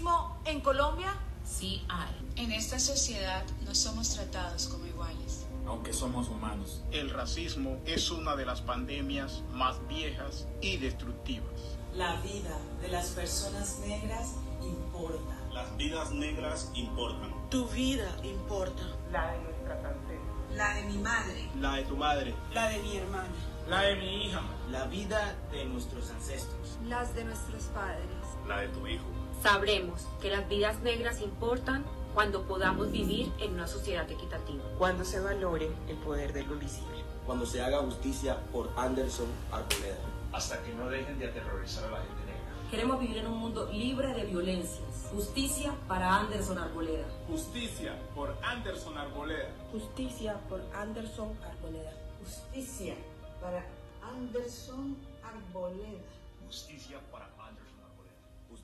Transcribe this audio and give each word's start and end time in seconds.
¿Hay 0.00 0.06
racismo 0.06 0.40
en 0.46 0.60
Colombia? 0.62 1.14
Sí 1.44 1.84
hay. 1.90 2.14
En 2.36 2.52
esta 2.52 2.78
sociedad 2.78 3.44
no 3.66 3.74
somos 3.74 4.14
tratados 4.14 4.68
como 4.68 4.86
iguales. 4.86 5.46
Aunque 5.66 5.92
somos 5.92 6.28
humanos. 6.28 6.82
El 6.90 7.10
racismo 7.10 7.78
es 7.84 8.10
una 8.10 8.34
de 8.34 8.46
las 8.46 8.62
pandemias 8.62 9.42
más 9.52 9.86
viejas 9.88 10.46
y 10.62 10.78
destructivas. 10.78 11.76
La 11.94 12.18
vida 12.22 12.58
de 12.80 12.88
las 12.88 13.08
personas 13.08 13.78
negras 13.80 14.36
importa. 14.62 15.36
Las 15.52 15.76
vidas 15.76 16.12
negras 16.12 16.70
importan. 16.74 17.34
Tu 17.50 17.68
vida 17.68 18.10
importa. 18.24 18.82
La 19.12 19.32
de 19.32 19.38
nuestra 19.42 19.74
ancestras. 19.74 20.56
La 20.56 20.74
de 20.76 20.84
mi 20.84 20.96
madre. 20.96 21.50
La 21.60 21.76
de 21.76 21.82
tu 21.82 21.96
madre. 21.96 22.34
La 22.54 22.68
de 22.70 22.78
mi 22.78 22.96
hermana. 22.96 23.28
La 23.68 23.82
de 23.82 23.96
mi 23.96 24.24
hija. 24.24 24.40
La 24.70 24.86
vida 24.86 25.36
de 25.52 25.66
nuestros 25.66 26.10
ancestros. 26.10 26.78
Las 26.86 27.14
de 27.14 27.24
nuestros 27.24 27.64
padres. 27.64 28.06
La 28.48 28.60
de 28.60 28.68
tu 28.68 28.86
hijo. 28.86 29.19
Sabremos 29.42 30.06
que 30.20 30.28
las 30.28 30.46
vidas 30.50 30.80
negras 30.80 31.22
importan 31.22 31.82
cuando 32.12 32.42
podamos 32.42 32.92
vivir 32.92 33.32
en 33.38 33.54
una 33.54 33.66
sociedad 33.66 34.10
equitativa. 34.10 34.62
Cuando 34.76 35.02
se 35.02 35.18
valore 35.18 35.70
el 35.88 35.96
poder 35.96 36.34
de 36.34 36.44
lo 36.44 36.54
invisible. 36.54 37.02
Cuando 37.24 37.46
se 37.46 37.62
haga 37.62 37.78
justicia 37.78 38.38
por 38.52 38.68
Anderson 38.76 39.28
Arboleda. 39.50 39.96
Hasta 40.32 40.62
que 40.62 40.74
no 40.74 40.90
dejen 40.90 41.18
de 41.18 41.28
aterrorizar 41.28 41.84
a 41.84 41.90
la 41.90 41.96
gente 41.98 42.20
negra. 42.26 42.70
Queremos 42.70 43.00
vivir 43.00 43.16
en 43.16 43.28
un 43.28 43.38
mundo 43.38 43.70
libre 43.72 44.12
de 44.12 44.24
violencias. 44.24 45.08
Justicia 45.10 45.74
para 45.88 46.18
Anderson 46.18 46.58
Arboleda. 46.58 47.06
Justicia 47.26 47.98
por 48.14 48.36
Anderson 48.42 48.98
Arboleda. 48.98 49.48
Justicia 49.72 50.36
por 50.50 50.60
Anderson 50.74 51.32
Arboleda. 51.42 51.92
Justicia 52.22 52.94
para 53.40 53.64
Anderson 54.02 54.96
Arboleda. 55.24 56.00
Justicia 56.46 57.00
para 57.10 57.24
Anderson 57.24 57.36
Arboleda. 57.38 57.39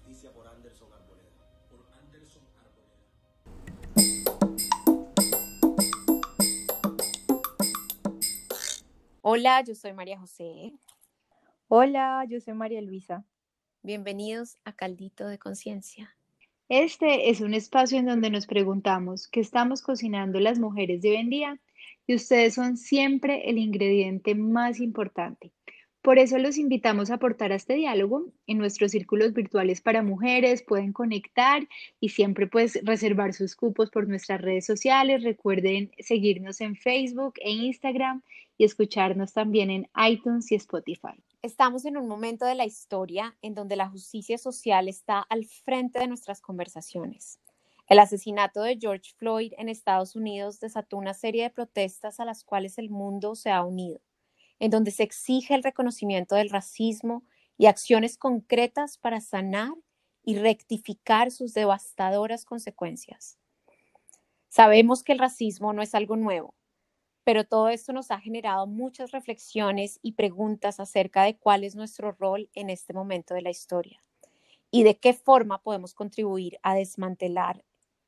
Justicia 0.07 0.31
por 0.33 0.47
Anderson 0.47 0.89
Arboleda. 0.93 1.33
Por 1.69 1.85
Anderson 1.99 2.45
Arboleda. 2.63 2.95
Hola, 9.23 9.65
yo 9.65 9.75
soy 9.75 9.93
María 9.95 10.17
José. 10.21 10.75
Hola, 11.67 12.25
yo 12.29 12.41
soy 12.41 12.55
María 12.55 12.81
Luisa. 12.83 13.25
Bienvenidos 13.83 14.55
a 14.65 14.73
Caldito 14.73 15.27
de 15.27 15.41
Conciencia. 15.41 16.17
Este 16.69 17.29
es 17.31 17.41
un 17.41 17.53
espacio 17.53 17.99
en 17.99 18.07
donde 18.07 18.31
nos 18.31 18.47
preguntamos 18.47 19.27
qué 19.27 19.41
estamos 19.41 19.83
cocinando 19.83 20.39
las 20.39 20.61
mujeres 20.61 21.03
de 21.03 21.11
hoy 21.11 21.17
en 21.17 21.31
día 21.31 21.61
y 22.07 22.15
ustedes 22.15 22.55
son 22.55 22.77
siempre 22.77 23.51
el 23.51 23.59
ingrediente 23.59 24.37
más 24.37 24.79
importante. 24.79 25.53
Por 26.07 26.21
eso 26.21 26.39
los 26.39 26.57
invitamos 26.57 27.11
a 27.11 27.15
aportar 27.15 27.51
a 27.51 27.57
este 27.57 27.75
diálogo 27.75 28.27
en 28.47 28.59
nuestros 28.59 28.93
círculos 28.93 29.33
virtuales 29.33 29.81
para 29.81 30.05
mujeres. 30.05 30.63
Pueden 30.63 30.93
conectar 30.93 31.67
y 31.99 32.11
siempre 32.11 32.47
pues 32.47 32.79
reservar 32.85 33.33
sus 33.33 33.57
cupos 33.57 33.91
por 33.91 34.07
nuestras 34.07 34.41
redes 34.41 34.65
sociales. 34.65 35.25
Recuerden 35.25 35.91
seguirnos 35.99 36.61
en 36.61 36.77
Facebook 36.77 37.35
e 37.41 37.51
Instagram 37.51 38.23
y 38.57 38.63
escucharnos 38.63 39.33
también 39.33 39.69
en 39.69 39.89
iTunes 40.09 40.53
y 40.53 40.55
Spotify. 40.55 41.21
Estamos 41.43 41.85
en 41.85 41.97
un 41.97 42.07
momento 42.07 42.45
de 42.47 42.55
la 42.55 42.67
historia 42.67 43.37
en 43.43 43.57
donde 43.57 43.75
la 43.75 43.89
justicia 43.89 44.39
social 44.39 44.87
está 44.87 45.27
al 45.29 45.45
frente 45.45 45.99
de 45.99 46.07
nuestras 46.07 46.41
conversaciones. 46.41 47.41
El 47.89 47.99
asesinato 47.99 48.63
de 48.63 48.79
George 48.81 49.11
Floyd 49.17 49.55
en 49.59 49.69
Estados 49.69 50.15
Unidos 50.15 50.61
desató 50.61 50.99
una 50.99 51.15
serie 51.15 51.43
de 51.43 51.51
protestas 51.51 52.21
a 52.21 52.25
las 52.25 52.45
cuales 52.45 52.79
el 52.79 52.91
mundo 52.91 53.35
se 53.35 53.51
ha 53.51 53.65
unido 53.65 53.99
en 54.59 54.71
donde 54.71 54.91
se 54.91 55.03
exige 55.03 55.55
el 55.55 55.63
reconocimiento 55.63 56.35
del 56.35 56.51
racismo 56.51 57.25
y 57.59 57.67
acciones 57.67 58.19
concretas 58.19 58.99
para 58.99 59.21
sanar 59.21 59.73
y 60.25 60.39
rectificar 60.39 61.31
sus 61.31 61.55
devastadoras 61.55 62.45
consecuencias. 62.45 63.39
Sabemos 64.49 65.03
que 65.03 65.13
el 65.13 65.19
racismo 65.19 65.73
no 65.73 65.83
es 65.83 65.95
algo 65.95 66.17
nuevo, 66.17 66.55
pero 67.25 67.45
todo 67.45 67.69
esto 67.69 67.93
nos 67.93 68.11
ha 68.11 68.21
generado 68.21 68.67
muchas 68.67 69.11
reflexiones 69.11 69.99
y 70.03 70.13
preguntas 70.13 70.81
acerca 70.81 71.25
de 71.25 71.37
cuál 71.37 71.65
es 71.65 71.75
nuestro 71.75 72.13
rol 72.13 72.49
en 72.55 72.71
este 72.71 72.93
momento 72.93 73.35
de 73.35 73.43
la 73.43 73.51
historia 73.51 74.03
y 74.71 74.83
de 74.83 74.99
qué 74.99 75.13
forma 75.13 75.63
podemos 75.63 75.95
contribuir 75.95 76.59
a 76.63 76.75
desmantelar 76.75 77.65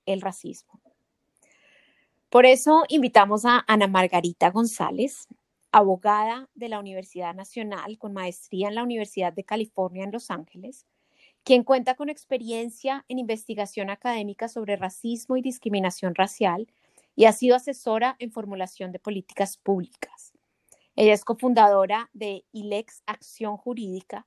el 0.07 0.21
racismo. 0.21 0.81
Por 2.31 2.47
eso 2.47 2.85
invitamos 2.89 3.45
a 3.45 3.65
Ana 3.67 3.87
Margarita 3.87 4.51
González, 4.51 5.29
abogada 5.73 6.49
de 6.55 6.69
la 6.69 6.79
Universidad 6.79 7.35
Nacional 7.35 7.99
con 7.99 8.13
maestría 8.13 8.69
en 8.69 8.75
la 8.75 8.83
Universidad 8.83 9.33
de 9.33 9.45
California 9.45 10.05
en 10.05 10.13
Los 10.13 10.31
Ángeles, 10.31 10.87
quien 11.45 11.65
cuenta 11.65 11.95
con 11.95 12.09
experiencia 12.09 13.05
en 13.09 13.19
investigación 13.19 13.91
académica 13.91 14.49
sobre 14.49 14.77
racismo 14.77 15.37
y 15.37 15.43
discriminación 15.43 16.15
racial 16.15 16.67
y 17.17 17.25
ha 17.25 17.33
sido 17.33 17.57
asesora 17.57 18.17
en 18.19 18.33
formulación 18.33 18.93
de 18.93 18.99
políticas 18.99 19.57
públicas. 19.57 20.33
Ella 20.97 21.15
es 21.15 21.25
cofundadora 21.25 22.11
de 22.13 22.45
ILEX 22.53 23.03
Acción 23.07 23.57
Jurídica, 23.57 24.27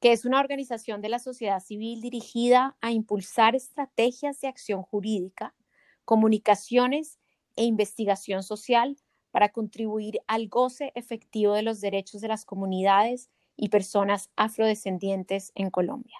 que 0.00 0.12
es 0.12 0.24
una 0.24 0.40
organización 0.40 1.00
de 1.00 1.08
la 1.08 1.18
sociedad 1.18 1.60
civil 1.60 2.00
dirigida 2.00 2.76
a 2.80 2.92
impulsar 2.92 3.56
estrategias 3.56 4.40
de 4.40 4.48
acción 4.48 4.82
jurídica, 4.82 5.54
comunicaciones 6.04 7.18
e 7.56 7.64
investigación 7.64 8.42
social 8.42 8.96
para 9.34 9.48
contribuir 9.48 10.20
al 10.28 10.46
goce 10.46 10.92
efectivo 10.94 11.54
de 11.54 11.62
los 11.62 11.80
derechos 11.80 12.20
de 12.20 12.28
las 12.28 12.44
comunidades 12.44 13.30
y 13.56 13.68
personas 13.68 14.30
afrodescendientes 14.36 15.50
en 15.56 15.70
Colombia. 15.70 16.18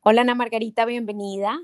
Hola 0.00 0.22
Ana 0.22 0.34
Margarita, 0.34 0.84
bienvenida. 0.84 1.56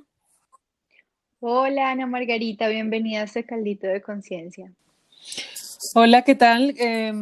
Hola 1.40 1.90
Ana 1.90 2.06
Margarita, 2.06 2.68
bienvenida 2.68 3.22
a 3.22 3.24
este 3.24 3.42
caldito 3.42 3.88
de 3.88 4.00
conciencia. 4.00 4.70
Hola, 5.96 6.22
¿qué 6.22 6.36
tal? 6.36 6.76
Eh, 6.78 7.12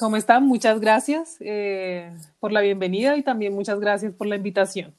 ¿Cómo 0.00 0.16
están? 0.16 0.44
Muchas 0.48 0.80
gracias 0.80 1.36
eh, 1.38 2.10
por 2.40 2.50
la 2.50 2.60
bienvenida 2.60 3.16
y 3.16 3.22
también 3.22 3.54
muchas 3.54 3.78
gracias 3.78 4.12
por 4.12 4.26
la 4.26 4.34
invitación. 4.34 4.92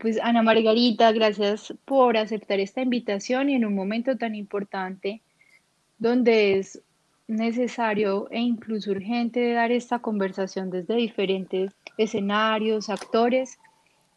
Pues 0.00 0.18
Ana 0.22 0.42
Margarita, 0.42 1.12
gracias 1.12 1.74
por 1.84 2.16
aceptar 2.16 2.60
esta 2.60 2.80
invitación 2.80 3.50
y 3.50 3.56
en 3.56 3.66
un 3.66 3.74
momento 3.74 4.16
tan 4.16 4.34
importante 4.34 5.20
donde 6.04 6.58
es 6.58 6.82
necesario 7.28 8.28
e 8.30 8.38
incluso 8.38 8.90
urgente 8.90 9.54
dar 9.54 9.72
esta 9.72 10.00
conversación 10.00 10.70
desde 10.70 10.96
diferentes 10.96 11.72
escenarios, 11.96 12.90
actores. 12.90 13.58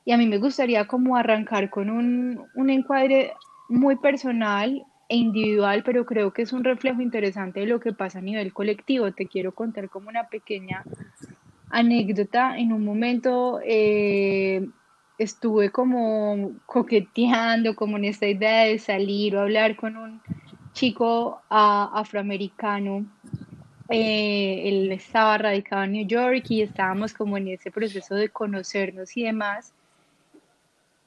Y 0.03 0.12
a 0.12 0.18
mí 0.18 0.28
me 0.28 0.38
gustaría 0.38 0.86
como 0.86 1.16
arrancar 1.16 1.70
con 1.70 1.90
un, 1.90 2.44
un 2.56 2.70
encuadre 2.70 3.31
muy 3.70 3.96
personal 3.96 4.86
e 5.08 5.16
individual, 5.16 5.84
pero 5.86 6.06
creo 6.06 6.34
que 6.34 6.42
es 6.42 6.52
un 6.52 6.66
reflejo 6.66 7.02
interesante 7.02 7.62
de 7.62 7.68
lo 7.68 7.80
que 7.80 7.94
pasa 7.94 8.19
a 8.19 8.22
nivel 8.22 8.52
colectivo. 8.52 9.14
Te 9.14 9.28
quiero 9.28 9.54
contar 9.54 9.90
como 9.90 10.09
una 10.09 10.28
pequeña 10.28 10.84
anécdota. 11.69 12.58
En 12.58 12.74
un 12.74 12.84
momento 12.84 13.62
eh, 13.64 14.68
estuve 15.18 15.72
como 15.72 16.52
coqueteando, 16.66 17.78
como 17.78 17.96
en 17.96 18.04
esta 18.04 18.28
idea 18.28 18.66
de 18.66 18.78
salir 18.78 19.38
o 19.38 19.42
hablar 19.42 19.78
con 19.78 19.96
un 19.96 20.22
chico 20.77 21.41
afroamericano. 21.49 23.05
Eh, 23.89 24.63
él 24.65 24.91
estaba 24.91 25.38
radicado 25.38 25.83
en 25.83 25.93
New 25.93 26.07
York 26.07 26.45
y 26.49 26.61
estábamos 26.61 27.13
como 27.13 27.38
en 27.38 27.47
ese 27.47 27.71
proceso 27.71 28.15
de 28.15 28.29
conocernos 28.29 29.18
y 29.18 29.24
demás. 29.24 29.74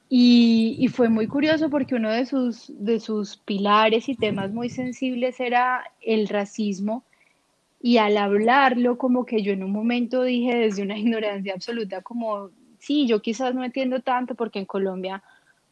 Y, 0.09 0.75
y, 0.77 0.89
fue 0.89 1.07
muy 1.07 1.25
curioso 1.27 1.69
porque 1.69 1.95
uno 1.95 2.11
de 2.11 2.25
sus, 2.25 2.73
de 2.83 2.99
sus 2.99 3.37
pilares 3.37 4.09
y 4.09 4.15
temas 4.15 4.51
muy 4.51 4.69
sensibles 4.69 5.39
era 5.39 5.85
el 6.01 6.27
racismo. 6.27 7.05
Y 7.81 7.97
al 7.97 8.17
hablarlo, 8.17 8.97
como 8.97 9.25
que 9.25 9.41
yo 9.41 9.53
en 9.53 9.63
un 9.63 9.71
momento 9.71 10.23
dije 10.23 10.53
desde 10.53 10.83
una 10.83 10.97
ignorancia 11.03 11.53
absoluta, 11.53 12.01
como, 12.01 12.49
sí, 12.77 13.07
yo 13.07 13.21
quizás 13.21 13.55
no 13.55 13.63
entiendo 13.63 14.01
tanto 14.01 14.35
porque 14.35 14.59
en 14.59 14.65
Colombia 14.65 15.23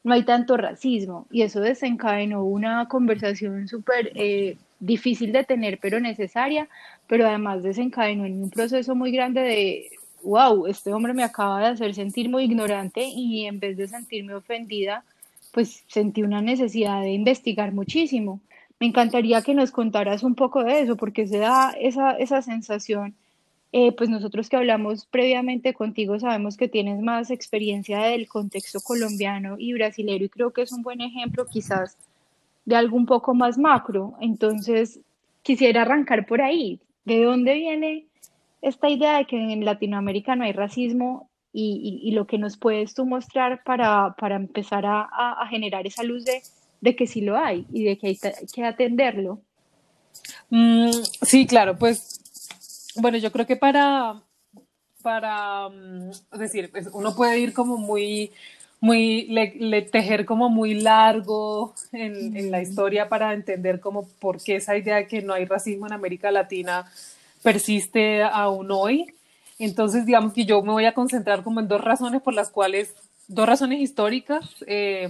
no 0.04 0.14
hay 0.14 0.24
tanto 0.24 0.58
racismo. 0.58 1.28
Y 1.32 1.42
eso 1.42 1.60
desencadenó 1.62 2.44
una 2.44 2.88
conversación 2.88 3.68
súper 3.68 4.12
eh, 4.16 4.58
difícil 4.80 5.32
de 5.32 5.44
tener, 5.44 5.80
pero 5.80 6.00
necesaria, 6.00 6.68
pero 7.08 7.28
además 7.28 7.64
desencadenó 7.64 8.26
en 8.26 8.42
un 8.44 8.50
proceso 8.50 8.96
muy 8.96 9.12
grande 9.12 9.42
de, 9.42 9.90
wow, 10.24 10.68
este 10.68 10.94
hombre 10.94 11.14
me 11.14 11.24
acaba 11.24 11.60
de 11.60 11.68
hacer 11.68 11.94
sentir 11.94 12.30
muy 12.30 12.44
ignorante 12.44 13.04
y 13.04 13.46
en 13.46 13.60
vez 13.60 13.78
de 13.78 13.88
sentirme 13.88 14.36
ofendida, 14.36 15.04
pues 15.52 15.84
sentí 15.88 16.24
una 16.24 16.42
necesidad 16.42 17.02
de 17.02 17.12
investigar 17.12 17.72
muchísimo. 17.74 18.40
Me 18.80 18.88
encantaría 18.88 19.42
que 19.42 19.54
nos 19.54 19.72
contaras 19.72 20.24
un 20.24 20.36
poco 20.36 20.64
de 20.64 20.82
eso, 20.82 20.96
porque 20.96 21.28
se 21.28 21.40
da 21.40 21.72
esa, 21.80 22.12
esa 22.12 22.42
sensación 22.42 23.16
eh, 23.72 23.92
pues 23.92 24.10
nosotros 24.10 24.50
que 24.50 24.58
hablamos 24.58 25.06
previamente 25.06 25.74
contigo 25.74 26.20
sabemos 26.20 26.58
que 26.58 26.68
tienes 26.68 27.02
más 27.02 27.30
experiencia 27.30 28.00
del 28.00 28.28
contexto 28.28 28.80
colombiano 28.82 29.56
y 29.60 29.74
brasilero 29.74 30.26
y 30.26 30.30
creo 30.30 30.52
que 30.52 30.64
es 30.64 30.72
un 30.72 30.82
buen 30.82 31.02
ejemplo 31.02 31.46
quizás 31.46 31.98
de 32.66 32.76
algo 32.76 32.98
un 32.98 33.06
poco 33.06 33.34
más 33.34 33.58
macro. 33.58 34.16
Entonces, 34.22 35.00
quisiera 35.44 35.84
arrancar 35.84 36.26
por 36.26 36.42
ahí. 36.42 36.80
¿De 37.06 37.24
dónde 37.24 37.54
viene 37.56 38.06
esta 38.62 38.90
idea 38.90 39.18
de 39.18 39.26
que 39.26 39.38
en 39.38 39.66
Latinoamérica 39.66 40.36
no 40.36 40.44
hay 40.44 40.52
racismo 40.52 41.30
y, 41.52 42.02
y, 42.04 42.12
lo 42.12 42.28
que 42.28 42.38
nos 42.38 42.58
puedes 42.58 42.94
tú 42.94 43.06
mostrar 43.06 43.64
para, 43.64 44.14
para 44.20 44.36
empezar 44.36 44.86
a, 44.86 45.02
a, 45.02 45.48
generar 45.48 45.88
esa 45.88 46.04
luz 46.04 46.24
de, 46.24 46.44
de, 46.80 46.96
que 46.96 47.08
sí 47.08 47.22
lo 47.22 47.38
hay 47.38 47.66
y 47.74 47.86
de 47.86 47.98
que 47.98 48.08
hay 48.08 48.20
que 48.54 48.64
atenderlo. 48.64 49.42
Mm, 50.52 50.92
sí, 51.24 51.48
claro, 51.48 51.76
pues 51.76 52.19
bueno, 53.00 53.18
yo 53.18 53.32
creo 53.32 53.46
que 53.46 53.56
para, 53.56 54.22
para, 55.02 55.70
mm, 55.70 56.10
es 56.34 56.40
decir, 56.40 56.72
pues, 56.72 56.90
uno 56.94 57.16
puede 57.16 57.40
ir 57.40 57.54
como 57.54 57.78
muy, 57.78 58.32
muy, 58.80 59.26
le, 59.28 59.82
tejer 59.84 60.26
como 60.26 60.50
muy 60.50 60.76
largo 60.76 61.74
en, 61.92 62.36
en, 62.38 62.52
la 62.52 62.62
historia 62.62 63.10
para 63.10 63.34
entender 63.34 63.80
como 63.80 64.08
por 64.20 64.42
qué 64.42 64.58
esa 64.58 64.78
idea 64.78 64.98
de 64.98 65.08
que 65.08 65.22
no 65.22 65.34
hay 65.34 65.46
racismo 65.46 65.88
en 65.88 65.94
América 65.94 66.32
Latina 66.32 66.90
persiste 67.44 68.24
aún 68.24 68.72
hoy. 68.72 69.14
Entonces, 69.58 70.06
digamos 70.06 70.34
que 70.34 70.46
yo 70.46 70.62
me 70.62 70.72
voy 70.72 70.86
a 70.86 70.94
concentrar 70.94 71.44
como 71.44 71.60
en 71.60 71.68
dos 71.68 71.82
razones 71.82 72.22
por 72.22 72.34
las 72.34 72.50
cuales, 72.50 72.96
dos 73.28 73.48
razones 73.48 73.82
históricas, 73.82 74.56
eh, 74.68 75.10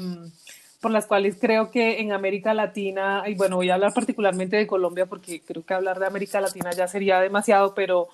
por 0.81 0.91
las 0.91 1.07
cuales 1.07 1.37
creo 1.39 1.71
que 1.71 1.99
en 1.99 2.11
América 2.11 2.53
Latina, 2.53 3.23
y 3.27 3.35
bueno, 3.35 3.57
voy 3.57 3.69
a 3.69 3.73
hablar 3.73 3.93
particularmente 3.93 4.55
de 4.55 4.67
Colombia 4.67 5.05
porque 5.07 5.41
creo 5.41 5.65
que 5.65 5.73
hablar 5.73 5.99
de 5.99 6.07
América 6.07 6.39
Latina 6.39 6.71
ya 6.71 6.87
sería 6.87 7.19
demasiado, 7.19 7.73
pero, 7.75 8.07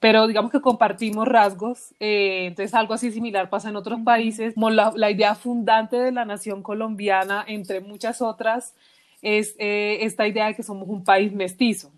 pero 0.00 0.26
digamos 0.26 0.50
que 0.50 0.60
compartimos 0.60 1.28
rasgos, 1.28 1.94
eh, 2.00 2.46
entonces 2.46 2.74
algo 2.74 2.94
así 2.94 3.12
similar 3.12 3.50
pasa 3.50 3.68
en 3.68 3.76
otros 3.76 4.00
países. 4.04 4.54
La, 4.56 5.10
idea 5.10 5.36
fundante 5.36 5.96
de 5.96 6.10
la 6.10 6.24
nación 6.24 6.62
colombiana, 6.62 7.44
entre 7.46 7.80
muchas 7.80 8.20
otras, 8.20 8.74
es 9.20 9.54
eh, 9.58 9.98
esta 10.00 10.26
idea 10.26 10.46
de 10.46 10.56
que 10.56 10.64
somos 10.64 10.88
un 10.88 11.04
país 11.04 11.32
mestizo. 11.32 11.92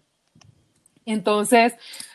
Entonces, 1.07 1.75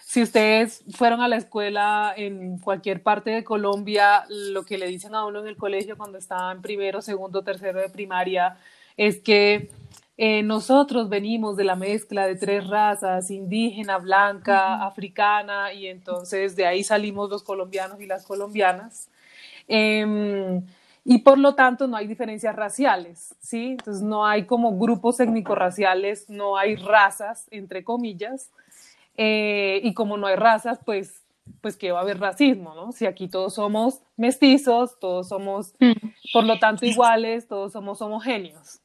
si 0.09 0.23
ustedes 0.23 0.83
fueron 0.95 1.21
a 1.21 1.27
la 1.27 1.35
escuela 1.35 2.11
en 2.17 2.57
cualquier 2.57 3.03
parte 3.03 3.29
de 3.29 3.43
Colombia, 3.43 4.25
lo 4.27 4.63
que 4.63 4.79
le 4.79 4.87
dicen 4.87 5.13
a 5.13 5.23
uno 5.23 5.41
en 5.41 5.45
el 5.45 5.55
colegio 5.55 5.97
cuando 5.97 6.17
estaba 6.17 6.51
en 6.51 6.63
primero, 6.63 7.03
segundo, 7.03 7.43
tercero 7.43 7.79
de 7.79 7.89
primaria 7.89 8.57
es 8.97 9.19
que 9.19 9.69
eh, 10.17 10.41
nosotros 10.41 11.09
venimos 11.09 11.57
de 11.57 11.63
la 11.63 11.75
mezcla 11.75 12.25
de 12.25 12.35
tres 12.35 12.67
razas, 12.67 13.29
indígena, 13.29 13.99
blanca, 13.99 14.83
africana, 14.83 15.73
y 15.73 15.85
entonces 15.85 16.55
de 16.55 16.65
ahí 16.65 16.83
salimos 16.83 17.29
los 17.29 17.43
colombianos 17.43 18.01
y 18.01 18.07
las 18.07 18.25
colombianas. 18.25 19.09
Eh, 19.67 20.59
y 21.05 21.19
por 21.19 21.37
lo 21.37 21.53
tanto 21.53 21.87
no 21.87 21.95
hay 21.95 22.07
diferencias 22.07 22.55
raciales, 22.55 23.35
¿sí? 23.39 23.75
Entonces 23.77 24.01
no 24.01 24.25
hay 24.25 24.45
como 24.45 24.75
grupos 24.75 25.19
étnico-raciales, 25.19 26.31
no 26.31 26.57
hay 26.57 26.77
razas, 26.77 27.47
entre 27.51 27.83
comillas, 27.83 28.49
eh, 29.21 29.81
y 29.83 29.93
como 29.93 30.15
no 30.15 30.27
hay 30.27 30.37
razas, 30.37 30.79
pues, 30.85 31.25
pues 31.59 31.75
que 31.75 31.91
va 31.91 31.99
a 31.99 32.03
haber 32.03 32.21
racismo, 32.21 32.73
¿no? 32.73 32.93
Si 32.93 33.05
aquí 33.05 33.27
todos 33.27 33.53
somos 33.53 34.01
mestizos, 34.15 34.97
todos 34.97 35.27
somos, 35.27 35.73
mm. 35.81 36.31
por 36.31 36.45
lo 36.45 36.57
tanto, 36.57 36.85
iguales, 36.85 37.45
todos 37.45 37.73
somos 37.73 38.01
homogéneos. 38.01 38.79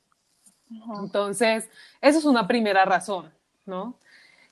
Entonces, 1.00 1.70
eso 2.00 2.18
es 2.18 2.24
una 2.24 2.48
primera 2.48 2.84
razón, 2.84 3.30
¿no? 3.64 3.96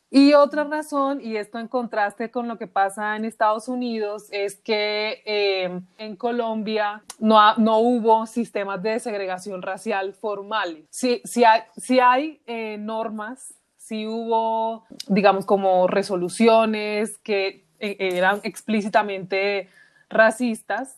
Y 0.09 0.35
otra 0.35 0.63
razón, 0.63 1.21
y 1.21 1.37
esto 1.37 1.59
en 1.59 1.67
contraste 1.67 2.31
con 2.31 2.47
lo 2.47 2.59
que 2.59 2.69
pasa 2.69 3.17
en 3.17 3.25
Estados 3.25 3.67
Unidos, 3.67 4.29
es 4.31 4.55
que 4.55 5.21
eh, 5.25 5.81
en 5.99 6.15
Colombia 6.15 7.03
no, 7.19 7.57
no 7.57 7.79
hubo 7.79 8.27
sistemas 8.27 8.81
de 8.85 9.01
segregación 9.01 9.63
racial 9.63 10.13
formales. 10.13 10.85
Sí, 10.91 11.23
sí 11.25 11.43
hay, 11.43 11.63
sí 11.77 11.99
hay 11.99 12.41
eh, 12.47 12.77
normas 12.79 13.53
sí 13.93 14.07
hubo, 14.07 14.87
digamos, 15.07 15.45
como 15.45 15.87
resoluciones 15.87 17.19
que 17.19 17.67
eh, 17.79 17.97
eran 17.99 18.41
explícitamente 18.43 19.69
racistas, 20.09 20.97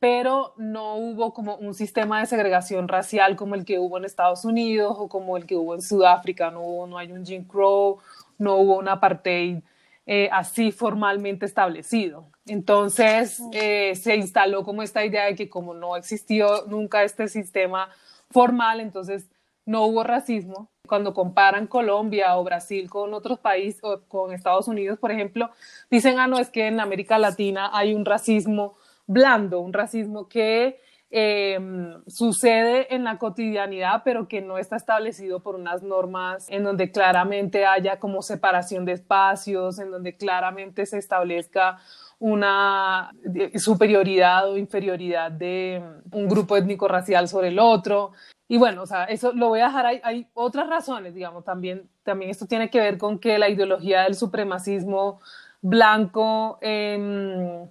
pero 0.00 0.52
no 0.56 0.96
hubo 0.96 1.34
como 1.34 1.54
un 1.54 1.72
sistema 1.72 2.18
de 2.18 2.26
segregación 2.26 2.88
racial 2.88 3.36
como 3.36 3.54
el 3.54 3.64
que 3.64 3.78
hubo 3.78 3.96
en 3.96 4.04
Estados 4.04 4.44
Unidos 4.44 4.96
o 4.98 5.08
como 5.08 5.36
el 5.36 5.46
que 5.46 5.54
hubo 5.54 5.76
en 5.76 5.82
Sudáfrica. 5.82 6.50
No, 6.50 6.62
hubo, 6.62 6.88
no 6.88 6.98
hay 6.98 7.12
un 7.12 7.24
Jim 7.24 7.44
Crow, 7.44 7.98
no 8.38 8.56
hubo 8.56 8.76
un 8.76 8.88
apartheid 8.88 9.58
eh, 10.06 10.28
así 10.32 10.72
formalmente 10.72 11.46
establecido. 11.46 12.24
Entonces 12.46 13.40
eh, 13.52 13.94
se 13.94 14.16
instaló 14.16 14.64
como 14.64 14.82
esta 14.82 15.04
idea 15.04 15.26
de 15.26 15.36
que 15.36 15.48
como 15.48 15.74
no 15.74 15.94
existió 15.94 16.66
nunca 16.66 17.04
este 17.04 17.28
sistema 17.28 17.88
formal, 18.32 18.80
entonces 18.80 19.30
no 19.66 19.84
hubo 19.84 20.02
racismo. 20.02 20.70
Cuando 20.86 21.14
comparan 21.14 21.66
Colombia 21.66 22.36
o 22.36 22.44
Brasil 22.44 22.90
con 22.90 23.14
otros 23.14 23.38
países 23.38 23.82
o 23.82 24.02
con 24.08 24.32
Estados 24.32 24.68
Unidos, 24.68 24.98
por 24.98 25.12
ejemplo, 25.12 25.50
dicen, 25.90 26.18
ah, 26.18 26.26
no, 26.26 26.38
es 26.38 26.50
que 26.50 26.66
en 26.66 26.80
América 26.80 27.18
Latina 27.18 27.70
hay 27.72 27.94
un 27.94 28.04
racismo 28.04 28.76
blando, 29.06 29.60
un 29.60 29.72
racismo 29.72 30.28
que 30.28 30.80
em, 31.10 32.02
sucede 32.06 32.94
en 32.94 33.04
la 33.04 33.18
cotidianidad, 33.18 34.02
pero 34.04 34.28
que 34.28 34.40
no 34.40 34.58
está 34.58 34.76
establecido 34.76 35.40
por 35.40 35.54
unas 35.54 35.82
normas 35.82 36.46
en 36.48 36.64
donde 36.64 36.90
claramente 36.90 37.66
haya 37.66 37.98
como 37.98 38.22
separación 38.22 38.84
de 38.84 38.92
espacios, 38.92 39.78
en 39.78 39.90
donde 39.90 40.16
claramente 40.16 40.86
se 40.86 40.98
establezca 40.98 41.78
una 42.22 43.10
superioridad 43.56 44.48
o 44.48 44.56
inferioridad 44.56 45.32
de 45.32 45.82
un 46.12 46.28
grupo 46.28 46.56
étnico-racial 46.56 47.26
sobre 47.26 47.48
el 47.48 47.58
otro. 47.58 48.12
Y 48.46 48.58
bueno, 48.58 48.82
o 48.82 48.86
sea, 48.86 49.06
eso 49.06 49.32
lo 49.32 49.48
voy 49.48 49.58
a 49.58 49.66
dejar, 49.66 49.86
hay, 49.86 50.28
otras 50.32 50.68
razones, 50.68 51.14
digamos, 51.14 51.44
también, 51.44 51.88
también 52.04 52.30
esto 52.30 52.46
tiene 52.46 52.70
que 52.70 52.78
ver 52.78 52.96
con 52.96 53.18
que 53.18 53.38
la 53.38 53.48
ideología 53.48 54.02
del 54.02 54.14
supremacismo 54.14 55.20
blanco, 55.62 56.58
eh, 56.60 57.66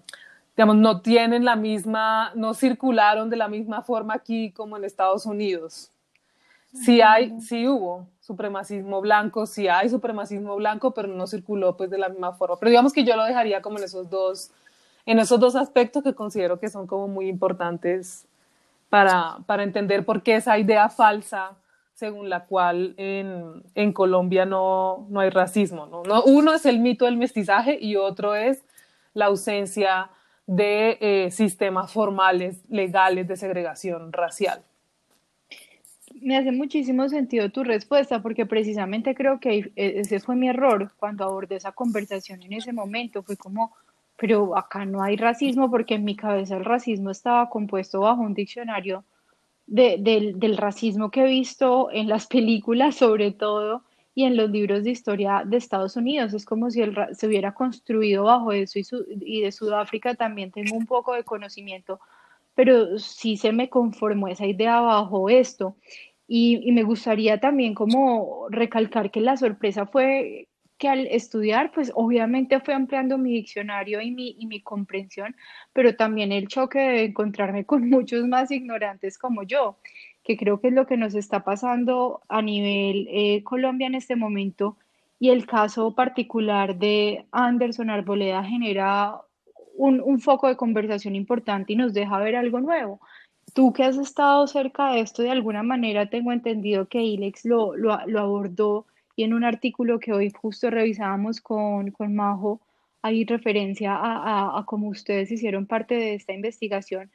digamos, 0.58 0.76
no 0.76 1.00
tienen 1.02 1.46
la 1.46 1.56
misma, 1.56 2.34
no 2.36 2.54
circularon 2.54 3.30
de 3.30 3.38
la 3.38 3.48
misma 3.48 3.84
forma 3.84 4.16
aquí 4.16 4.52
como 4.52 4.76
en 4.76 4.84
Estados 4.84 5.26
Unidos. 5.26 5.94
Sí 6.74 7.02
hay, 7.02 7.40
sí 7.42 7.68
hubo 7.68 8.08
supremacismo 8.20 9.02
blanco, 9.02 9.46
sí 9.46 9.68
hay 9.68 9.90
supremacismo 9.90 10.56
blanco, 10.56 10.94
pero 10.94 11.08
no 11.10 11.28
circuló 11.28 11.76
pues 11.76 11.90
de 11.90 11.98
la 11.98 12.10
misma 12.10 12.34
forma. 12.34 12.58
Pero 12.58 12.70
digamos 12.70 12.94
que 12.94 13.04
yo 13.04 13.16
lo 13.16 13.26
dejaría 13.26 13.62
como 13.62 13.78
en 13.78 13.84
esos 13.84 14.10
dos, 14.10 14.52
en 15.06 15.20
esos 15.20 15.40
dos 15.40 15.56
aspectos 15.56 16.04
que 16.04 16.16
considero 16.16 16.60
que 16.60 16.70
son 16.70 16.88
como 16.88 17.08
muy 17.08 17.28
importantes 17.28 18.26
para, 18.90 19.40
para 19.46 19.64
entender 19.64 20.06
por 20.06 20.24
qué 20.24 20.36
esa 20.36 20.58
idea 20.58 20.90
falsa 20.90 21.58
según 21.94 22.30
la 22.30 22.46
cual 22.46 22.96
en, 22.98 23.64
en 23.76 23.94
Colombia 23.94 24.46
no, 24.46 25.06
no, 25.10 25.20
hay 25.20 25.30
racismo. 25.30 25.86
¿no? 25.86 26.04
¿no? 26.04 26.24
Uno 26.24 26.54
es 26.54 26.66
el 26.66 26.80
mito 26.80 27.06
del 27.06 27.18
mestizaje 27.18 27.78
y 27.80 27.96
otro 27.96 28.34
es 28.36 28.64
la 29.14 29.26
ausencia 29.26 30.10
de 30.48 30.98
eh, 31.00 31.32
sistemas 31.32 31.92
formales, 31.92 32.64
legales 32.70 33.28
de 33.28 33.36
segregación 33.36 34.12
racial. 34.14 34.64
Me 36.22 36.38
hace 36.38 36.52
muchísimo 36.52 37.10
sentido 37.10 37.50
tu 37.50 37.64
respuesta 37.64 38.22
porque 38.22 38.46
precisamente 38.46 39.16
creo 39.16 39.40
que 39.40 39.72
ese 39.76 40.20
fue 40.20 40.36
mi 40.36 40.50
error 40.50 40.92
cuando 40.98 41.26
abordé 41.26 41.56
esa 41.56 41.72
conversación 41.72 42.44
en 42.44 42.54
ese 42.54 42.74
momento. 42.74 43.24
Fue 43.24 43.38
como, 43.38 43.76
pero 44.18 44.56
acá 44.56 44.86
no 44.86 45.02
hay 45.02 45.16
racismo 45.16 45.72
porque 45.72 45.96
en 45.96 46.04
mi 46.04 46.16
cabeza 46.16 46.58
el 46.58 46.66
racismo 46.66 47.10
estaba 47.10 47.50
compuesto 47.50 48.02
bajo 48.02 48.22
un 48.22 48.36
diccionario 48.36 49.04
de, 49.66 49.98
del, 50.36 50.58
racismo 50.58 51.10
que 51.10 51.22
he 51.22 51.28
visto 51.28 51.90
en 51.92 52.08
las 52.08 52.28
películas 52.36 52.96
sobre 52.96 53.32
todo 53.32 53.84
y 54.14 54.26
en 54.26 54.38
los 54.38 54.52
libros 54.52 54.84
de 54.84 54.92
historia 54.92 55.44
de 55.44 55.58
Estados 55.58 55.96
Unidos. 55.96 56.34
Es 56.34 56.46
como 56.46 56.70
si 56.70 56.82
el, 56.82 56.96
se 57.14 57.26
hubiera 57.26 57.54
construido 57.54 58.26
bajo 58.26 58.52
eso 58.52 58.78
y, 58.78 58.86
y 59.26 59.42
de 59.42 59.52
Sudáfrica 59.52 60.14
también 60.14 60.52
tengo 60.52 60.76
un 60.76 60.86
poco 60.86 61.14
de 61.14 61.24
conocimiento, 61.24 62.00
pero 62.54 63.00
sí 63.00 63.38
se 63.38 63.54
me 63.54 63.70
conformó 63.70 64.28
esa 64.28 64.46
idea 64.46 64.82
bajo 64.82 65.30
esto. 65.30 65.76
Y, 66.34 66.72
me 66.72 66.84
gustaría 66.84 67.42
también 67.42 67.74
como 67.74 68.48
recalcar 68.50 69.12
que 69.12 69.20
la 69.20 69.36
sorpresa 69.36 69.86
fue 69.86 70.48
que 70.78 70.88
al 70.88 71.08
estudiar, 71.08 71.74
pues 71.74 71.92
obviamente 71.94 72.62
fue 72.62 72.74
ampliando 72.74 73.18
mi 73.18 73.34
diccionario 73.34 74.00
y 74.00 74.12
mi, 74.12 74.62
comprensión, 74.62 75.36
pero 75.74 75.98
también 75.98 76.32
el 76.32 76.48
choque 76.48 76.80
de 76.80 77.04
encontrarme 77.04 77.66
con 77.66 77.90
muchos 77.90 78.26
más 78.28 78.50
ignorantes 78.50 79.18
como 79.18 79.44
yo, 79.44 79.76
que 80.24 80.38
creo 80.38 80.62
que 80.62 80.70
es 80.70 80.74
lo 80.74 80.88
que 80.88 80.96
nos 80.96 81.16
está 81.16 81.44
pasando 81.44 82.22
a 82.30 82.42
nivel 82.42 83.10
eh, 83.12 83.44
Colombia 83.44 83.88
en 83.88 83.96
este 83.96 84.16
momento. 84.16 84.78
Y 85.20 85.32
el 85.32 85.46
caso 85.46 85.96
particular 85.96 86.78
de 86.78 87.26
Anderson 87.34 87.90
Arboleda 87.90 88.42
genera 88.46 89.20
un 89.76 90.20
foco 90.22 90.48
de 90.48 90.56
conversación 90.56 91.16
importante 91.16 91.74
y 91.74 91.76
nos 91.76 91.94
deja 91.94 92.20
ver 92.20 92.36
algo 92.36 92.62
nuevo. 92.62 93.02
Tú 93.54 93.74
que 93.74 93.84
has 93.84 93.98
estado 93.98 94.48
cerca 94.48 94.92
de 94.92 95.02
esto, 95.02 95.24
de 95.24 95.32
alguna 95.32 95.62
manera 95.62 96.10
tengo 96.10 96.32
entendido 96.32 96.88
que 96.88 97.02
Ilex 97.02 97.46
lo, 97.46 97.76
lo, 97.76 97.94
abordó 97.94 98.86
y 99.16 99.24
en 99.24 99.34
un 99.34 99.44
artículo 99.44 100.00
que 100.00 100.14
hoy 100.14 100.32
justo 100.32 100.70
revisábamos 100.70 101.42
con, 101.42 101.92
con 101.92 102.16
Majo, 102.16 102.62
hay 103.02 103.26
referencia 103.26 103.96
a, 103.96 104.58
a, 104.58 104.66
cómo 104.66 104.88
ustedes 104.88 105.32
hicieron 105.32 105.66
parte 105.66 105.96
de 105.96 106.14
esta 106.14 106.34
investigación. 106.34 107.12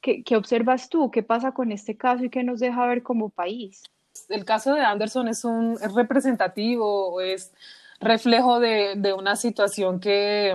¿Qué, 0.00 0.22
¿Qué, 0.22 0.36
observas 0.36 0.88
tú? 0.88 1.10
¿Qué 1.10 1.22
pasa 1.22 1.52
con 1.52 1.72
este 1.72 1.96
caso 1.96 2.24
y 2.24 2.30
qué 2.30 2.44
nos 2.44 2.60
deja 2.60 2.86
ver 2.86 3.02
como 3.02 3.30
país? 3.30 3.82
El 4.28 4.44
caso 4.44 4.74
de 4.74 4.82
Anderson 4.82 5.26
es, 5.28 5.44
un, 5.44 5.72
es 5.82 5.92
representativo, 5.92 7.20
es 7.20 7.52
reflejo 8.00 8.60
de, 8.60 8.94
de 8.96 9.12
una 9.12 9.34
situación 9.34 9.98
que, 9.98 10.54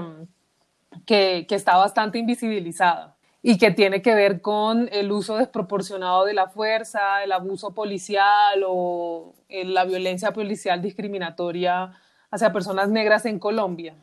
que, 1.05 1.45
que 1.49 1.55
está 1.55 1.75
bastante 1.75 2.19
invisibilizada 2.19 3.17
y 3.41 3.57
que 3.57 3.71
tiene 3.71 4.01
que 4.01 4.15
ver 4.15 4.41
con 4.41 4.89
el 4.91 5.11
uso 5.11 5.37
desproporcionado 5.37 6.25
de 6.25 6.33
la 6.33 6.47
fuerza, 6.47 7.23
el 7.23 7.31
abuso 7.31 7.73
policial 7.73 8.63
o 8.67 9.33
eh, 9.47 9.63
la 9.65 9.85
violencia 9.85 10.31
policial 10.31 10.81
discriminatoria 10.81 11.93
hacia 12.31 12.51
personas 12.51 12.89
negras 12.89 13.25
en 13.25 13.39
Colombia. 13.39 13.95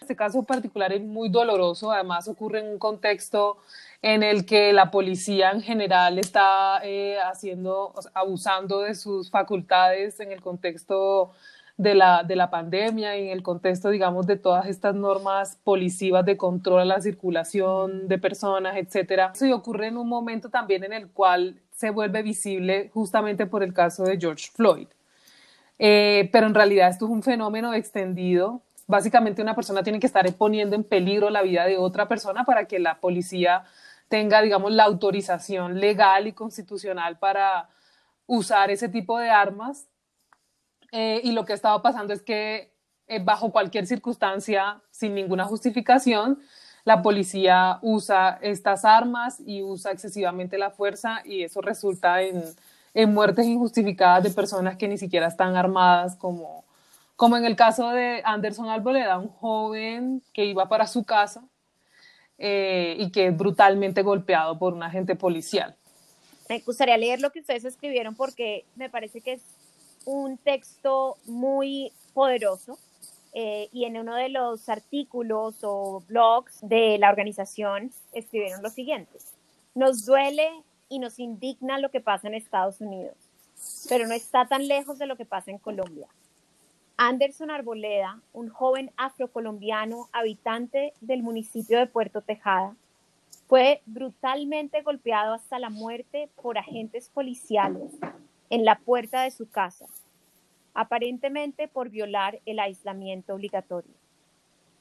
Este 0.00 0.14
caso 0.14 0.44
particular 0.44 0.92
es 0.92 1.02
muy 1.02 1.30
doloroso, 1.30 1.90
además 1.90 2.28
ocurre 2.28 2.60
en 2.60 2.68
un 2.68 2.78
contexto 2.78 3.56
en 4.02 4.22
el 4.22 4.46
que 4.46 4.72
la 4.72 4.90
policía 4.90 5.50
en 5.50 5.62
general 5.62 6.18
está 6.18 6.80
eh, 6.84 7.18
haciendo, 7.18 7.92
abusando 8.14 8.82
de 8.82 8.94
sus 8.94 9.30
facultades 9.30 10.20
en 10.20 10.30
el 10.30 10.42
contexto 10.42 11.32
de 11.76 11.94
la, 11.94 12.22
de 12.22 12.36
la 12.36 12.48
pandemia 12.48 13.18
y 13.18 13.24
en 13.26 13.30
el 13.30 13.42
contexto, 13.42 13.90
digamos, 13.90 14.26
de 14.26 14.36
todas 14.36 14.66
estas 14.66 14.94
normas 14.94 15.58
policivas 15.62 16.24
de 16.24 16.36
control 16.36 16.80
a 16.80 16.84
la 16.84 17.00
circulación 17.00 18.08
de 18.08 18.18
personas, 18.18 18.76
etcétera. 18.76 19.32
Eso 19.34 19.54
ocurre 19.54 19.88
en 19.88 19.98
un 19.98 20.08
momento 20.08 20.48
también 20.48 20.84
en 20.84 20.92
el 20.92 21.08
cual 21.08 21.60
se 21.70 21.90
vuelve 21.90 22.22
visible 22.22 22.90
justamente 22.94 23.46
por 23.46 23.62
el 23.62 23.74
caso 23.74 24.04
de 24.04 24.18
George 24.18 24.48
Floyd. 24.54 24.88
Eh, 25.78 26.30
pero 26.32 26.46
en 26.46 26.54
realidad 26.54 26.88
esto 26.88 27.04
es 27.04 27.10
un 27.10 27.22
fenómeno 27.22 27.74
extendido. 27.74 28.62
Básicamente 28.86 29.42
una 29.42 29.54
persona 29.54 29.82
tiene 29.82 30.00
que 30.00 30.06
estar 30.06 30.32
poniendo 30.34 30.76
en 30.76 30.84
peligro 30.84 31.28
la 31.28 31.42
vida 31.42 31.66
de 31.66 31.76
otra 31.76 32.08
persona 32.08 32.44
para 32.44 32.64
que 32.64 32.78
la 32.78 33.00
policía 33.00 33.64
tenga, 34.08 34.40
digamos, 34.40 34.72
la 34.72 34.84
autorización 34.84 35.78
legal 35.80 36.26
y 36.26 36.32
constitucional 36.32 37.18
para 37.18 37.68
usar 38.26 38.70
ese 38.70 38.88
tipo 38.88 39.18
de 39.18 39.28
armas 39.28 39.88
eh, 40.98 41.20
y 41.22 41.32
lo 41.32 41.44
que 41.44 41.52
estaba 41.52 41.82
pasando 41.82 42.14
es 42.14 42.22
que 42.22 42.72
eh, 43.06 43.22
bajo 43.22 43.52
cualquier 43.52 43.86
circunstancia, 43.86 44.80
sin 44.90 45.14
ninguna 45.14 45.44
justificación, 45.44 46.38
la 46.84 47.02
policía 47.02 47.78
usa 47.82 48.38
estas 48.40 48.86
armas 48.86 49.38
y 49.44 49.62
usa 49.62 49.92
excesivamente 49.92 50.56
la 50.56 50.70
fuerza 50.70 51.20
y 51.22 51.42
eso 51.42 51.60
resulta 51.60 52.22
en, 52.22 52.42
muertes 53.12 53.44
injustificadas 53.44 54.24
de 54.24 54.30
personas 54.30 54.78
que 54.78 54.88
ni 54.88 54.96
siquiera 54.96 55.26
están 55.26 55.54
armadas, 55.54 56.16
como, 56.16 56.64
como 57.14 57.36
en 57.36 57.44
el 57.44 57.56
caso 57.56 57.90
de 57.90 58.22
Anderson 58.24 58.70
Alboleda, 58.70 59.18
un 59.18 59.28
joven 59.28 60.22
que 60.32 60.46
iba 60.46 60.66
para 60.66 60.86
su 60.86 61.04
casa 61.04 61.44
eh, 62.38 62.96
y 62.98 63.10
que 63.10 63.26
es 63.26 63.36
brutalmente 63.36 64.00
golpeado 64.00 64.58
por 64.58 64.72
un 64.72 64.82
agente 64.82 65.14
policial. 65.14 65.76
Me 66.48 66.60
gustaría 66.60 66.96
leer 66.96 67.20
lo 67.20 67.32
que 67.32 67.40
ustedes 67.40 67.66
escribieron 67.66 68.14
porque 68.14 68.64
me 68.76 68.88
parece 68.88 69.20
que 69.20 69.34
es 69.34 69.42
un 70.06 70.38
texto 70.38 71.18
muy 71.26 71.92
poderoso 72.14 72.78
eh, 73.34 73.68
y 73.72 73.84
en 73.84 73.98
uno 73.98 74.14
de 74.14 74.30
los 74.30 74.68
artículos 74.70 75.58
o 75.62 76.02
blogs 76.08 76.60
de 76.62 76.96
la 76.96 77.10
organización 77.10 77.90
escribieron 78.12 78.62
lo 78.62 78.70
siguiente. 78.70 79.18
Nos 79.74 80.06
duele 80.06 80.48
y 80.88 81.00
nos 81.00 81.18
indigna 81.18 81.78
lo 81.78 81.90
que 81.90 82.00
pasa 82.00 82.28
en 82.28 82.34
Estados 82.34 82.80
Unidos, 82.80 83.16
pero 83.88 84.06
no 84.06 84.14
está 84.14 84.46
tan 84.46 84.66
lejos 84.68 84.98
de 84.98 85.06
lo 85.06 85.16
que 85.16 85.26
pasa 85.26 85.50
en 85.50 85.58
Colombia. 85.58 86.06
Anderson 86.96 87.50
Arboleda, 87.50 88.22
un 88.32 88.48
joven 88.48 88.90
afrocolombiano 88.96 90.08
habitante 90.12 90.94
del 91.02 91.22
municipio 91.22 91.78
de 91.78 91.86
Puerto 91.86 92.22
Tejada, 92.22 92.74
fue 93.48 93.82
brutalmente 93.84 94.80
golpeado 94.82 95.34
hasta 95.34 95.58
la 95.58 95.68
muerte 95.68 96.30
por 96.40 96.56
agentes 96.56 97.10
policiales 97.10 97.92
en 98.50 98.64
la 98.64 98.78
puerta 98.78 99.22
de 99.22 99.30
su 99.30 99.48
casa, 99.48 99.86
aparentemente 100.74 101.68
por 101.68 101.90
violar 101.90 102.40
el 102.46 102.58
aislamiento 102.58 103.34
obligatorio. 103.34 103.94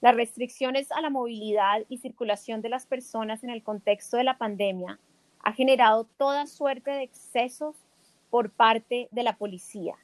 Las 0.01 0.15
restricciones 0.15 0.91
a 0.91 1.01
la 1.01 1.09
movilidad 1.09 1.83
y 1.89 1.97
circulación 1.97 2.61
de 2.61 2.69
las 2.69 2.85
personas 2.85 3.43
en 3.43 3.49
el 3.49 3.63
contexto 3.63 4.17
de 4.17 4.23
la 4.23 4.37
pandemia 4.37 4.99
ha 5.39 5.53
generado 5.53 6.05
toda 6.17 6.47
suerte 6.47 6.91
de 6.91 7.03
excesos 7.03 7.75
por 8.29 8.51
parte 8.51 9.07
de 9.11 9.23
la 9.23 9.37
policía. 9.37 9.95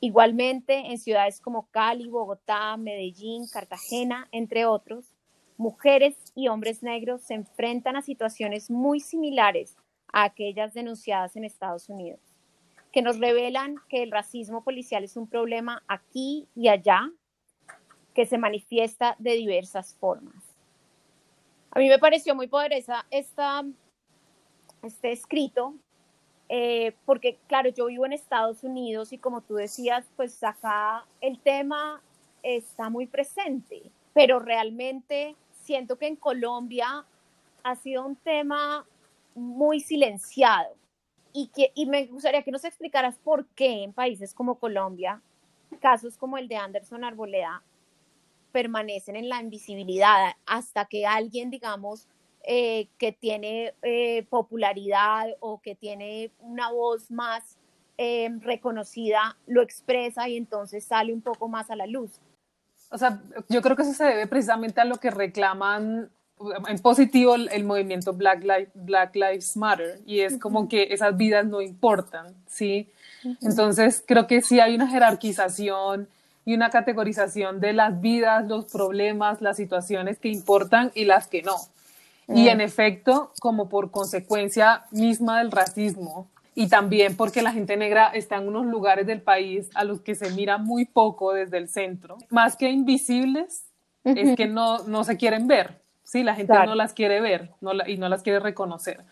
Igualmente, 0.00 0.92
en 0.92 0.98
ciudades 0.98 1.40
como 1.40 1.66
Cali, 1.70 2.08
Bogotá, 2.08 2.76
Medellín, 2.76 3.46
Cartagena, 3.48 4.28
entre 4.30 4.64
otros, 4.64 5.12
mujeres 5.56 6.16
y 6.34 6.48
hombres 6.48 6.82
negros 6.82 7.22
se 7.22 7.34
enfrentan 7.34 7.96
a 7.96 8.02
situaciones 8.02 8.70
muy 8.70 9.00
similares 9.00 9.76
a 10.12 10.24
aquellas 10.24 10.74
denunciadas 10.74 11.34
en 11.34 11.44
Estados 11.44 11.88
Unidos 11.88 12.35
que 12.92 13.02
nos 13.02 13.18
revelan 13.18 13.76
que 13.88 14.02
el 14.02 14.10
racismo 14.10 14.64
policial 14.64 15.04
es 15.04 15.16
un 15.16 15.28
problema 15.28 15.82
aquí 15.88 16.48
y 16.54 16.68
allá, 16.68 17.10
que 18.14 18.26
se 18.26 18.38
manifiesta 18.38 19.16
de 19.18 19.32
diversas 19.32 19.94
formas. 19.94 20.42
A 21.70 21.78
mí 21.78 21.88
me 21.88 21.98
pareció 21.98 22.34
muy 22.34 22.46
poderosa 22.46 23.04
esta, 23.10 23.62
este 24.82 25.12
escrito, 25.12 25.74
eh, 26.48 26.94
porque 27.04 27.38
claro, 27.46 27.68
yo 27.68 27.86
vivo 27.86 28.06
en 28.06 28.14
Estados 28.14 28.64
Unidos 28.64 29.12
y 29.12 29.18
como 29.18 29.42
tú 29.42 29.56
decías, 29.56 30.10
pues 30.16 30.42
acá 30.42 31.04
el 31.20 31.38
tema 31.40 32.02
está 32.42 32.88
muy 32.88 33.06
presente, 33.06 33.82
pero 34.14 34.38
realmente 34.38 35.36
siento 35.50 35.98
que 35.98 36.06
en 36.06 36.16
Colombia 36.16 37.04
ha 37.62 37.76
sido 37.76 38.06
un 38.06 38.16
tema 38.16 38.86
muy 39.34 39.80
silenciado 39.80 40.74
y, 41.36 41.48
que, 41.48 41.70
y 41.74 41.84
me 41.84 42.06
gustaría 42.06 42.42
que 42.42 42.50
nos 42.50 42.64
explicaras 42.64 43.18
por 43.18 43.46
qué 43.48 43.84
en 43.84 43.92
países 43.92 44.32
como 44.32 44.58
Colombia, 44.58 45.20
casos 45.82 46.16
como 46.16 46.38
el 46.38 46.48
de 46.48 46.56
Anderson 46.56 47.04
Arboleda 47.04 47.62
permanecen 48.52 49.16
en 49.16 49.28
la 49.28 49.42
invisibilidad 49.42 50.32
hasta 50.46 50.86
que 50.86 51.04
alguien, 51.04 51.50
digamos, 51.50 52.08
eh, 52.42 52.88
que 52.96 53.12
tiene 53.12 53.74
eh, 53.82 54.24
popularidad 54.30 55.26
o 55.40 55.60
que 55.60 55.74
tiene 55.74 56.30
una 56.40 56.70
voz 56.70 57.10
más 57.10 57.58
eh, 57.98 58.30
reconocida 58.40 59.36
lo 59.46 59.60
expresa 59.60 60.28
y 60.30 60.38
entonces 60.38 60.84
sale 60.84 61.12
un 61.12 61.20
poco 61.20 61.48
más 61.48 61.70
a 61.70 61.76
la 61.76 61.86
luz. 61.86 62.18
O 62.90 62.96
sea, 62.96 63.20
yo 63.50 63.60
creo 63.60 63.76
que 63.76 63.82
eso 63.82 63.92
se 63.92 64.04
debe 64.04 64.26
precisamente 64.26 64.80
a 64.80 64.86
lo 64.86 64.96
que 64.96 65.10
reclaman 65.10 66.10
en 66.68 66.78
positivo 66.80 67.34
el, 67.34 67.64
movimiento 67.64 68.12
Black, 68.12 68.44
Black 68.74 69.14
Lives 69.14 69.56
Matter 69.56 70.00
y 70.06 70.20
es 70.20 70.38
como 70.38 70.68
que 70.68 70.88
esas 70.90 71.16
vidas 71.16 71.46
no 71.46 71.62
importan, 71.62 72.34
¿sí? 72.46 72.88
Entonces 73.40 74.04
creo 74.06 74.26
que 74.26 74.42
sí 74.42 74.60
hay 74.60 74.74
una 74.74 74.88
jerarquización 74.88 76.08
y 76.44 76.54
una 76.54 76.70
categorización 76.70 77.60
de 77.60 77.72
las 77.72 78.00
vidas, 78.00 78.46
los 78.46 78.66
problemas, 78.66 79.40
las 79.40 79.56
situaciones 79.56 80.18
que 80.18 80.28
importan 80.28 80.92
y 80.94 81.04
las 81.04 81.26
que 81.26 81.42
no. 81.42 81.56
Y 82.28 82.48
en 82.48 82.60
efecto, 82.60 83.32
como 83.40 83.68
por 83.68 83.90
consecuencia 83.90 84.84
misma 84.90 85.38
del 85.38 85.52
racismo 85.52 86.28
y 86.54 86.68
también 86.68 87.16
porque 87.16 87.42
la 87.42 87.52
gente 87.52 87.76
negra 87.76 88.08
está 88.08 88.36
en 88.36 88.48
unos 88.48 88.66
lugares 88.66 89.06
del 89.06 89.22
país 89.22 89.70
a 89.74 89.84
los 89.84 90.00
que 90.00 90.14
se 90.14 90.30
mira 90.30 90.58
muy 90.58 90.86
poco 90.86 91.32
desde 91.32 91.58
el 91.58 91.68
centro, 91.68 92.18
más 92.30 92.56
que 92.56 92.70
invisibles, 92.70 93.66
es 94.04 94.36
que 94.36 94.46
no, 94.46 94.78
no 94.84 95.04
se 95.04 95.16
quieren 95.16 95.46
ver. 95.48 95.85
¿Sí? 96.06 96.22
La 96.22 96.34
gente 96.34 96.54
no 96.64 96.74
las 96.74 96.94
quiere 96.94 97.20
ver 97.20 97.50
y 97.86 97.98
no 97.98 98.08
las 98.08 98.22
quiere 98.22 98.40
reconocer. 98.40 99.04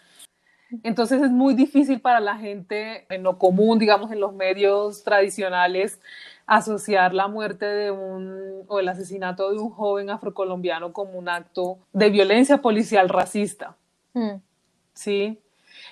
Entonces 0.82 1.22
es 1.22 1.30
muy 1.30 1.54
difícil 1.54 2.00
para 2.00 2.20
la 2.20 2.36
gente 2.36 3.06
en 3.14 3.22
lo 3.22 3.38
común, 3.38 3.78
digamos, 3.78 4.10
en 4.10 4.20
los 4.20 4.32
medios 4.32 5.04
tradicionales, 5.04 6.00
asociar 6.46 7.14
la 7.14 7.28
muerte 7.28 7.66
de 7.66 7.90
un 7.90 8.62
o 8.66 8.80
el 8.80 8.88
asesinato 8.88 9.50
de 9.50 9.58
un 9.58 9.70
joven 9.70 10.10
afrocolombiano 10.10 10.92
como 10.92 11.18
un 11.18 11.28
acto 11.28 11.78
de 11.92 12.10
violencia 12.10 12.58
policial 12.58 13.08
racista. 13.08 13.76
Mm. 14.14 14.36
¿Sí? 14.94 15.38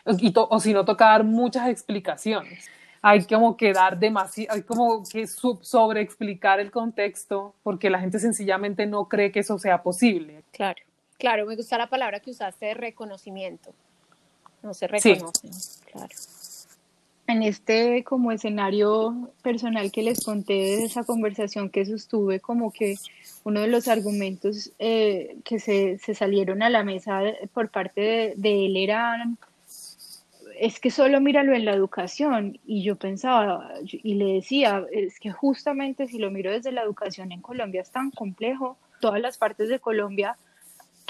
o 0.05 0.61
si 0.61 0.73
no, 0.73 0.85
toca 0.85 1.07
dar 1.07 1.25
muchas 1.25 1.69
explicaciones. 1.69 2.69
Hay 3.03 3.25
como 3.25 3.57
que 3.57 3.73
dar 3.73 3.99
demasiado, 3.99 4.55
hay 4.55 4.63
como 4.63 5.03
que 5.05 5.27
sobreexplicar 5.27 6.61
el 6.61 6.71
contexto 6.71 7.55
porque 7.65 7.91
la 7.91 7.99
gente 7.99 8.21
sencillamente 8.21 8.87
no 8.87 9.09
cree 9.09 9.33
que 9.33 9.41
eso 9.41 9.59
sea 9.59 9.83
posible. 9.83 10.45
Claro. 10.53 10.81
Claro, 11.23 11.47
me 11.47 11.55
gusta 11.55 11.79
la 11.79 11.87
palabra 11.87 12.19
que 12.19 12.33
usaste 12.33 12.67
de 12.67 12.75
reconocimiento. 12.75 13.73
No 14.61 14.75
se 14.75 14.89
reconoce. 14.89 15.51
Claro. 15.93 16.09
En 17.29 17.45
este 17.45 18.03
como 18.03 18.33
escenario 18.33 19.31
personal 19.41 19.93
que 19.93 20.03
les 20.03 20.25
conté 20.25 20.55
de 20.55 20.85
esa 20.85 21.05
conversación 21.05 21.71
que 21.71 21.87
sostuve, 21.87 22.41
como 22.41 22.73
que 22.73 22.97
uno 23.45 23.61
de 23.61 23.69
los 23.69 23.87
argumentos 23.87 24.73
eh, 24.81 25.37
que 25.45 25.61
se, 25.61 25.97
salieron 26.13 26.61
a 26.61 26.71
la 26.71 26.83
mesa 26.83 27.21
por 27.55 27.69
parte 27.69 28.01
de, 28.01 28.35
de 28.37 28.67
él 28.67 28.77
era 28.77 29.25
es 30.59 30.81
que 30.81 30.91
solo 30.91 31.21
míralo 31.21 31.55
en 31.55 31.65
la 31.65 31.73
educación. 31.73 32.59
Y 32.67 32.83
yo 32.83 32.97
pensaba 32.97 33.75
y 33.85 34.15
le 34.15 34.33
decía, 34.35 34.85
es 34.91 35.21
que 35.21 35.31
justamente 35.31 36.09
si 36.09 36.19
lo 36.19 36.33
miro 36.33 36.51
desde 36.51 36.73
la 36.73 36.83
educación 36.83 37.31
en 37.31 37.43
Colombia 37.43 37.83
es 37.83 37.93
tan 37.93 38.11
complejo, 38.11 38.77
todas 39.01 39.21
las 39.21 39.39
partes 39.39 39.69
de 39.69 39.79
Colombia 39.79 40.37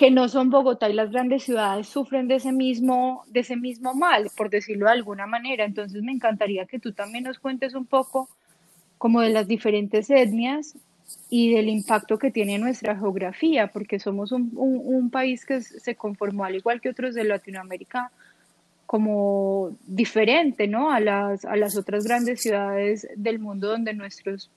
que 0.02 0.10
no 0.10 0.28
son 0.28 0.50
Bogotá 0.50 0.90
y 0.90 0.94
las 0.94 1.12
grandes 1.12 1.44
ciudades 1.44 1.86
sufren 1.86 2.26
de 2.26 2.34
ese 2.34 2.50
mismo, 2.50 3.22
de 3.28 3.38
ese 3.38 3.54
mismo 3.54 3.94
mal, 3.94 4.32
por 4.36 4.50
decirlo 4.50 4.86
de 4.86 4.90
alguna 4.94 5.28
manera. 5.28 5.64
Entonces 5.64 6.02
me 6.02 6.10
encantaría 6.10 6.66
que 6.66 6.80
tú 6.80 6.90
también 6.92 7.22
nos 7.22 7.38
cuentes 7.38 7.72
un 7.76 7.86
poco 7.86 8.28
como 8.98 9.20
de 9.20 9.30
las 9.30 9.46
diferentes 9.46 10.10
etnias 10.10 10.74
y 11.30 11.54
del 11.54 11.68
impacto 11.68 12.18
que 12.18 12.32
tiene 12.32 12.58
nuestra 12.58 12.96
geografía, 12.96 13.68
porque 13.68 14.00
somos 14.00 14.32
un, 14.32 14.50
un, 14.56 15.08
país 15.08 15.46
que 15.46 15.60
se 15.60 15.94
conformó, 15.94 16.46
al 16.46 16.56
igual 16.56 16.80
que 16.80 16.88
otros 16.88 17.14
de 17.14 17.22
Latinoamérica, 17.22 18.10
como 18.86 19.76
diferente 19.86 20.66
¿no? 20.66 20.90
a, 20.90 20.98
las, 20.98 21.44
a 21.44 21.54
las 21.54 21.76
otras 21.76 22.02
grandes 22.02 22.42
ciudades 22.42 23.06
del 23.14 23.38
mundo 23.38 23.68
donde 23.68 23.94
nuestras 23.94 24.50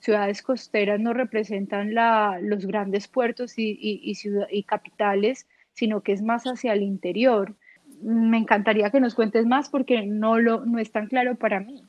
ciudades 0.00 0.42
costeras 0.42 1.00
no 1.00 1.12
representan 1.12 1.94
la, 1.94 2.38
los 2.40 2.66
grandes 2.66 3.08
puertos 3.08 3.58
y, 3.58 3.78
y, 3.80 4.16
y 4.50 4.62
capitales, 4.62 5.46
sino 5.72 6.00
que 6.02 6.12
es 6.12 6.22
más 6.22 6.44
hacia 6.44 6.72
el 6.72 6.82
interior. 6.82 7.54
Me 8.02 8.38
encantaría 8.38 8.90
que 8.90 9.00
nos 9.00 9.14
cuentes 9.14 9.46
más 9.46 9.68
porque 9.68 10.04
no, 10.06 10.38
lo, 10.38 10.64
no 10.64 10.78
es 10.78 10.90
tan 10.90 11.06
claro 11.06 11.34
para 11.36 11.60
mí. 11.60 11.82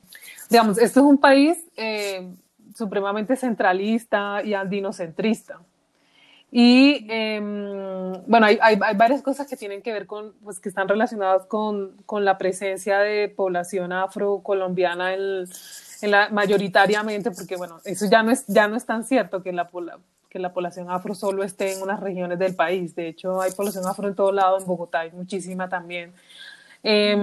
Digamos, 0.50 0.78
esto 0.78 1.00
es 1.00 1.06
un 1.06 1.18
país 1.18 1.64
eh, 1.76 2.28
supremamente 2.74 3.36
centralista 3.36 4.42
y 4.44 4.54
andinocentrista. 4.54 5.60
Y 6.50 7.06
em, 7.10 8.12
bueno, 8.26 8.46
hay, 8.46 8.58
hay, 8.62 8.76
varias 8.96 9.20
cosas 9.20 9.46
que 9.46 9.56
tienen 9.56 9.82
que 9.82 9.92
ver 9.92 10.06
con, 10.06 10.32
pues 10.42 10.60
que 10.60 10.70
están 10.70 10.88
relacionadas 10.88 11.44
con, 11.44 11.92
con 12.06 12.24
la 12.24 12.38
presencia 12.38 13.00
de 13.00 13.28
población 13.28 13.92
afrocolombiana 13.92 15.12
en, 15.12 15.46
en 16.00 16.10
la, 16.10 16.28
mayoritariamente, 16.28 17.30
porque 17.30 17.56
bueno, 17.56 17.80
eso 17.84 18.06
ya 18.10 18.22
no 18.22 18.30
es, 18.30 18.46
ya 18.46 18.68
no 18.68 18.76
es 18.76 18.84
tan 18.84 19.04
cierto 19.04 19.42
que 19.42 19.52
la, 19.52 19.68
que 20.28 20.38
la 20.38 20.52
población 20.52 20.90
afro 20.90 21.14
solo 21.14 21.42
esté 21.42 21.72
en 21.72 21.82
unas 21.82 22.00
regiones 22.00 22.38
del 22.38 22.54
país. 22.54 22.94
De 22.94 23.08
hecho, 23.08 23.40
hay 23.40 23.52
población 23.52 23.86
afro 23.86 24.08
en 24.08 24.14
todo 24.14 24.32
lado, 24.32 24.58
en 24.58 24.66
Bogotá 24.66 25.00
hay 25.00 25.10
muchísima 25.10 25.68
también. 25.68 26.12
Eh, 26.82 27.16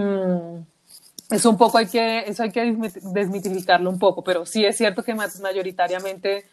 eso 1.29 1.49
un 1.49 1.57
poco 1.57 1.77
hay 1.77 1.87
que, 1.87 2.19
eso 2.27 2.43
hay 2.43 2.51
que 2.51 2.75
desmitificarlo 3.01 3.89
un 3.89 3.97
poco, 3.97 4.23
pero 4.23 4.45
sí 4.45 4.63
es 4.65 4.77
cierto 4.77 5.03
que 5.03 5.15
mayoritariamente 5.15 6.45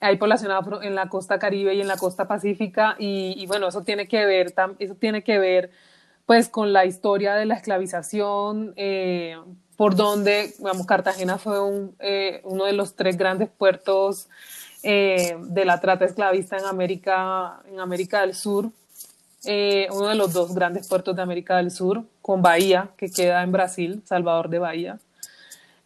hay 0.00 0.16
población 0.16 0.50
afro 0.50 0.82
en 0.82 0.94
la 0.94 1.08
costa 1.08 1.38
caribe 1.38 1.74
y 1.74 1.80
en 1.80 1.88
la 1.88 1.96
costa 1.96 2.26
pacífica 2.26 2.96
y, 2.98 3.44
bueno, 3.46 3.68
eso 3.68 3.82
tiene 3.82 4.08
que 4.08 4.24
ver, 4.26 4.54
eso 4.78 4.94
tiene 4.94 5.22
que 5.22 5.38
ver 5.38 5.70
pues 6.28 6.50
con 6.50 6.74
la 6.74 6.84
historia 6.84 7.36
de 7.36 7.46
la 7.46 7.54
esclavización, 7.54 8.74
eh, 8.76 9.34
por 9.78 9.96
donde, 9.96 10.52
digamos, 10.58 10.84
Cartagena 10.86 11.38
fue 11.38 11.56
eh, 12.00 12.42
uno 12.44 12.66
de 12.66 12.74
los 12.74 12.96
tres 12.96 13.16
grandes 13.16 13.48
puertos 13.48 14.28
eh, 14.82 15.38
de 15.40 15.64
la 15.64 15.80
trata 15.80 16.04
esclavista 16.04 16.58
en 16.58 16.66
América, 16.66 17.62
en 17.72 17.80
América 17.80 18.20
del 18.20 18.34
Sur, 18.34 18.66
uno 18.66 20.08
de 20.08 20.14
los 20.16 20.34
dos 20.34 20.54
grandes 20.54 20.86
puertos 20.86 21.16
de 21.16 21.22
América 21.22 21.56
del 21.56 21.70
Sur, 21.70 22.04
con 22.20 22.42
Bahía, 22.42 22.90
que 22.98 23.10
queda 23.10 23.42
en 23.42 23.50
Brasil, 23.50 24.02
Salvador 24.04 24.50
de 24.50 24.58
Bahía. 24.58 24.98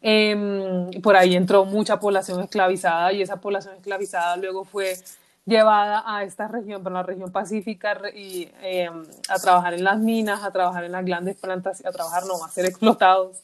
Em, 0.00 0.90
por 1.02 1.14
ahí 1.14 1.36
entró 1.36 1.64
mucha 1.64 2.00
población 2.00 2.40
esclavizada 2.40 3.12
y 3.12 3.22
esa 3.22 3.36
población 3.36 3.76
esclavizada 3.76 4.36
luego 4.38 4.64
fue 4.64 4.96
llevada 5.44 6.02
a 6.06 6.22
esta 6.22 6.48
región, 6.48 6.82
para 6.82 6.96
la 6.96 7.02
región 7.02 7.32
pacífica, 7.32 8.00
y 8.14 8.50
em, 8.62 9.04
a 9.28 9.38
trabajar 9.38 9.74
en 9.74 9.84
las 9.84 9.98
minas, 9.98 10.42
a 10.44 10.52
trabajar 10.52 10.84
en 10.84 10.92
las 10.92 11.04
grandes 11.04 11.36
plantas, 11.36 11.84
a 11.84 11.90
trabajar, 11.90 12.24
no, 12.26 12.44
a 12.44 12.48
ser 12.48 12.66
explotados, 12.66 13.42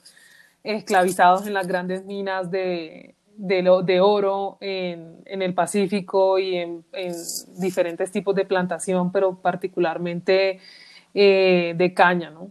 esclavizados 0.63 1.47
en 1.47 1.55
las 1.55 1.67
grandes 1.67 2.05
minas 2.05 2.51
de, 2.51 3.15
de, 3.37 3.83
de 3.85 4.01
oro 4.01 4.59
en, 4.61 5.23
en, 5.25 5.43
el 5.43 5.55
Pacífico 5.55 6.39
y 6.39 6.57
en, 6.57 6.85
en, 6.93 7.15
diferentes 7.57 8.11
tipos 8.11 8.35
de 8.35 8.45
plantación, 8.45 9.11
pero 9.13 9.41
particularmente 9.41 10.61
eh, 11.15 11.75
de 11.77 11.95
caña, 11.95 12.31
¿no? 12.31 12.51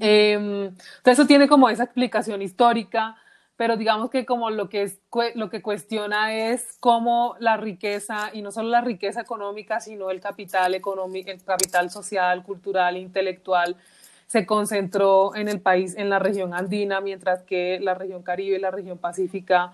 Eh, 0.00 0.34
entonces 0.34 1.18
eso 1.18 1.26
tiene 1.26 1.48
como 1.48 1.70
esa 1.70 1.84
explicación 1.84 2.42
histórica, 2.42 3.16
pero 3.58 3.76
digamos 3.76 4.08
que 4.10 4.24
como 4.24 4.50
lo 4.50 4.68
que, 4.68 4.82
es, 4.82 5.00
lo 5.34 5.50
que 5.50 5.62
cuestiona 5.62 6.32
es 6.32 6.76
cómo 6.78 7.34
la 7.40 7.56
riqueza, 7.56 8.30
y 8.32 8.40
no 8.40 8.52
solo 8.52 8.68
la 8.68 8.82
riqueza 8.82 9.20
económica, 9.20 9.80
sino 9.80 10.10
el 10.10 10.20
capital 10.20 10.76
económico, 10.76 11.32
el 11.32 11.42
capital 11.42 11.90
social, 11.90 12.44
cultural, 12.44 12.96
intelectual, 12.96 13.74
se 14.28 14.46
concentró 14.46 15.34
en 15.34 15.48
el 15.48 15.60
país, 15.60 15.96
en 15.96 16.08
la 16.08 16.20
región 16.20 16.54
andina, 16.54 17.00
mientras 17.00 17.42
que 17.42 17.80
la 17.80 17.94
región 17.94 18.22
caribe 18.22 18.58
y 18.58 18.60
la 18.60 18.70
región 18.70 18.96
pacífica, 18.96 19.72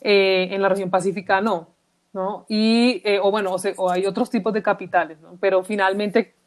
eh, 0.00 0.48
en 0.50 0.62
la 0.62 0.70
región 0.70 0.88
pacífica 0.88 1.42
no, 1.42 1.68
¿no? 2.14 2.46
Y, 2.48 3.02
eh, 3.04 3.20
o 3.22 3.30
bueno, 3.30 3.54
o, 3.54 3.58
o, 3.76 3.90
hay 3.90 4.06
otros 4.06 4.30
tipos 4.30 4.54
de 4.54 4.62
capitales, 4.62 5.20
¿no? 5.20 5.36
Pero 5.38 5.62
finalmente 5.62 6.37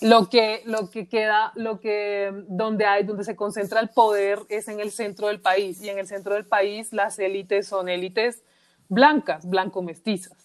lo 0.00 0.28
que, 0.28 0.62
lo 0.64 0.90
que 0.90 1.08
queda, 1.08 1.52
lo 1.54 1.80
que, 1.80 2.32
donde 2.48 2.84
hay, 2.84 3.04
donde 3.04 3.24
se 3.24 3.36
concentra 3.36 3.80
el 3.80 3.88
poder 3.88 4.40
es 4.48 4.68
en 4.68 4.80
el 4.80 4.90
centro 4.90 5.28
del 5.28 5.40
país. 5.40 5.82
Y 5.82 5.88
en 5.88 5.98
el 5.98 6.06
centro 6.06 6.34
del 6.34 6.44
país 6.44 6.92
las 6.92 7.18
élites 7.18 7.66
son 7.68 7.88
élites 7.88 8.42
blancas, 8.88 9.48
blanco-mestizas. 9.48 10.36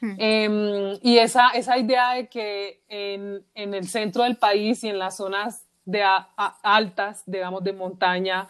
Hmm. 0.00 0.14
Em, 0.18 0.98
y 1.02 1.18
esa, 1.18 1.50
esa 1.50 1.78
idea 1.78 2.14
de 2.14 2.26
que 2.28 2.80
en, 2.88 3.44
en, 3.54 3.74
el 3.74 3.86
centro 3.86 4.24
del 4.24 4.36
país 4.36 4.82
y 4.82 4.88
en 4.88 4.98
las 4.98 5.16
zonas 5.16 5.64
de 5.84 6.02
altas, 6.36 7.22
digamos, 7.26 7.62
de 7.62 7.72
montaña, 7.72 8.48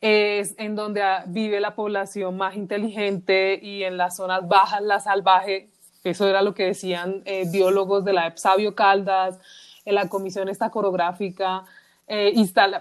es 0.00 0.54
en 0.58 0.76
donde 0.76 1.02
vive 1.26 1.58
la 1.58 1.74
población 1.74 2.36
más 2.36 2.54
inteligente 2.54 3.58
y 3.60 3.82
en 3.82 3.96
las 3.96 4.16
zonas 4.16 4.46
bajas 4.46 4.80
la 4.82 5.00
salvaje 5.00 5.70
eso 6.04 6.28
era 6.28 6.42
lo 6.42 6.54
que 6.54 6.64
decían 6.64 7.22
eh, 7.24 7.44
biólogos 7.50 8.04
de 8.04 8.12
la 8.12 8.36
Sabio 8.36 8.74
Caldas, 8.74 9.38
en 9.84 9.94
la 9.94 10.08
comisión 10.08 10.48
esta 10.48 10.70
coreográfica, 10.70 11.64
eh, 12.06 12.32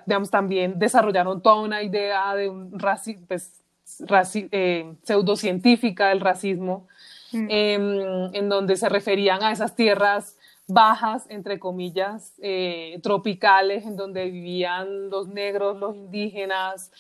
digamos, 0.06 0.30
también 0.30 0.78
desarrollaron 0.78 1.42
toda 1.42 1.62
una 1.62 1.82
idea 1.84 2.36
de 2.36 2.50
un 2.50 2.78
raci 2.78 3.16
pues, 3.28 3.62
eh, 4.52 4.94
pseudocientífica 5.04 6.10
del 6.10 6.22
racismo, 6.22 6.88
mm. 7.32 7.48
em, 7.50 8.36
en 8.36 8.50
donde 8.50 8.76
se 8.76 8.90
referían 8.90 9.42
a 9.44 9.52
esas 9.52 9.76
tierras 9.76 10.38
bajas, 10.68 11.26
entre 11.30 11.60
comillas, 11.60 12.34
tropicales, 13.02 13.86
en 13.86 13.96
donde 13.96 14.30
vivían 14.30 15.10
los 15.10 15.30
negros, 15.30 15.78
los 15.78 15.96
indígenas, 15.96 16.92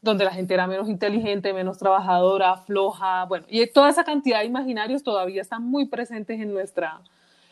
donde 0.00 0.24
la 0.24 0.30
gente 0.30 0.54
era 0.54 0.66
menos 0.66 0.88
inteligente, 0.88 1.52
menos 1.52 1.78
trabajadora, 1.78 2.56
floja, 2.58 3.24
bueno, 3.24 3.46
y 3.48 3.66
toda 3.66 3.88
esa 3.88 4.04
cantidad 4.04 4.40
de 4.40 4.46
imaginarios 4.46 5.02
todavía 5.02 5.42
están 5.42 5.64
muy 5.64 5.86
presentes 5.86 6.40
en 6.40 6.52
nuestra, 6.52 7.00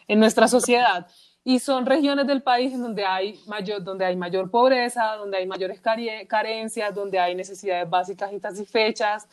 en 0.07 0.21
nuestra 0.21 0.49
sociedad. 0.49 1.07
Y 1.43 1.61
son 1.61 1.87
regiones 1.87 2.27
del 2.27 2.43
país 2.43 2.73
en 2.73 2.83
donde 2.83 3.05
hay 3.05 3.39
mayor, 3.47 3.83
donde 3.85 4.05
hay 4.05 4.17
mayor 4.17 4.51
pobreza, 4.51 5.15
donde 5.17 5.39
hay 5.39 5.47
mayores 5.47 5.81
carencias, 5.81 6.95
donde 6.95 7.21
hay 7.21 7.37
necesidades 7.37 7.89
básicas 7.89 8.33
insatisfechas. 8.33 9.29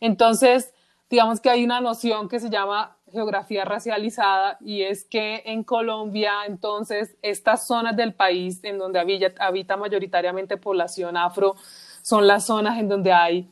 Entonces, 0.00 0.74
digamos 1.08 1.40
que 1.40 1.50
hay 1.50 1.62
una 1.62 1.80
noción 1.80 2.28
que 2.28 2.40
se 2.40 2.50
llama 2.50 2.96
geografía 3.12 3.64
racializada 3.64 4.56
y 4.60 4.82
es 4.82 5.04
que 5.04 5.42
en 5.44 5.62
Colombia, 5.62 6.32
entonces, 6.48 7.16
estas 7.22 7.66
zonas 7.66 7.94
del 7.96 8.14
país 8.14 8.58
en 8.64 8.78
donde 8.78 8.98
habita, 8.98 9.44
habita 9.44 9.76
mayoritariamente 9.76 10.56
población 10.56 11.16
afro, 11.16 11.54
son 12.02 12.26
las 12.26 12.46
zonas 12.46 12.78
en 12.78 12.88
donde 12.88 13.12
hay 13.12 13.50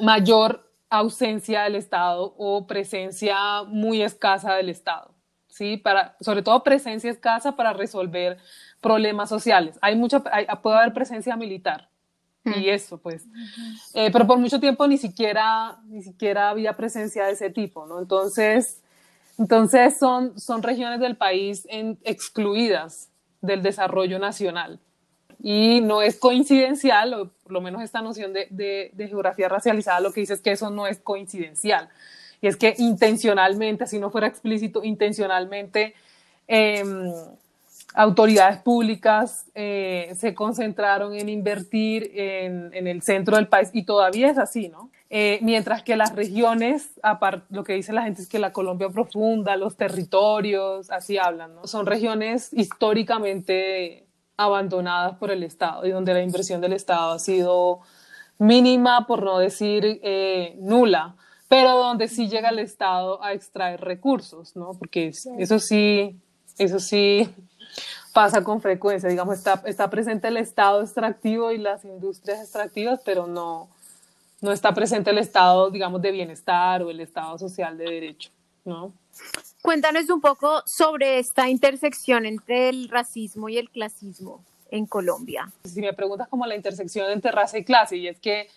mayor 0.00 0.70
ausencia 0.90 1.62
del 1.62 1.76
Estado 1.76 2.34
o 2.36 2.66
presencia 2.66 3.62
muy 3.64 4.02
escasa 4.02 4.54
del 4.54 4.68
Estado, 4.68 5.12
¿sí? 5.48 5.76
Para, 5.76 6.16
sobre 6.20 6.42
todo 6.42 6.62
presencia 6.62 7.10
escasa 7.10 7.56
para 7.56 7.72
resolver 7.72 8.38
problemas 8.80 9.28
sociales. 9.28 9.78
Hay 9.80 9.96
mucha, 9.96 10.20
puede 10.20 10.76
haber 10.76 10.92
presencia 10.92 11.36
militar 11.36 11.88
y 12.44 12.66
mm. 12.66 12.68
eso, 12.68 12.98
pues. 12.98 13.24
Eh, 13.94 14.10
pero 14.12 14.26
por 14.26 14.38
mucho 14.38 14.60
tiempo 14.60 14.86
ni 14.86 14.98
siquiera, 14.98 15.78
ni 15.86 16.02
siquiera 16.02 16.50
había 16.50 16.74
presencia 16.74 17.24
de 17.24 17.32
ese 17.32 17.50
tipo, 17.50 17.86
¿no? 17.86 17.98
Entonces, 17.98 18.82
entonces 19.38 19.98
son, 19.98 20.38
son 20.38 20.62
regiones 20.62 21.00
del 21.00 21.16
país 21.16 21.66
en, 21.68 21.98
excluidas 22.04 23.10
del 23.40 23.62
desarrollo 23.62 24.18
nacional. 24.18 24.80
Y 25.48 25.80
no 25.80 26.02
es 26.02 26.16
coincidencial, 26.16 27.14
o 27.14 27.30
por 27.44 27.52
lo 27.52 27.60
menos 27.60 27.80
esta 27.80 28.02
noción 28.02 28.32
de, 28.32 28.48
de, 28.50 29.06
geografía 29.06 29.48
racializada 29.48 30.00
lo 30.00 30.12
que 30.12 30.18
dice 30.18 30.34
es 30.34 30.40
que 30.40 30.50
eso 30.50 30.70
no 30.70 30.88
es 30.88 30.98
coincidencial. 30.98 31.88
Y 32.40 32.48
es 32.48 32.56
que 32.56 32.74
intencionalmente, 32.78 33.86
si 33.86 34.00
no 34.00 34.10
fuera 34.10 34.26
explícito, 34.26 34.82
intencionalmente 34.82 35.94
em, 36.48 37.12
autoridades 37.94 38.58
públicas 38.58 39.46
eh, 39.54 40.12
se 40.18 40.34
concentraron 40.34 41.14
en 41.14 41.28
invertir 41.28 42.10
en, 42.16 42.74
en, 42.74 42.88
el 42.88 43.02
centro 43.02 43.36
del 43.36 43.46
país 43.46 43.70
y 43.72 43.84
todavía 43.84 44.28
es 44.28 44.38
así, 44.38 44.68
¿no? 44.68 44.90
Eh, 45.10 45.38
mientras 45.42 45.84
que 45.84 45.94
las 45.94 46.16
regiones, 46.16 46.90
lo 47.50 47.62
que 47.62 47.74
dice 47.74 47.92
la 47.92 48.02
gente 48.02 48.22
es 48.22 48.28
que 48.28 48.40
la 48.40 48.52
Colombia 48.52 48.88
profunda, 48.88 49.56
los 49.56 49.76
territorios, 49.76 50.90
así 50.90 51.18
hablan, 51.18 51.54
¿no? 51.54 51.68
Son 51.68 51.86
regiones 51.86 52.52
históricamente 52.52 54.05
abandonadas 54.36 55.16
por 55.18 55.30
el 55.30 55.42
Estado 55.42 55.86
y 55.86 55.90
donde 55.90 56.14
la 56.14 56.22
inversión 56.22 56.60
del 56.60 56.72
Estado 56.72 57.12
ha 57.12 57.18
sido 57.18 57.80
mínima, 58.38 59.06
por 59.06 59.22
no 59.22 59.38
decir 59.38 60.00
eh, 60.02 60.56
nula, 60.60 61.16
pero 61.48 61.76
donde 61.76 62.08
sí 62.08 62.28
llega 62.28 62.50
el 62.50 62.58
Estado 62.58 63.22
a 63.22 63.32
extraer 63.32 63.80
recursos, 63.80 64.56
¿no? 64.56 64.72
Porque 64.74 65.12
eso 65.38 65.58
sí, 65.58 66.18
eso 66.58 66.78
sí 66.78 67.28
pasa 68.12 68.42
con 68.42 68.60
frecuencia, 68.60 69.08
digamos, 69.08 69.36
está, 69.38 69.62
está 69.66 69.88
presente 69.90 70.28
el 70.28 70.36
Estado 70.36 70.82
extractivo 70.82 71.52
y 71.52 71.58
las 71.58 71.84
industrias 71.84 72.40
extractivas, 72.40 73.00
pero 73.04 73.26
no, 73.26 73.68
no 74.40 74.52
está 74.52 74.74
presente 74.74 75.10
el 75.10 75.18
estado, 75.18 75.70
digamos, 75.70 76.02
de 76.02 76.12
bienestar 76.12 76.82
o 76.82 76.90
el 76.90 77.00
estado 77.00 77.38
social 77.38 77.76
de 77.78 77.84
derecho, 77.84 78.30
¿no? 78.64 78.92
Cuéntanos 79.66 80.08
un 80.10 80.20
poco 80.20 80.62
sobre 80.64 81.18
esta 81.18 81.48
intersección 81.48 82.24
entre 82.24 82.68
el 82.68 82.88
racismo 82.88 83.48
y 83.48 83.58
el 83.58 83.68
clasismo 83.68 84.44
en 84.70 84.86
Colombia. 84.86 85.50
Si 85.64 85.80
me 85.80 85.92
preguntas 85.92 86.28
como 86.28 86.46
la 86.46 86.54
intersección 86.54 87.10
entre 87.10 87.32
raza 87.32 87.58
y 87.58 87.64
clase, 87.64 87.96
y 87.96 88.06
es 88.06 88.20
que 88.20 88.48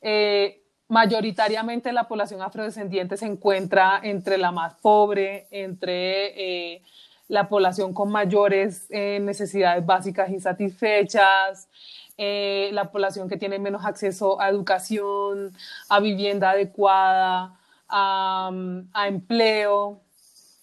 eh, 0.00 0.62
mayoritariamente 0.88 1.92
la 1.92 2.08
población 2.08 2.40
afrodescendiente 2.40 3.18
se 3.18 3.26
encuentra 3.26 4.00
entre 4.02 4.38
la 4.38 4.50
más 4.50 4.76
pobre, 4.76 5.46
entre 5.50 6.72
eh, 6.74 6.82
la 7.28 7.50
población 7.50 7.92
con 7.92 8.10
mayores 8.10 8.86
eh, 8.88 9.18
necesidades 9.20 9.84
básicas 9.84 10.30
insatisfechas, 10.30 11.68
la 12.16 12.90
población 12.90 13.28
que 13.28 13.36
tiene 13.36 13.58
menos 13.58 13.84
acceso 13.84 14.40
a 14.40 14.48
educación, 14.48 15.52
a 15.90 16.00
vivienda 16.00 16.52
adecuada, 16.52 17.60
a, 17.90 18.50
a 18.94 19.06
empleo. 19.06 20.00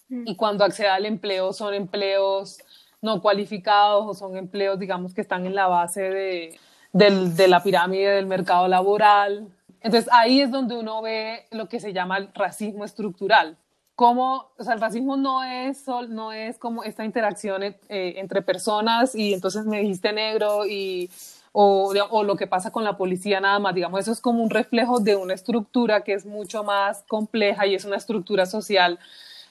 Mm. 0.09 0.27
Y 0.27 0.35
cuando 0.35 0.63
accede 0.63 0.89
al 0.89 1.05
empleo 1.05 1.53
son 1.53 1.73
empleos 1.73 2.59
no 3.03 3.21
cualificados 3.21 4.05
o 4.07 4.13
son 4.13 4.37
empleos, 4.37 4.79
digamos, 4.79 5.13
que 5.13 5.21
están 5.21 5.45
en 5.45 5.55
la 5.55 5.67
base 5.67 6.01
de, 6.01 6.59
de 6.93 7.47
la 7.49 7.61
pirámide 7.61 8.11
del 8.11 8.25
mercado 8.25 8.67
laboral. 8.69 9.49
Entonces 9.81 10.09
ahí 10.13 10.39
es 10.39 10.49
donde 10.49 10.77
uno 10.77 11.01
ve 11.01 11.45
lo 11.51 11.67
que 11.67 11.81
se 11.81 11.91
llama 11.91 12.17
el 12.17 12.29
racismo 12.33 12.85
estructural. 12.85 13.57
Como, 13.95 14.51
o 14.57 14.63
sea, 14.63 14.73
el 14.73 14.81
racismo 14.81 15.17
no 15.17 15.43
es, 15.43 15.85
no 16.07 16.31
es 16.31 16.57
como 16.57 16.83
esta 16.83 17.03
interacción 17.03 17.61
eh, 17.61 17.75
entre 17.89 18.41
personas 18.41 19.13
y 19.13 19.33
entonces 19.33 19.65
me 19.65 19.81
dijiste 19.81 20.13
negro 20.13 20.65
y 20.65 21.11
o, 21.51 21.93
o, 22.09 22.23
lo 22.23 22.35
que 22.35 22.47
pasa 22.47 22.71
con 22.71 22.83
la 22.83 22.97
policía 22.97 23.39
nada 23.39 23.59
más, 23.59 23.75
digamos, 23.75 23.99
eso 23.99 24.11
es 24.11 24.19
como 24.19 24.41
un 24.41 24.49
reflejo 24.49 24.99
de 24.99 25.15
una 25.15 25.35
estructura 25.35 26.01
que 26.01 26.13
es 26.13 26.25
mucho 26.25 26.63
más 26.63 27.03
compleja 27.03 27.67
y 27.67 27.75
es 27.75 27.85
una 27.85 27.97
estructura 27.97 28.47
social 28.47 28.97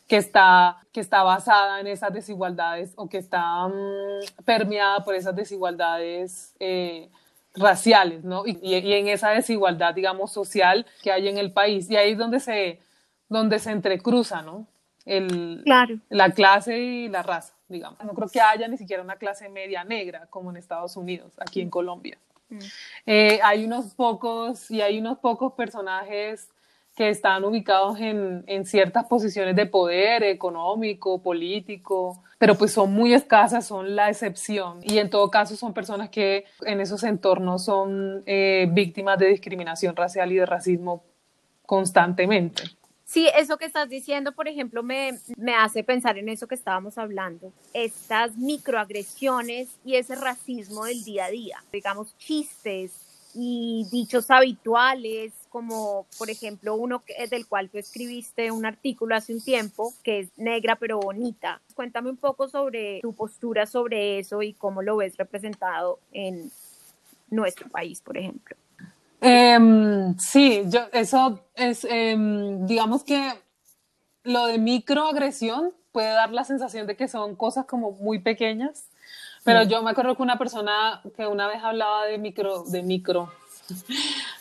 que 0.06 0.16
está, 0.16 0.78
que 0.92 1.00
está 1.00 1.22
basada 1.22 1.80
en 1.80 1.86
esas 1.86 2.12
desigualdades 2.12 2.92
o 2.96 3.08
que 3.08 3.18
está 3.18 3.66
mm, 3.68 4.44
permeada 4.44 5.04
por 5.04 5.14
esas 5.14 5.34
desigualdades 5.34 6.54
eh, 6.60 7.08
raciales, 7.54 8.24
¿no? 8.24 8.46
Y, 8.46 8.58
y, 8.62 8.74
en 8.74 9.08
esa 9.08 9.30
desigualdad, 9.30 9.94
digamos, 9.94 10.32
social 10.32 10.86
que 11.02 11.12
hay 11.12 11.28
en 11.28 11.38
el 11.38 11.52
país. 11.52 11.90
Y 11.90 11.96
ahí 11.96 12.12
es 12.12 12.18
donde 12.18 12.40
se, 12.40 12.80
donde 13.28 13.58
se 13.58 13.70
entrecruza, 13.70 14.42
¿no? 14.42 14.66
El, 15.04 15.62
claro. 15.64 15.98
La 16.08 16.30
clase 16.30 16.78
y 16.78 17.08
la 17.08 17.22
raza, 17.22 17.54
digamos. 17.68 17.98
No 18.04 18.12
creo 18.14 18.28
que 18.28 18.40
haya 18.40 18.68
ni 18.68 18.76
siquiera 18.76 19.02
una 19.02 19.16
clase 19.16 19.48
media 19.48 19.84
negra 19.84 20.26
como 20.30 20.50
en 20.50 20.56
Estados 20.56 20.96
Unidos, 20.96 21.32
aquí 21.38 21.60
en 21.60 21.70
Colombia. 21.70 22.18
Mm. 22.48 22.58
Eh, 23.06 23.40
hay 23.42 23.64
unos 23.64 23.94
pocos, 23.94 24.70
y 24.70 24.80
hay 24.80 24.98
unos 24.98 25.18
pocos 25.18 25.54
personajes 25.54 26.48
que 26.94 27.08
están 27.08 27.44
ubicados 27.44 27.98
en, 28.00 28.44
en, 28.46 28.66
ciertas 28.66 29.06
posiciones 29.06 29.56
de 29.56 29.64
poder 29.66 30.22
económico, 30.24 31.22
político, 31.22 32.22
pero 32.38 32.54
pues 32.56 32.72
son 32.72 32.92
muy 32.92 33.14
escasas, 33.14 33.66
son 33.66 33.96
la 33.96 34.10
excepción. 34.10 34.80
Y 34.82 34.98
en 34.98 35.08
todo 35.08 35.30
caso 35.30 35.56
son 35.56 35.72
personas 35.72 36.10
que 36.10 36.44
en 36.66 36.80
esos 36.80 37.02
entornos 37.04 37.64
son 37.64 38.22
eh, 38.26 38.68
víctimas 38.70 39.18
de 39.18 39.28
discriminación 39.28 39.96
racial 39.96 40.32
y 40.32 40.36
de 40.36 40.46
racismo 40.46 41.04
constantemente. 41.64 42.64
Sí, 43.04 43.28
eso 43.36 43.58
que 43.58 43.66
estás 43.66 43.88
diciendo, 43.88 44.32
por 44.32 44.48
ejemplo, 44.48 44.82
me, 44.82 45.18
me, 45.36 45.54
hace 45.54 45.84
pensar 45.84 46.18
en 46.18 46.28
eso 46.28 46.46
que 46.46 46.54
estábamos 46.54 46.96
hablando, 46.96 47.52
estas 47.74 48.36
microagresiones 48.36 49.68
y 49.84 49.96
ese 49.96 50.14
racismo 50.14 50.86
del 50.86 51.04
día 51.04 51.26
a 51.26 51.30
día, 51.30 51.62
digamos, 51.72 52.16
chistes 52.18 53.30
y 53.34 53.86
dichos 53.90 54.30
habituales 54.30 55.32
como 55.52 56.06
por 56.18 56.30
ejemplo 56.30 56.74
uno 56.74 57.04
que, 57.04 57.26
del 57.28 57.46
cual 57.46 57.68
tú 57.68 57.76
escribiste 57.76 58.50
un 58.50 58.64
artículo 58.64 59.14
hace 59.14 59.34
un 59.34 59.44
tiempo, 59.44 59.92
que 60.02 60.20
es 60.20 60.28
negra 60.38 60.76
pero 60.76 60.98
bonita. 60.98 61.60
Cuéntame 61.74 62.08
un 62.08 62.16
poco 62.16 62.48
sobre 62.48 63.00
tu 63.02 63.14
postura 63.14 63.66
sobre 63.66 64.18
eso 64.18 64.40
y 64.40 64.54
cómo 64.54 64.80
lo 64.80 64.96
ves 64.96 65.16
representado 65.18 65.98
en 66.12 66.50
nuestro 67.30 67.68
país, 67.68 68.00
por 68.00 68.16
ejemplo. 68.16 68.56
Um, 69.20 70.16
sí, 70.18 70.62
yo, 70.66 70.80
eso 70.92 71.44
es, 71.54 71.84
um, 71.84 72.66
digamos 72.66 73.04
que 73.04 73.32
lo 74.24 74.46
de 74.46 74.58
microagresión 74.58 75.72
puede 75.92 76.08
dar 76.08 76.32
la 76.32 76.44
sensación 76.44 76.86
de 76.86 76.96
que 76.96 77.08
son 77.08 77.36
cosas 77.36 77.66
como 77.66 77.92
muy 77.92 78.18
pequeñas, 78.18 78.86
pero 79.44 79.64
yo 79.64 79.82
me 79.82 79.90
acuerdo 79.90 80.16
que 80.16 80.22
una 80.22 80.38
persona 80.38 81.02
que 81.16 81.26
una 81.26 81.46
vez 81.46 81.62
hablaba 81.62 82.06
de 82.06 82.16
micro, 82.16 82.64
de 82.64 82.82
micro, 82.82 83.30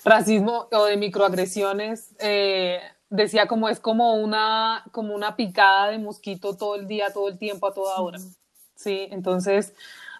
racismo 0.03 0.67
o 0.71 0.85
de 0.85 0.97
microagresiones, 0.97 2.13
eh, 2.19 2.79
decía 3.09 3.47
como 3.47 3.69
es 3.69 3.79
como 3.79 4.15
una, 4.15 4.83
como 4.91 5.13
una 5.13 5.35
picada 5.35 5.89
de 5.89 5.99
mosquito 5.99 6.55
todo 6.55 6.75
el 6.75 6.87
día, 6.87 7.11
todo 7.13 7.27
el 7.27 7.37
tiempo, 7.37 7.67
a 7.67 7.73
toda 7.73 7.99
hora. 7.99 8.19
Sí, 8.75 9.07
entonces 9.11 9.73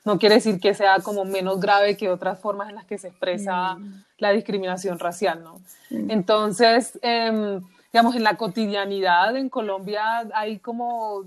no 0.03 0.19
quiere 0.19 0.35
decir 0.35 0.59
que 0.59 0.73
sea 0.73 0.99
como 0.99 1.25
menos 1.25 1.59
grave 1.59 1.97
que 1.97 2.09
otras 2.09 2.39
formas 2.39 2.69
en 2.69 2.75
las 2.75 2.85
que 2.85 2.97
se 2.97 3.09
expresa 3.09 3.75
mm. 3.75 4.03
la 4.17 4.31
discriminación 4.31 4.99
racial, 4.99 5.43
¿no? 5.43 5.61
Mm. 5.89 6.11
Entonces, 6.11 6.99
em, 7.01 7.61
digamos, 7.93 8.15
en 8.15 8.23
la 8.23 8.37
cotidianidad 8.37 9.35
en 9.35 9.49
Colombia 9.49 10.27
hay 10.33 10.59
como, 10.59 11.23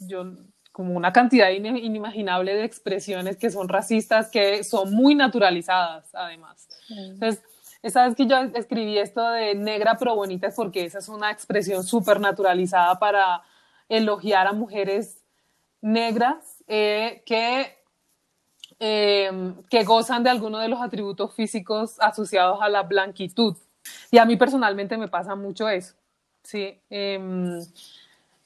yo 0.00 0.32
como 0.72 0.94
una 0.94 1.12
cantidad 1.12 1.48
inimaginable 1.50 2.54
de 2.54 2.64
expresiones 2.64 3.38
que 3.38 3.50
son 3.50 3.68
racistas, 3.68 4.28
que 4.28 4.62
son 4.62 4.92
muy 4.92 5.14
naturalizadas, 5.14 6.14
además. 6.14 6.68
Entonces, 6.90 7.42
esa 7.86 8.06
vez 8.06 8.16
que 8.16 8.26
yo 8.26 8.36
escribí 8.54 8.98
esto 8.98 9.28
de 9.30 9.54
negra 9.54 9.96
pero 9.98 10.14
bonita 10.14 10.48
es 10.48 10.54
porque 10.54 10.84
esa 10.84 10.98
es 10.98 11.08
una 11.08 11.30
expresión 11.30 11.84
súper 11.84 12.20
naturalizada 12.20 12.98
para 12.98 13.42
elogiar 13.88 14.46
a 14.46 14.52
mujeres 14.52 15.22
negras 15.80 16.62
eh, 16.66 17.22
que, 17.24 17.76
eh, 18.80 19.52
que 19.70 19.84
gozan 19.84 20.24
de 20.24 20.30
algunos 20.30 20.62
de 20.62 20.68
los 20.68 20.80
atributos 20.80 21.34
físicos 21.34 21.96
asociados 22.00 22.58
a 22.60 22.68
la 22.68 22.82
blanquitud. 22.82 23.56
Y 24.10 24.18
a 24.18 24.24
mí 24.24 24.36
personalmente 24.36 24.96
me 24.96 25.06
pasa 25.06 25.36
mucho 25.36 25.68
eso. 25.68 25.94
Sí. 26.42 26.80
Eh, 26.90 27.60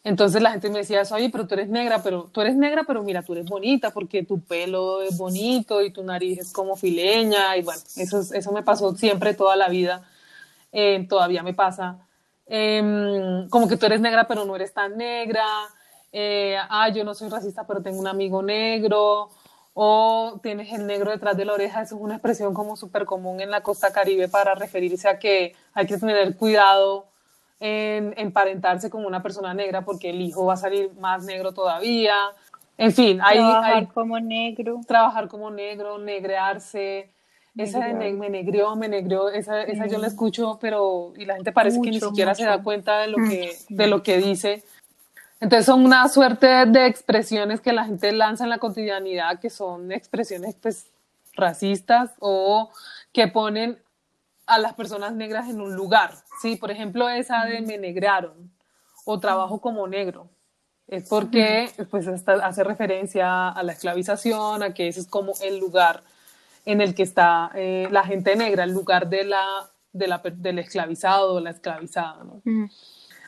entonces 0.02 0.40
la 0.40 0.52
gente 0.52 0.70
me 0.70 0.78
decía 0.78 1.02
oye, 1.12 1.28
pero 1.30 1.46
tú 1.46 1.54
eres 1.54 1.68
negra, 1.68 2.02
pero 2.02 2.24
tú 2.32 2.40
eres 2.40 2.56
negra, 2.56 2.84
pero 2.86 3.02
mira, 3.02 3.22
tú 3.22 3.34
eres 3.34 3.46
bonita 3.46 3.90
porque 3.90 4.22
tu 4.22 4.40
pelo 4.40 5.02
es 5.02 5.16
bonito 5.18 5.82
y 5.82 5.90
tu 5.90 6.02
nariz 6.02 6.38
es 6.38 6.52
como 6.52 6.76
fileña 6.76 7.56
y 7.56 7.62
bueno, 7.62 7.82
eso, 7.96 8.20
eso 8.20 8.52
me 8.52 8.62
pasó 8.62 8.94
siempre 8.96 9.34
toda 9.34 9.56
la 9.56 9.68
vida, 9.68 10.02
eh, 10.72 11.06
todavía 11.08 11.42
me 11.42 11.54
pasa. 11.54 11.98
Em, 12.46 13.48
como 13.48 13.68
que 13.68 13.76
tú 13.76 13.86
eres 13.86 14.00
negra, 14.00 14.26
pero 14.26 14.44
no 14.44 14.56
eres 14.56 14.72
tan 14.72 14.96
negra. 14.96 15.44
Eh, 16.12 16.56
ah, 16.68 16.88
yo 16.88 17.04
no 17.04 17.14
soy 17.14 17.28
racista, 17.28 17.66
pero 17.66 17.82
tengo 17.82 18.00
un 18.00 18.08
amigo 18.08 18.42
negro. 18.42 19.30
O 19.74 20.40
tienes 20.42 20.72
el 20.72 20.86
negro 20.86 21.12
detrás 21.12 21.36
de 21.36 21.44
la 21.44 21.52
oreja, 21.52 21.82
eso 21.82 21.94
es 21.96 22.00
una 22.02 22.14
expresión 22.16 22.52
como 22.54 22.76
súper 22.76 23.04
común 23.04 23.40
en 23.40 23.50
la 23.50 23.62
costa 23.62 23.92
caribe 23.92 24.28
para 24.28 24.54
referirse 24.56 25.08
a 25.08 25.18
que 25.18 25.54
hay 25.74 25.86
que 25.86 25.96
tener 25.96 26.36
cuidado 26.36 27.09
en 27.60 28.14
emparentarse 28.16 28.88
con 28.88 29.04
una 29.04 29.22
persona 29.22 29.52
negra 29.52 29.84
porque 29.84 30.10
el 30.10 30.20
hijo 30.22 30.46
va 30.46 30.54
a 30.54 30.56
salir 30.56 30.90
más 30.98 31.24
negro 31.24 31.52
todavía. 31.52 32.14
En 32.78 32.92
fin, 32.92 33.20
hay, 33.22 33.38
trabajar 33.38 33.88
como 33.92 34.18
negro. 34.18 34.80
Trabajar 34.86 35.28
como 35.28 35.50
negro, 35.50 35.98
negrearse. 35.98 37.10
Esa 37.56 37.80
de 37.80 38.12
me 38.12 38.30
negrió, 38.30 38.74
me 38.76 38.88
negrió, 38.88 39.28
esa, 39.28 39.62
esa 39.62 39.86
yo 39.86 39.98
la 39.98 40.06
escucho, 40.06 40.58
pero 40.60 41.12
y 41.16 41.26
la 41.26 41.34
gente 41.34 41.52
parece 41.52 41.80
que 41.82 41.90
ni 41.90 42.00
siquiera 42.00 42.34
se 42.34 42.44
da 42.44 42.62
cuenta 42.62 43.00
de 43.00 43.08
lo 43.08 43.18
que, 43.18 43.54
de 43.68 43.86
lo 43.86 44.02
que 44.02 44.16
dice. 44.16 44.62
Entonces 45.40 45.66
son 45.66 45.84
una 45.84 46.08
suerte 46.08 46.46
de 46.66 46.86
expresiones 46.86 47.60
que 47.60 47.72
la 47.72 47.84
gente 47.84 48.12
lanza 48.12 48.44
en 48.44 48.50
la 48.50 48.58
cotidianidad 48.58 49.40
que 49.40 49.50
son 49.50 49.90
expresiones 49.90 50.54
pues 50.60 50.86
racistas 51.34 52.12
o 52.20 52.70
que 53.12 53.26
ponen 53.28 53.78
a 54.50 54.58
las 54.58 54.74
personas 54.74 55.14
negras 55.14 55.48
en 55.48 55.60
un 55.60 55.74
lugar, 55.74 56.14
¿sí? 56.42 56.56
Por 56.56 56.70
ejemplo, 56.70 57.08
esa 57.08 57.44
de 57.44 57.60
me 57.60 57.78
negraron 57.78 58.50
o 59.04 59.20
trabajo 59.20 59.60
como 59.60 59.86
negro. 59.86 60.28
Es 60.88 61.08
porque 61.08 61.70
pues, 61.88 62.08
hace 62.08 62.64
referencia 62.64 63.48
a 63.48 63.62
la 63.62 63.72
esclavización, 63.72 64.62
a 64.64 64.74
que 64.74 64.88
ese 64.88 65.00
es 65.00 65.06
como 65.06 65.34
el 65.40 65.58
lugar 65.58 66.02
en 66.64 66.80
el 66.80 66.96
que 66.96 67.04
está 67.04 67.52
eh, 67.54 67.86
la 67.92 68.02
gente 68.02 68.34
negra, 68.34 68.64
el 68.64 68.72
lugar 68.72 69.08
de 69.08 69.24
la, 69.24 69.70
de 69.92 70.08
la, 70.08 70.18
del 70.18 70.58
esclavizado 70.58 71.34
o 71.34 71.40
la 71.40 71.50
esclavizada. 71.50 72.24
¿no? 72.24 72.42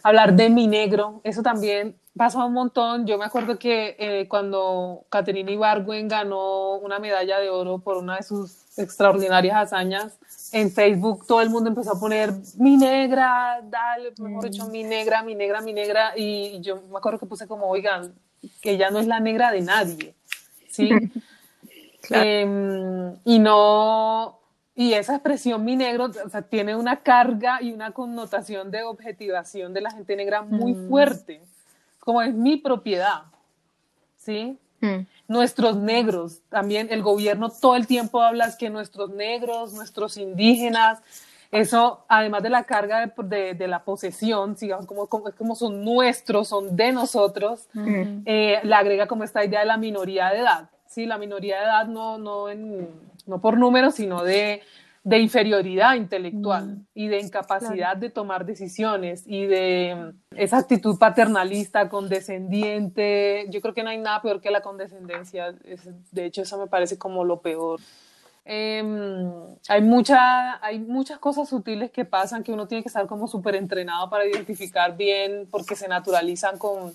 Hablar 0.02 0.34
de 0.34 0.50
mi 0.50 0.66
negro, 0.66 1.20
eso 1.22 1.42
también 1.42 1.96
pasa 2.16 2.44
un 2.44 2.52
montón. 2.52 3.06
Yo 3.06 3.16
me 3.16 3.24
acuerdo 3.24 3.58
que 3.58 3.94
eh, 3.98 4.26
cuando 4.28 5.06
Caterina 5.08 5.52
Ibargüen 5.52 6.08
ganó 6.08 6.74
una 6.76 6.98
medalla 6.98 7.38
de 7.38 7.48
oro 7.48 7.78
por 7.78 7.96
una 7.96 8.16
de 8.16 8.24
sus 8.24 8.76
extraordinarias 8.76 9.56
hazañas, 9.56 10.18
en 10.52 10.70
Facebook 10.70 11.26
todo 11.26 11.40
el 11.40 11.50
mundo 11.50 11.70
empezó 11.70 11.92
a 11.92 12.00
poner 12.00 12.32
mi 12.58 12.76
negra, 12.76 13.60
dale, 13.64 14.12
mejor 14.18 14.50
dicho, 14.50 14.68
mi 14.68 14.84
negra, 14.84 15.22
mi 15.22 15.34
negra, 15.34 15.60
mi 15.60 15.72
negra, 15.72 16.12
y 16.16 16.60
yo 16.60 16.80
me 16.90 16.98
acuerdo 16.98 17.18
que 17.18 17.26
puse 17.26 17.46
como, 17.46 17.66
oigan, 17.66 18.14
que 18.60 18.72
ella 18.72 18.90
no 18.90 18.98
es 18.98 19.06
la 19.06 19.20
negra 19.20 19.50
de 19.50 19.62
nadie, 19.62 20.14
¿sí? 20.68 20.90
Em, 22.10 23.14
y 23.24 23.38
no, 23.38 24.40
y 24.74 24.94
esa 24.94 25.14
expresión 25.14 25.64
mi 25.64 25.76
negro 25.76 26.06
o 26.06 26.28
sea, 26.28 26.42
tiene 26.42 26.74
una 26.74 27.02
carga 27.04 27.62
y 27.62 27.72
una 27.72 27.92
connotación 27.92 28.72
de 28.72 28.82
objetivación 28.82 29.72
de 29.72 29.82
la 29.82 29.92
gente 29.92 30.16
negra 30.16 30.42
muy 30.42 30.74
mm. 30.74 30.88
fuerte, 30.88 31.40
como 32.00 32.20
es 32.20 32.34
mi 32.34 32.56
propiedad, 32.56 33.22
¿sí? 34.16 34.58
Mm. 34.82 35.06
Nuestros 35.28 35.76
negros, 35.76 36.40
también 36.50 36.88
el 36.90 37.02
gobierno 37.02 37.48
todo 37.48 37.76
el 37.76 37.86
tiempo 37.86 38.20
habla 38.20 38.54
que 38.58 38.68
nuestros 38.68 39.10
negros, 39.10 39.72
nuestros 39.72 40.18
indígenas, 40.18 41.00
eso, 41.52 42.04
además 42.08 42.42
de 42.42 42.50
la 42.50 42.64
carga 42.64 43.12
de, 43.14 43.54
de, 43.54 43.68
la 43.68 43.84
posesión, 43.84 44.56
digamos, 44.56 44.86
como, 44.86 45.06
como, 45.06 45.54
son 45.54 45.84
nuestros, 45.84 46.48
son 46.48 46.74
de 46.74 46.92
nosotros, 46.92 47.68
mm. 47.74 48.22
eh, 48.24 48.60
le 48.62 48.74
agrega 48.74 49.06
como 49.06 49.22
esta 49.22 49.44
idea 49.44 49.60
de 49.60 49.66
la 49.66 49.76
minoría 49.76 50.30
de 50.30 50.40
edad. 50.40 50.70
Sí, 50.86 51.06
la 51.06 51.16
minoría 51.16 51.58
de 51.58 51.64
edad 51.64 51.86
no, 51.86 52.18
no, 52.18 52.48
en, 52.48 52.88
no 53.26 53.40
por 53.40 53.58
números, 53.58 53.94
sino 53.94 54.24
de, 54.24 54.62
de 55.04 55.18
inferioridad 55.18 55.96
intelectual 55.96 56.66
mm. 56.66 56.86
y 56.94 57.08
de 57.08 57.20
incapacidad 57.20 57.96
de 57.96 58.10
tomar 58.10 58.46
decisiones 58.46 59.24
y 59.26 59.46
de 59.46 60.12
esa 60.36 60.58
actitud 60.58 60.96
paternalista, 60.98 61.88
condescendiente. 61.88 63.46
Yo 63.50 63.60
creo 63.60 63.74
que 63.74 63.82
no 63.82 63.90
hay 63.90 63.98
nada 63.98 64.22
peor 64.22 64.40
que 64.40 64.50
la 64.50 64.60
condescendencia. 64.60 65.52
de 66.12 66.24
hecho, 66.24 66.42
eso 66.42 66.58
me 66.58 66.68
parece 66.68 66.98
como 66.98 67.24
lo 67.24 67.40
peor. 67.40 67.80
Em, 68.44 69.32
hay, 69.68 69.82
mucha, 69.82 70.64
hay 70.64 70.80
muchas 70.80 71.18
cosas 71.18 71.48
sutiles 71.48 71.90
que 71.90 72.04
pasan 72.04 72.42
que 72.42 72.52
uno 72.52 72.66
tiene 72.66 72.82
que 72.82 72.88
estar 72.88 73.06
como 73.06 73.28
súper 73.28 73.54
entrenado 73.54 74.10
para 74.10 74.26
identificar 74.26 74.96
bien 74.96 75.46
porque 75.50 75.76
se 75.76 75.86
naturalizan 75.86 76.58
con, 76.58 76.92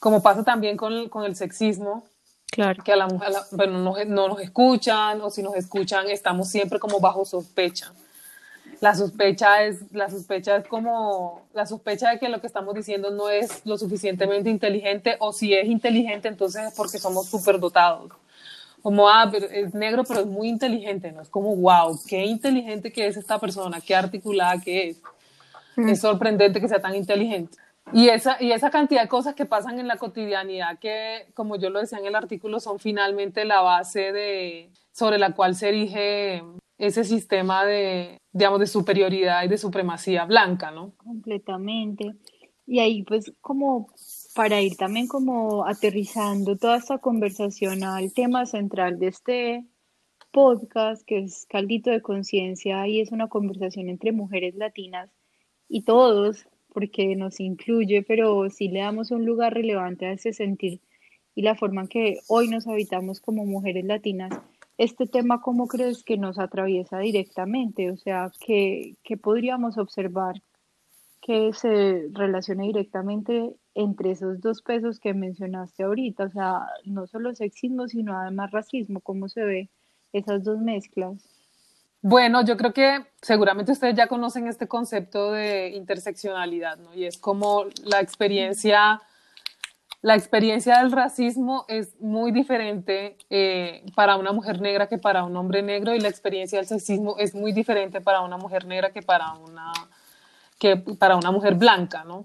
como 0.00 0.22
pasa 0.22 0.42
también 0.44 0.76
con, 0.76 1.08
con 1.08 1.24
el 1.24 1.36
sexismo. 1.36 2.04
Claro. 2.50 2.82
Que 2.82 2.92
a 2.92 2.96
la 2.96 3.06
mujer, 3.06 3.32
bueno, 3.52 3.78
no, 3.78 4.04
no, 4.04 4.28
nos 4.28 4.40
escuchan 4.40 5.20
o 5.20 5.30
si 5.30 5.42
nos 5.42 5.56
escuchan 5.56 6.08
estamos 6.08 6.48
siempre 6.48 6.78
como 6.78 7.00
bajo 7.00 7.24
sospecha. 7.24 7.92
La 8.80 8.94
sospecha 8.94 9.64
es, 9.64 9.80
la 9.92 10.10
sospecha 10.10 10.56
es 10.56 10.66
como 10.66 11.46
la 11.54 11.66
sospecha 11.66 12.10
de 12.10 12.18
que 12.18 12.28
lo 12.28 12.40
que 12.40 12.46
estamos 12.46 12.74
diciendo 12.74 13.10
no 13.10 13.30
es 13.30 13.64
lo 13.64 13.78
suficientemente 13.78 14.50
inteligente 14.50 15.16
o 15.18 15.32
si 15.32 15.54
es 15.54 15.66
inteligente 15.66 16.28
entonces 16.28 16.66
es 16.66 16.74
porque 16.74 16.98
somos 16.98 17.28
súper 17.28 17.58
dotados 17.58 18.12
como, 18.86 19.08
ah, 19.08 19.28
pero 19.32 19.46
es 19.46 19.74
negro, 19.74 20.04
pero 20.04 20.20
es 20.20 20.26
muy 20.26 20.48
inteligente, 20.48 21.10
¿no? 21.10 21.20
Es 21.20 21.28
como, 21.28 21.56
wow, 21.56 21.98
qué 22.06 22.24
inteligente 22.24 22.92
que 22.92 23.08
es 23.08 23.16
esta 23.16 23.36
persona, 23.40 23.80
qué 23.80 23.96
articulada 23.96 24.60
que 24.60 24.90
es. 24.90 25.00
Mm. 25.74 25.88
Es 25.88 26.00
sorprendente 26.02 26.60
que 26.60 26.68
sea 26.68 26.80
tan 26.80 26.94
inteligente. 26.94 27.58
Y 27.92 28.08
esa, 28.08 28.42
y 28.42 28.52
esa 28.52 28.70
cantidad 28.70 29.02
de 29.02 29.08
cosas 29.08 29.34
que 29.34 29.46
pasan 29.46 29.78
en 29.78 29.86
la 29.86 29.96
cotidianidad 29.96 30.78
que, 30.78 31.28
como 31.34 31.56
yo 31.56 31.70
lo 31.70 31.80
decía 31.80 31.98
en 31.98 32.06
el 32.06 32.16
artículo, 32.16 32.58
son 32.58 32.78
finalmente 32.78 33.44
la 33.44 33.60
base 33.60 34.12
de, 34.12 34.70
sobre 34.92 35.18
la 35.18 35.34
cual 35.34 35.54
se 35.54 35.68
erige 35.68 36.42
ese 36.78 37.04
sistema 37.04 37.64
de, 37.64 38.18
digamos, 38.32 38.60
de 38.60 38.66
superioridad 38.66 39.44
y 39.44 39.48
de 39.48 39.58
supremacía 39.58 40.24
blanca, 40.24 40.70
¿no? 40.70 40.94
Completamente. 40.96 42.16
Y 42.66 42.80
ahí, 42.80 43.04
pues, 43.04 43.32
como 43.40 43.88
para 44.34 44.60
ir 44.60 44.76
también 44.76 45.06
como 45.06 45.64
aterrizando 45.66 46.56
toda 46.56 46.76
esta 46.76 46.98
conversación 46.98 47.84
al 47.84 48.12
tema 48.12 48.44
central 48.46 48.98
de 48.98 49.06
este 49.06 49.66
podcast, 50.32 51.02
que 51.06 51.20
es 51.20 51.46
Caldito 51.48 51.90
de 51.90 52.02
Conciencia, 52.02 52.86
y 52.88 53.00
es 53.00 53.12
una 53.12 53.28
conversación 53.28 53.88
entre 53.88 54.12
mujeres 54.12 54.54
latinas 54.56 55.10
y 55.68 55.84
todos, 55.84 56.46
porque 56.76 57.16
nos 57.16 57.40
incluye, 57.40 58.02
pero 58.02 58.50
sí 58.50 58.68
le 58.68 58.80
damos 58.80 59.10
un 59.10 59.24
lugar 59.24 59.54
relevante 59.54 60.04
a 60.04 60.12
ese 60.12 60.34
sentir 60.34 60.82
y 61.34 61.40
la 61.40 61.54
forma 61.54 61.80
en 61.80 61.88
que 61.88 62.18
hoy 62.28 62.48
nos 62.48 62.66
habitamos 62.66 63.18
como 63.18 63.46
mujeres 63.46 63.86
latinas. 63.86 64.38
Este 64.76 65.06
tema, 65.06 65.40
¿cómo 65.40 65.68
crees 65.68 66.04
que 66.04 66.18
nos 66.18 66.38
atraviesa 66.38 66.98
directamente? 66.98 67.90
O 67.90 67.96
sea, 67.96 68.30
¿qué, 68.44 68.96
qué 69.04 69.16
podríamos 69.16 69.78
observar 69.78 70.42
que 71.22 71.54
se 71.54 72.08
relacione 72.12 72.66
directamente 72.66 73.54
entre 73.74 74.10
esos 74.10 74.42
dos 74.42 74.60
pesos 74.60 75.00
que 75.00 75.14
mencionaste 75.14 75.82
ahorita, 75.82 76.24
o 76.24 76.30
sea, 76.30 76.60
no 76.84 77.06
solo 77.06 77.34
sexismo, 77.34 77.88
sino 77.88 78.14
además 78.14 78.50
racismo, 78.50 79.00
¿cómo 79.00 79.30
se 79.30 79.44
ve 79.44 79.70
esas 80.12 80.44
dos 80.44 80.58
mezclas? 80.58 81.35
Bueno, 82.08 82.44
yo 82.44 82.56
creo 82.56 82.72
que 82.72 83.04
seguramente 83.20 83.72
ustedes 83.72 83.96
ya 83.96 84.06
conocen 84.06 84.46
este 84.46 84.68
concepto 84.68 85.32
de 85.32 85.70
interseccionalidad, 85.70 86.78
¿no? 86.78 86.94
Y 86.94 87.04
es 87.04 87.18
como 87.18 87.64
la 87.82 87.98
experiencia, 87.98 89.02
la 90.02 90.14
experiencia 90.14 90.78
del 90.78 90.92
racismo 90.92 91.64
es 91.66 92.00
muy 92.00 92.30
diferente 92.30 93.16
eh, 93.28 93.84
para 93.96 94.14
una 94.14 94.30
mujer 94.30 94.60
negra 94.60 94.86
que 94.86 94.98
para 94.98 95.24
un 95.24 95.36
hombre 95.36 95.62
negro 95.62 95.96
y 95.96 95.98
la 95.98 96.06
experiencia 96.06 96.60
del 96.60 96.68
sexismo 96.68 97.16
es 97.18 97.34
muy 97.34 97.50
diferente 97.50 98.00
para 98.00 98.20
una 98.20 98.36
mujer 98.36 98.66
negra 98.66 98.92
que 98.92 99.02
para 99.02 99.32
una, 99.32 99.72
que 100.60 100.76
para 100.76 101.16
una 101.16 101.32
mujer 101.32 101.56
blanca, 101.56 102.04
¿no? 102.04 102.24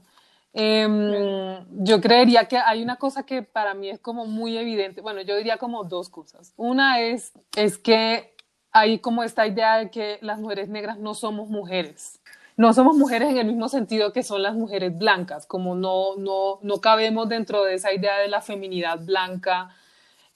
Em, 0.54 1.66
yo 1.84 2.02
creería 2.02 2.46
que 2.46 2.58
hay 2.58 2.84
una 2.84 2.98
cosa 2.98 3.24
que 3.24 3.42
para 3.42 3.74
mí 3.74 3.90
es 3.90 4.00
como 4.00 4.26
muy 4.26 4.58
evidente, 4.58 5.02
bueno, 5.02 5.22
yo 5.22 5.36
diría 5.38 5.58
como 5.58 5.86
dos 5.86 6.10
cosas. 6.10 6.54
Una 6.58 7.00
es, 7.00 7.32
es 7.56 7.78
que 7.78 8.31
hay 8.72 9.00
como 9.00 9.24
esta 9.24 9.46
idea 9.48 9.78
de 9.78 9.90
que 9.90 10.18
las 10.22 10.40
mujeres 10.40 10.70
negras 10.70 10.98
no 10.98 11.14
somos 11.14 11.50
mujeres. 11.50 12.20
No 12.58 12.74
somos 12.74 12.96
mujeres 12.96 13.30
en 13.30 13.38
el 13.38 13.48
mismo 13.48 13.70
sentido 13.70 14.14
que 14.14 14.24
son 14.24 14.44
las 14.44 14.54
mujeres 14.56 14.98
blancas, 14.98 15.46
como 15.46 15.74
no, 15.76 16.16
no, 16.18 16.60
no 16.62 16.82
cabemos 16.82 17.30
dentro 17.30 17.64
de 17.64 17.76
esa 17.76 17.94
idea 17.94 18.18
de 18.20 18.28
la 18.28 18.42
feminidad 18.42 19.00
blanca, 19.00 19.72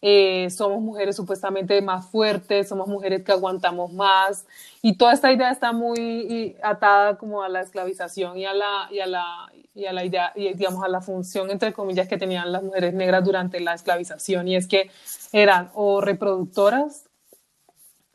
eh, 0.07 0.49
somos 0.51 0.81
mujeres 0.81 1.15
supuestamente 1.15 1.81
más 1.81 2.05
fuertes, 2.05 2.69
somos 2.69 2.87
mujeres 2.87 3.23
que 3.23 3.31
aguantamos 3.31 3.91
más. 3.91 4.45
Y 4.83 4.97
toda 4.97 5.13
esta 5.13 5.31
idea 5.31 5.49
está 5.49 5.71
muy 5.71 6.55
atada 6.61 7.17
como 7.17 7.41
a 7.41 7.49
la 7.49 7.61
esclavización 7.61 8.37
y 8.37 8.45
a 8.45 8.53
la, 8.53 8.87
y 8.91 8.99
a 8.99 9.07
la, 9.07 9.51
y 9.73 9.85
a 9.85 9.93
la 9.93 10.05
idea, 10.05 10.31
y 10.35 10.53
digamos 10.53 10.83
a 10.83 10.89
la 10.89 11.01
función 11.01 11.49
entre 11.49 11.73
comillas 11.73 12.07
que 12.07 12.17
tenían 12.17 12.51
las 12.51 12.61
mujeres 12.61 12.93
negras 12.93 13.23
durante 13.25 13.59
la 13.59 13.73
esclavización. 13.73 14.47
Y 14.47 14.55
es 14.55 14.67
que 14.67 14.91
eran 15.31 15.71
o 15.73 16.01
reproductoras 16.01 17.09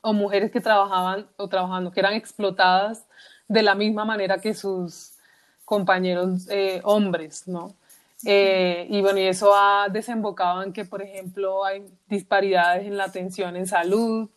o 0.00 0.12
mujeres 0.12 0.50
que 0.50 0.60
trabajaban 0.60 1.26
o 1.36 1.48
trabajando, 1.48 1.90
que 1.90 2.00
eran 2.00 2.14
explotadas 2.14 3.06
de 3.48 3.62
la 3.62 3.74
misma 3.74 4.04
manera 4.04 4.38
que 4.38 4.54
sus 4.54 5.12
compañeros 5.64 6.48
eh, 6.50 6.80
hombres, 6.84 7.46
¿no? 7.46 7.74
Eh, 8.24 8.86
y 8.90 9.00
bueno, 9.00 9.18
y 9.18 9.26
eso 9.26 9.54
ha 9.54 9.88
desembocado 9.90 10.62
en 10.62 10.72
que, 10.72 10.84
por 10.84 11.00
ejemplo, 11.02 11.64
hay 11.64 11.86
disparidades 12.08 12.86
en 12.86 12.96
la 12.96 13.04
atención 13.04 13.56
en 13.56 13.66
salud, 13.66 14.28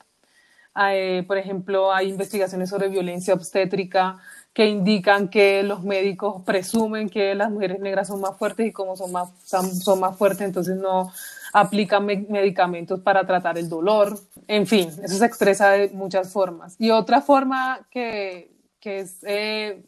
por 1.28 1.38
ejemplo, 1.38 1.94
hay 1.94 2.10
investigaciones 2.10 2.70
sobre 2.70 2.88
violencia 2.88 3.34
obstétrica 3.34 4.20
que 4.54 4.68
indican 4.68 5.30
que 5.30 5.64
los 5.64 5.84
médicos 5.84 6.44
presumen 6.44 7.10
que 7.10 7.34
las 7.36 7.50
mujeres 7.52 7.80
negras 7.80 8.08
son 8.08 8.22
más 8.22 8.38
fuertes 8.38 8.68
y 8.68 8.72
como 8.72 8.96
son 8.96 9.12
más, 9.12 9.30
son, 9.44 10.00
más 10.00 10.16
fuertes, 10.18 10.42
entonces 10.42 10.78
no 10.78 11.12
aplican 11.54 12.06
medicamentos 12.06 13.00
para 13.00 13.26
tratar 13.26 13.58
el 13.58 13.70
dolor. 13.70 14.18
En 14.48 14.68
fin, 14.68 14.90
eso 15.04 15.18
se 15.18 15.26
expresa 15.26 15.70
de 15.72 15.90
muchas 15.90 16.34
formas. 16.34 16.76
Y 16.80 16.90
otra 16.90 17.22
forma 17.22 17.88
que, 17.92 18.52
que 18.80 19.00
es, 19.00 19.20
eh, 19.24 19.84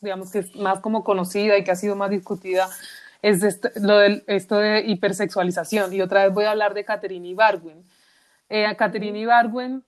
digamos, 0.00 0.32
que 0.32 0.40
es 0.40 0.56
más 0.56 0.80
como 0.80 1.04
conocida 1.04 1.58
y 1.58 1.64
que 1.64 1.70
ha 1.70 1.76
sido 1.76 1.94
más 1.94 2.10
discutida 2.10 2.68
es 3.22 3.42
esto, 3.42 3.68
lo 3.76 3.98
de, 3.98 4.24
esto 4.26 4.56
de 4.56 4.80
hipersexualización. 4.80 5.92
Y 5.92 6.00
otra 6.00 6.24
vez 6.24 6.34
voy 6.34 6.44
a 6.44 6.52
hablar 6.52 6.74
de 6.74 6.84
Catherine 6.84 7.28
Ibargüen. 7.28 7.84
Eh, 8.48 8.66
Ibargüen, 9.14 9.84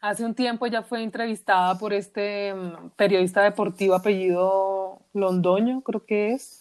hace 0.00 0.24
un 0.24 0.34
tiempo 0.34 0.66
ya 0.66 0.82
fue 0.82 1.02
entrevistada 1.02 1.78
por 1.78 1.92
este 1.92 2.54
mm, 2.54 2.90
periodista 2.96 3.42
deportivo 3.42 3.94
apellido 3.94 5.02
Londoño, 5.12 5.82
creo 5.82 6.04
que 6.04 6.32
es. 6.32 6.59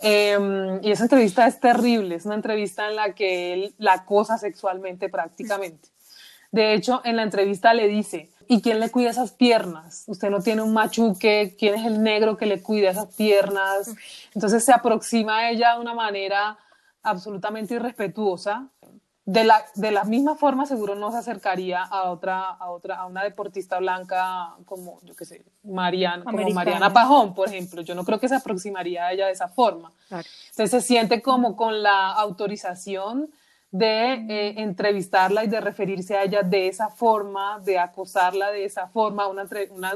Em, 0.00 0.82
y 0.82 0.90
esa 0.90 1.04
entrevista 1.04 1.46
es 1.46 1.60
terrible, 1.60 2.14
es 2.14 2.24
una 2.24 2.34
entrevista 2.34 2.88
en 2.88 2.96
la 2.96 3.14
que 3.14 3.52
él 3.52 3.74
la 3.78 3.94
acosa 3.94 4.38
sexualmente 4.38 5.08
prácticamente. 5.08 5.88
De 6.50 6.74
hecho, 6.74 7.02
en 7.04 7.16
la 7.16 7.22
entrevista 7.22 7.74
le 7.74 7.86
dice, 7.86 8.30
¿Y 8.52 8.62
quién 8.62 8.80
le 8.80 8.90
cuida 8.90 9.10
esas 9.10 9.30
piernas? 9.30 10.02
Usted 10.08 10.28
no 10.28 10.42
tiene 10.42 10.62
un 10.62 10.72
machuque, 10.72 11.54
¿quién 11.56 11.76
es 11.76 11.86
el 11.86 12.02
negro 12.02 12.36
que 12.36 12.46
le 12.46 12.60
cuida 12.60 12.90
esas 12.90 13.14
piernas? 13.14 13.94
Entonces 14.34 14.64
se 14.64 14.72
aproxima 14.72 15.38
a 15.38 15.50
ella 15.52 15.74
de 15.74 15.80
una 15.80 15.94
manera 15.94 16.58
absolutamente 17.04 17.74
irrespetuosa. 17.74 18.66
De 19.26 19.44
la, 19.44 19.64
de 19.74 19.90
la 19.90 20.04
misma 20.04 20.34
forma 20.34 20.66
seguro 20.66 20.94
no 20.94 21.12
se 21.12 21.18
acercaría 21.18 21.82
a 21.82 22.10
otra, 22.10 22.50
a 22.50 22.70
otra, 22.70 22.96
a 22.96 23.06
una 23.06 23.22
deportista 23.22 23.78
blanca 23.78 24.56
como, 24.64 24.98
yo 25.02 25.14
qué 25.14 25.24
sé, 25.24 25.44
Mariana, 25.62 26.24
como 26.24 26.50
Mariana 26.50 26.92
Pajón, 26.92 27.34
por 27.34 27.48
ejemplo. 27.48 27.82
Yo 27.82 27.94
no 27.94 28.04
creo 28.04 28.18
que 28.18 28.28
se 28.28 28.34
aproximaría 28.34 29.06
a 29.06 29.12
ella 29.12 29.26
de 29.26 29.32
esa 29.32 29.48
forma. 29.48 29.92
Entonces 30.10 30.70
se 30.70 30.80
siente 30.80 31.22
como 31.22 31.54
con 31.54 31.82
la 31.82 32.12
autorización 32.12 33.30
de 33.70 34.14
eh, 34.14 34.54
entrevistarla 34.62 35.44
y 35.44 35.48
de 35.48 35.60
referirse 35.60 36.16
a 36.16 36.24
ella 36.24 36.42
de 36.42 36.68
esa 36.68 36.88
forma, 36.88 37.60
de 37.60 37.78
acosarla 37.78 38.50
de 38.50 38.64
esa 38.64 38.88
forma, 38.88 39.28
una, 39.28 39.48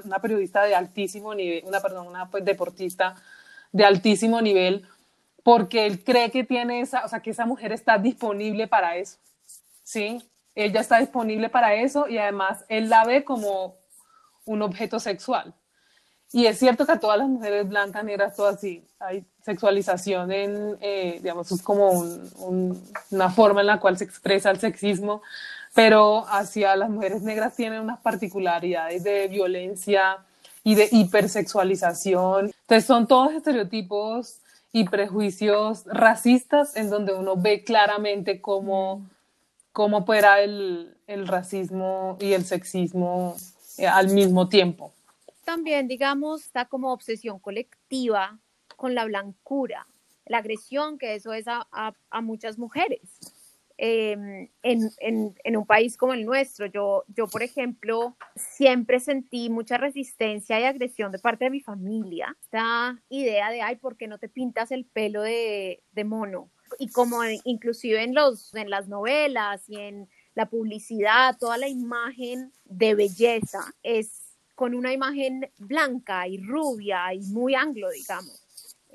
una, 0.04 0.18
periodista 0.20 0.62
de 0.62 0.74
altísimo 0.74 1.34
nivel, 1.34 1.64
una, 1.66 1.80
perdón, 1.80 2.06
una 2.06 2.30
pues, 2.30 2.44
deportista 2.44 3.16
de 3.72 3.84
altísimo 3.84 4.40
nivel, 4.40 4.86
porque 5.44 5.86
él 5.86 6.02
cree 6.02 6.32
que 6.32 6.42
tiene 6.42 6.80
esa, 6.80 7.04
o 7.04 7.08
sea, 7.08 7.20
que 7.20 7.30
esa 7.30 7.46
mujer 7.46 7.70
está 7.70 7.98
disponible 7.98 8.66
para 8.66 8.96
eso, 8.96 9.18
¿sí? 9.84 10.20
ella 10.54 10.80
está 10.80 10.98
disponible 10.98 11.48
para 11.48 11.74
eso 11.74 12.08
y 12.08 12.18
además 12.18 12.64
él 12.68 12.88
la 12.88 13.04
ve 13.04 13.24
como 13.24 13.76
un 14.44 14.62
objeto 14.62 15.00
sexual. 15.00 15.54
Y 16.32 16.46
es 16.46 16.58
cierto 16.58 16.84
que 16.84 16.92
a 16.92 17.00
todas 17.00 17.18
las 17.18 17.28
mujeres 17.28 17.68
blancas, 17.68 18.04
negras, 18.04 18.34
todas 18.34 18.56
así, 18.56 18.84
hay 18.98 19.24
sexualización 19.42 20.32
en, 20.32 20.76
eh, 20.80 21.18
digamos, 21.22 21.50
es 21.52 21.62
como 21.62 21.90
una 22.38 23.30
forma 23.30 23.60
en 23.60 23.68
la 23.68 23.78
cual 23.78 23.96
se 23.96 24.04
expresa 24.04 24.50
el 24.50 24.58
sexismo, 24.58 25.22
pero 25.74 26.26
hacia 26.28 26.74
las 26.76 26.90
mujeres 26.90 27.22
negras 27.22 27.54
tienen 27.54 27.80
unas 27.80 28.00
particularidades 28.00 29.04
de 29.04 29.28
violencia 29.28 30.18
y 30.64 30.74
de 30.74 30.88
hipersexualización. 30.90 32.46
Entonces 32.46 32.84
son 32.84 33.06
todos 33.06 33.32
estereotipos 33.32 34.40
y 34.74 34.88
prejuicios 34.88 35.84
racistas 35.86 36.76
en 36.76 36.90
donde 36.90 37.14
uno 37.14 37.36
ve 37.36 37.62
claramente 37.62 38.40
cómo, 38.40 39.08
cómo 39.72 39.98
opera 39.98 40.40
el, 40.42 40.96
el 41.06 41.28
racismo 41.28 42.18
y 42.20 42.32
el 42.32 42.44
sexismo 42.44 43.36
eh, 43.78 43.86
al 43.86 44.08
mismo 44.08 44.48
tiempo. 44.48 44.92
También, 45.44 45.86
digamos, 45.86 46.42
está 46.42 46.64
como 46.64 46.92
obsesión 46.92 47.38
colectiva 47.38 48.36
con 48.74 48.96
la 48.96 49.04
blancura, 49.04 49.86
la 50.26 50.38
agresión 50.38 50.98
que 50.98 51.14
eso 51.14 51.32
es 51.32 51.46
a, 51.46 51.68
a, 51.70 52.20
muchas 52.20 52.58
mujeres. 52.58 53.00
Em, 53.76 54.48
en, 54.62 54.90
en, 55.00 55.56
un 55.56 55.66
país 55.66 55.96
como 55.96 56.12
el 56.12 56.24
nuestro, 56.24 56.66
yo, 56.66 57.04
yo, 57.08 57.26
por 57.26 57.42
ejemplo, 57.42 58.16
siempre 58.36 59.00
sentí 59.00 59.50
mucha 59.50 59.78
resistencia 59.78 60.60
y 60.60 60.64
agresión 60.64 61.10
de 61.10 61.18
parte 61.18 61.46
de 61.46 61.50
mi 61.50 61.60
familia. 61.60 62.36
Esta 62.40 63.02
idea 63.08 63.50
de, 63.50 63.62
ay, 63.62 63.76
¿por 63.76 63.96
qué 63.96 64.06
no 64.06 64.18
te 64.18 64.28
pintas 64.28 64.70
el 64.70 64.84
pelo 64.84 65.22
de, 65.22 65.82
de 65.90 66.04
mono? 66.04 66.50
Y 66.78 66.88
como 66.90 67.18
inclusive 67.42 68.02
en, 68.02 68.14
los, 68.14 68.54
en 68.54 68.70
las 68.70 68.86
novelas 68.88 69.68
y 69.68 69.76
en 69.76 70.08
la 70.36 70.48
publicidad, 70.48 71.36
toda 71.36 71.58
la 71.58 71.68
imagen 71.68 72.52
de 72.64 72.94
belleza 72.94 73.74
es 73.82 74.36
con 74.54 74.74
una 74.74 74.92
imagen 74.92 75.50
blanca 75.58 76.28
y 76.28 76.38
rubia 76.38 77.12
y 77.12 77.22
muy 77.22 77.56
anglo, 77.56 77.90
digamos, 77.90 78.43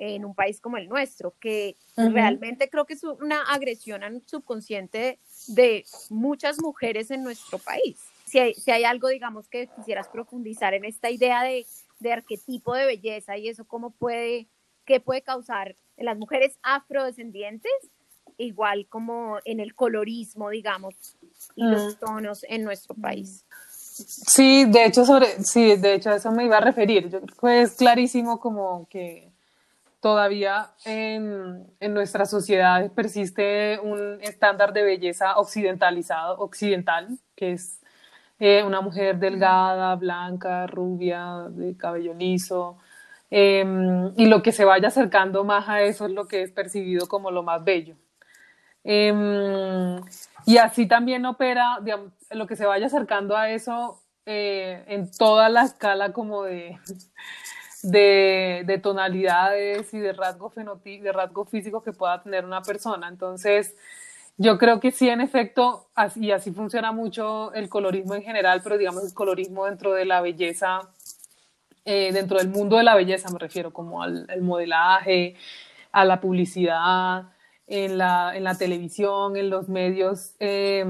en 0.02 0.24
un 0.24 0.34
país 0.34 0.62
como 0.62 0.78
el 0.78 0.88
nuestro, 0.88 1.36
que 1.42 1.76
realmente 1.98 2.70
creo 2.70 2.86
que 2.86 2.94
es 2.94 3.04
una 3.04 3.42
agresión 3.42 4.02
al 4.02 4.22
subconsciente 4.26 5.20
de 5.48 5.84
muchas 6.10 6.62
mujeres 6.62 7.12
en 7.12 7.22
nuestro 7.22 7.60
país. 7.60 8.00
Si 8.26 8.40
hay, 8.40 8.54
si 8.54 8.72
hay 8.72 8.86
algo, 8.86 9.10
digamos, 9.10 9.50
que 9.50 9.68
quisieras 9.76 10.08
profundizar 10.08 10.74
en 10.74 10.86
esta 10.86 11.10
idea 11.10 11.44
de, 11.44 11.66
de 12.00 12.14
arquetipo 12.14 12.76
de 12.76 12.86
belleza 12.86 13.38
y 13.38 13.50
eso, 13.50 13.66
cómo 13.66 13.92
puede, 13.92 14.48
qué 14.86 15.02
puede 15.02 15.22
causar 15.22 15.76
en 15.98 16.06
las 16.06 16.18
mujeres 16.18 16.58
afrodescendientes, 16.64 17.72
igual 18.38 18.88
como 18.88 19.40
en 19.44 19.60
el 19.60 19.76
colorismo, 19.76 20.50
digamos, 20.50 20.96
y 21.56 21.64
los 21.66 21.96
mm. 21.96 22.00
tonos 22.00 22.46
en 22.48 22.64
nuestro 22.64 22.96
país. 22.96 23.46
Sí, 23.52 24.64
de 24.64 24.86
hecho, 24.86 25.06
sobre, 25.06 25.44
sí, 25.44 25.76
de 25.76 25.96
hecho, 25.96 26.12
eso 26.12 26.32
me 26.32 26.46
iba 26.46 26.56
a 26.56 26.62
referir. 26.62 27.10
Yo 27.10 27.20
creo 27.20 27.38
que 27.38 27.62
es 27.64 27.76
clarísimo 27.76 28.40
como 28.40 28.88
que 28.88 29.29
todavía 30.00 30.72
en, 30.86 31.68
en 31.80 31.94
nuestra 31.94 32.26
sociedad 32.26 32.92
persiste 32.94 33.80
un 33.82 34.20
estándar 34.22 34.74
de 34.74 34.84
belleza 34.84 35.38
occidentalizado, 35.38 36.38
occidental, 36.40 37.20
que 37.36 37.54
es 37.54 37.82
eh, 38.40 38.64
una 38.64 38.80
mujer 38.82 39.20
delgada, 39.20 39.96
blanca, 39.96 40.66
rubia, 40.68 41.48
de 41.50 41.76
cabello 41.76 42.14
liso. 42.14 42.78
Em, 43.30 44.14
y 44.18 44.26
lo 44.28 44.42
que 44.42 44.52
se 44.52 44.66
vaya 44.66 44.88
acercando 44.88 45.44
más 45.44 45.68
a 45.70 45.82
eso 45.82 46.06
es 46.06 46.12
lo 46.12 46.28
que 46.28 46.44
es 46.44 46.52
percibido 46.52 47.08
como 47.08 47.32
lo 47.32 47.44
más 47.44 47.64
bello. 47.64 47.96
Em, 48.84 49.98
y 50.46 50.58
así 50.58 50.88
también 50.88 51.26
opera, 51.26 51.80
lo 52.32 52.48
que 52.48 52.56
se 52.56 52.66
vaya 52.66 52.88
acercando 52.88 53.36
a 53.36 53.50
eso 53.50 54.02
eh, 54.26 54.84
en 54.88 55.12
toda 55.12 55.50
la 55.50 55.64
escala 55.64 56.14
como 56.14 56.44
de, 56.44 56.80
de, 57.84 58.64
de 58.66 58.78
tonalidades 58.78 59.94
y 59.94 60.00
de 60.00 60.14
rasgo, 60.14 60.52
de 60.56 61.12
rasgo 61.12 61.46
físico 61.46 61.84
que 61.84 61.94
pueda 61.94 62.22
tener 62.22 62.46
una 62.46 62.62
persona. 62.62 63.08
Entonces, 63.08 63.76
yo 64.38 64.58
creo 64.58 64.80
que 64.80 64.92
sí, 64.92 65.10
en 65.10 65.22
efecto, 65.22 65.88
y 66.16 66.32
así 66.32 66.52
funciona 66.52 66.92
mucho 66.92 67.54
el 67.54 67.68
colorismo 67.68 68.16
en 68.16 68.24
general, 68.24 68.62
pero 68.64 68.78
digamos 68.78 69.04
el 69.04 69.14
colorismo 69.14 69.66
dentro 69.66 69.94
de 69.94 70.06
la 70.06 70.22
belleza, 70.22 70.90
eh, 71.84 72.12
dentro 72.14 72.38
del 72.38 72.48
mundo 72.48 72.78
de 72.78 72.84
la 72.84 72.96
belleza 72.96 73.30
me 73.32 73.40
refiero 73.40 73.74
como 73.74 74.02
al, 74.02 74.28
modelaje, 74.42 75.36
a 75.92 76.06
la 76.06 76.22
publicidad, 76.22 77.26
en 77.68 77.98
la, 77.98 78.32
en 78.36 78.46
la 78.46 78.56
televisión, 78.58 79.36
en 79.36 79.50
los 79.50 79.68
medios. 79.68 80.36
Eh, 80.40 80.86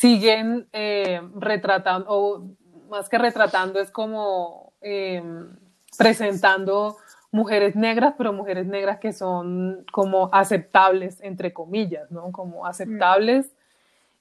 siguen 0.00 0.66
eh, 0.72 1.20
retratando, 1.36 2.06
o 2.08 2.42
más 2.90 3.08
que 3.08 3.18
retratando, 3.18 3.80
es 3.80 3.90
como 3.90 4.72
em, 4.80 5.48
presentando 5.96 6.96
mujeres 7.30 7.76
negras, 7.76 8.14
pero 8.16 8.32
mujeres 8.32 8.66
negras 8.66 8.98
que 8.98 9.12
son 9.12 9.84
como 9.92 10.30
aceptables, 10.32 11.20
entre 11.20 11.52
comillas, 11.52 12.10
¿no? 12.10 12.32
Como 12.32 12.66
aceptables. 12.66 13.52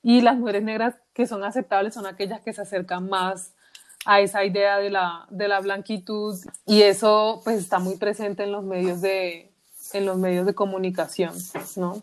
Y 0.03 0.21
las 0.21 0.37
mujeres 0.37 0.63
negras 0.63 0.95
que 1.13 1.27
son 1.27 1.43
aceptables 1.43 1.93
son 1.93 2.05
aquellas 2.05 2.41
que 2.41 2.53
se 2.53 2.61
acercan 2.61 3.09
más 3.09 3.53
a 4.05 4.21
esa 4.21 4.45
idea 4.45 4.77
de 4.77 4.89
la, 4.89 5.27
de 5.29 5.47
la 5.47 5.59
blanquitud 5.59 6.37
y 6.65 6.83
eso 6.83 7.41
pues 7.43 7.59
está 7.59 7.79
muy 7.79 7.97
presente 7.97 8.43
en 8.43 8.51
los 8.51 8.63
medios 8.63 9.01
de, 9.01 9.51
en 9.93 10.05
los 10.05 10.17
medios 10.17 10.45
de 10.45 10.53
comunicación, 10.53 11.33
¿no? 11.75 12.01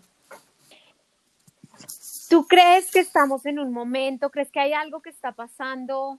¿Tú 2.28 2.46
crees 2.46 2.90
que 2.90 2.98
estamos 2.98 3.46
en 3.46 3.60
un 3.60 3.72
momento, 3.72 4.30
crees 4.30 4.50
que 4.50 4.58
hay 4.58 4.72
algo 4.72 5.00
que 5.00 5.10
está 5.10 5.32
pasando 5.32 6.18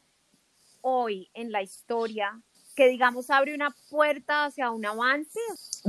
hoy 0.81 1.29
en 1.33 1.51
la 1.51 1.61
historia 1.61 2.39
que 2.77 2.87
digamos 2.87 3.29
abre 3.31 3.55
una 3.55 3.75
puerta 3.89 4.45
hacia 4.45 4.69
un 4.69 4.85
avance? 4.85 5.39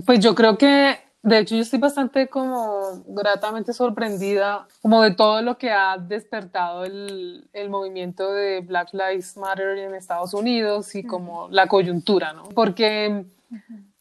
Pues 0.07 0.21
yo 0.21 0.35
creo 0.35 0.57
que 0.57 0.99
de 1.23 1.39
hecho 1.39 1.55
yo 1.55 1.61
estoy 1.61 1.79
bastante 1.79 2.29
como 2.29 3.05
gratamente 3.07 3.75
sorprendida 3.75 4.67
como 4.81 5.03
de 5.03 5.15
todo 5.15 5.43
lo 5.43 5.59
que 5.59 5.71
ha 5.71 5.99
despertado 5.99 6.87
el, 6.87 7.47
el 7.53 7.69
movimiento 7.69 8.33
de 8.33 8.61
Black 8.61 8.95
Lives 8.95 9.37
Matter 9.37 9.77
en 9.77 9.95
Estados 9.95 10.33
Unidos 10.33 10.95
y 10.95 11.05
como 11.05 11.49
la 11.51 11.67
coyuntura, 11.67 12.33
¿no? 12.33 12.45
Porque 12.55 13.27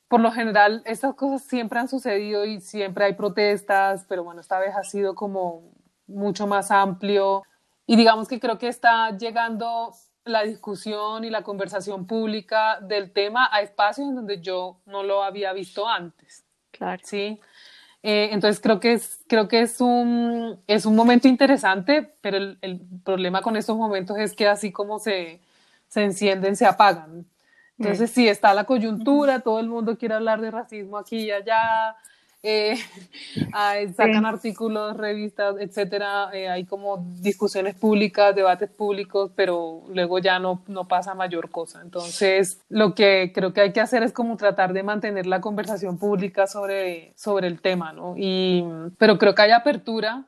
por 0.08 0.22
lo 0.22 0.32
general 0.32 0.82
estas 0.86 1.14
cosas 1.16 1.44
siempre 1.44 1.80
han 1.80 1.90
sucedido 1.90 2.46
y 2.46 2.62
siempre 2.62 3.04
hay 3.04 3.14
protestas, 3.16 4.06
pero 4.08 4.24
bueno, 4.24 4.40
esta 4.40 4.60
vez 4.60 4.74
ha 4.74 4.84
sido 4.84 5.14
como 5.14 5.74
mucho 6.08 6.48
más 6.48 6.72
amplio 6.72 7.44
y 7.86 7.98
digamos 7.98 8.30
que 8.30 8.40
creo 8.40 8.58
que 8.58 8.70
está 8.70 9.18
llegando 9.18 9.94
la 10.30 10.44
discusión 10.44 11.24
y 11.24 11.30
la 11.30 11.44
conversación 11.44 12.06
pública 12.06 12.80
del 12.82 13.12
tema 13.12 13.50
a 13.52 13.62
espacios 13.62 14.10
en 14.10 14.16
donde 14.16 14.42
yo 14.42 14.80
no 14.86 15.04
lo 15.04 15.24
había 15.24 15.54
visto 15.54 15.88
antes. 15.88 16.44
Claro. 16.72 17.02
Sí. 17.06 17.40
Eh, 18.04 18.30
entonces 18.32 18.62
creo 18.62 18.80
que 18.80 18.94
es, 18.94 19.20
creo 19.28 19.48
que 19.48 19.62
es 19.62 19.82
un, 19.82 20.62
es 20.68 20.86
un 20.86 20.96
momento 20.96 21.28
interesante, 21.28 22.14
pero 22.22 22.38
el, 22.38 22.58
el, 22.62 22.80
problema 23.04 23.42
con 23.42 23.58
estos 23.58 23.76
momentos 23.76 24.18
es 24.18 24.34
que 24.34 24.48
así 24.48 24.72
como 24.72 25.00
se, 25.00 25.42
se 25.88 26.04
encienden, 26.04 26.56
se 26.56 26.66
apagan. 26.66 27.26
Entonces, 27.80 28.10
sí, 28.10 28.28
está 28.28 28.54
la 28.54 28.64
coyuntura, 28.64 29.42
todo 29.42 29.60
el 29.60 29.68
mundo 29.68 29.98
quiere 29.98 30.16
hablar 30.16 30.42
de 30.42 30.50
racismo 30.50 30.98
aquí 30.98 31.18
y 31.18 31.32
allá, 31.32 31.96
eh, 32.44 32.78
sacan 33.96 34.26
artículos, 34.26 34.96
revistas, 34.96 35.56
etcétera, 35.60 36.30
eh, 36.34 36.50
hay 36.50 36.66
como 36.66 36.98
discusiones 37.20 37.76
públicas, 37.76 38.36
debates 38.36 38.70
públicos, 38.70 39.32
pero 39.36 39.84
luego 39.90 40.20
ya 40.20 40.40
no, 40.40 40.64
no 40.68 40.88
pasa 40.88 41.14
mayor 41.16 41.50
cosa. 41.50 41.82
Entonces, 41.82 42.60
lo 42.70 42.94
que 42.94 43.32
creo 43.34 43.54
que 43.54 43.62
hay 43.62 43.74
que 43.74 43.82
hacer 43.82 44.04
es 44.04 44.14
como 44.14 44.38
tratar 44.38 44.74
de 44.74 44.84
mantener 44.84 45.26
la 45.26 45.42
conversación 45.42 45.98
pública 45.98 46.48
sobre, 46.48 47.14
sobre 47.16 47.48
el 47.48 47.62
tema, 47.62 47.94
¿no? 47.94 48.14
Y, 48.18 48.64
pero 48.98 49.18
creo 49.18 49.34
que 49.36 49.42
hay 49.42 49.52
apertura 49.52 50.26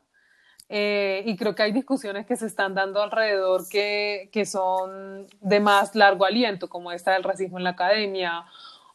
eh, 0.71 1.23
y 1.25 1.35
creo 1.35 1.55
que 1.55 1.63
hay 1.63 1.71
discusiones 1.71 2.27
que 2.27 2.35
se 2.35 2.45
están 2.45 2.75
dando 2.75 3.01
alrededor 3.01 3.67
que, 3.69 4.29
que 4.31 4.45
son 4.45 5.25
de 5.41 5.59
más 5.59 5.95
largo 5.95 6.25
aliento, 6.25 6.69
como 6.69 6.91
esta 6.91 7.13
del 7.13 7.23
racismo 7.23 7.57
en 7.57 7.63
la 7.63 7.71
academia 7.71 8.45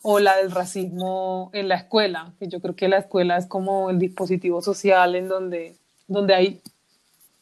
o 0.07 0.21
la 0.21 0.37
del 0.37 0.51
racismo 0.51 1.49
en 1.55 1.67
la 1.67 1.77
escuela, 1.77 2.35
que 2.39 2.47
yo 2.47 2.61
creo 2.61 2.77
que 2.77 2.89
la 2.89 2.99
escuela 2.99 3.39
es 3.39 3.47
como 3.47 3.89
el 3.89 3.99
dispositivo 3.99 4.61
social 4.61 5.15
en 5.15 5.29
donde, 5.29 5.77
donde 6.09 6.35
hay 6.35 6.61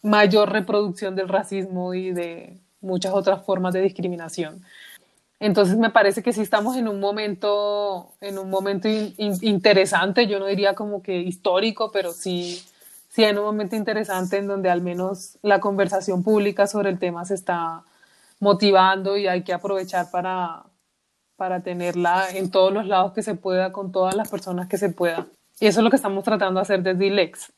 mayor 0.01 0.53
reproducción 0.53 1.17
del 1.17 1.29
racismo 1.29 1.93
y 1.93 2.13
de 2.13 2.57
muchas 2.81 3.15
otras 3.15 3.45
formas 3.45 3.75
de 3.75 3.83
discriminación. 3.83 4.63
Entonces 5.41 5.77
me 5.77 5.91
parece 5.91 6.23
que 6.23 6.33
sí 6.33 6.41
estamos 6.41 6.77
en 6.77 6.87
un 6.87 7.01
momento, 7.01 8.13
en 8.21 8.39
un 8.39 8.49
momento 8.49 8.87
interesante, 8.87 10.29
yo 10.29 10.39
no 10.39 10.47
diría 10.47 10.77
como 10.77 11.03
que 11.03 11.19
histórico, 11.19 11.91
pero 11.91 12.13
sí, 12.13 12.63
sí 13.09 13.25
en 13.25 13.41
un 13.41 13.45
momento 13.45 13.75
interesante 13.75 14.37
en 14.37 14.47
donde 14.47 14.71
al 14.71 14.83
menos 14.83 15.37
la 15.43 15.59
conversación 15.59 16.23
pública 16.23 16.69
sobre 16.69 16.91
el 16.91 17.01
tema 17.01 17.25
se 17.25 17.35
está 17.35 17.83
motivando 18.39 19.17
y 19.17 19.27
hay 19.27 19.43
que 19.43 19.53
aprovechar 19.53 20.13
para, 20.13 20.63
para 21.43 21.61
tenerla 21.61 22.31
en 22.33 22.53
todos 22.53 22.73
los 22.73 22.87
lados 22.87 23.15
que 23.15 23.23
se 23.25 23.35
pueda, 23.35 23.73
con 23.73 23.91
todas 23.91 24.15
las 24.15 24.31
personas 24.31 24.69
que 24.69 24.79
se 24.79 24.91
pueda. 24.91 25.27
Y 25.59 25.67
eso 25.67 25.81
es 25.81 25.85
lo 25.85 25.91
que 25.91 25.97
estamos 25.97 26.23
tratando 26.23 26.61
de 26.61 26.63
hacer 26.63 26.85
desde 26.85 27.05
ILEX. 27.05 27.53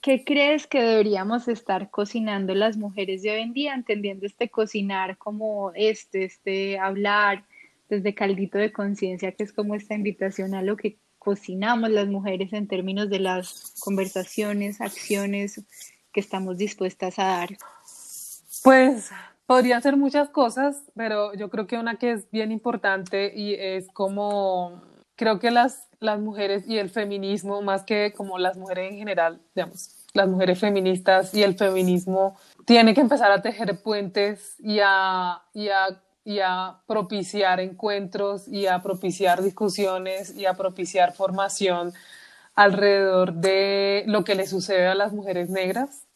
¿qué 0.00 0.24
crees 0.24 0.66
que 0.66 0.80
deberíamos 0.80 1.46
estar 1.46 1.90
cocinando 1.90 2.54
las 2.54 2.78
mujeres 2.78 3.20
de 3.20 3.32
hoy 3.32 3.40
en 3.42 3.52
día, 3.52 3.74
entendiendo 3.74 4.24
este 4.24 4.48
cocinar 4.48 5.18
como 5.18 5.72
este, 5.74 6.24
este 6.24 6.78
hablar 6.78 7.44
desde 7.90 8.14
caldito 8.14 8.56
de 8.56 8.72
conciencia, 8.72 9.32
que 9.32 9.42
es 9.42 9.52
como 9.52 9.74
esta 9.74 9.94
invitación 9.94 10.54
a 10.54 10.62
lo 10.62 10.78
que 10.78 10.96
cocinamos 11.18 11.90
las 11.90 12.08
mujeres 12.08 12.54
en 12.54 12.66
términos 12.66 13.10
de 13.10 13.18
las 13.18 13.74
conversaciones, 13.80 14.80
acciones 14.80 15.60
que 16.14 16.20
estamos 16.20 16.56
dispuestas 16.56 17.18
a 17.18 17.24
dar? 17.24 17.50
Pues 18.64 19.10
podría 19.48 19.80
ser 19.80 19.96
muchas 19.96 20.28
cosas, 20.28 20.82
pero 20.94 21.32
yo 21.32 21.48
creo 21.48 21.66
que 21.66 21.78
una 21.78 21.96
que 21.96 22.12
es 22.12 22.30
bien 22.30 22.52
importante 22.52 23.32
y 23.34 23.54
es 23.54 23.88
como, 23.94 24.82
creo 25.16 25.38
que 25.38 25.50
las, 25.50 25.88
las 26.00 26.20
mujeres 26.20 26.68
y 26.68 26.76
el 26.76 26.90
feminismo, 26.90 27.62
más 27.62 27.82
que 27.82 28.12
como 28.14 28.38
las 28.38 28.58
mujeres 28.58 28.92
en 28.92 28.98
general, 28.98 29.40
digamos, 29.54 30.04
las 30.12 30.28
mujeres 30.28 30.58
feministas 30.58 31.32
y 31.32 31.44
el 31.44 31.54
feminismo, 31.54 32.36
tiene 32.66 32.92
que 32.92 33.00
empezar 33.00 33.32
a 33.32 33.40
tejer 33.40 33.82
puentes 33.82 34.54
y 34.60 34.80
a, 34.84 35.40
y 35.54 35.68
a 35.68 36.02
y 36.24 36.40
a 36.40 36.82
propiciar 36.86 37.58
encuentros 37.58 38.48
y 38.48 38.66
a 38.66 38.82
propiciar 38.82 39.42
discusiones 39.42 40.36
y 40.36 40.44
a 40.44 40.52
propiciar 40.52 41.14
formación 41.14 41.94
alrededor 42.54 43.32
de 43.32 44.04
lo 44.06 44.24
que 44.24 44.34
le 44.34 44.46
sucede 44.46 44.88
a 44.88 44.94
las 44.94 45.14
mujeres 45.14 45.48
negras 45.48 46.07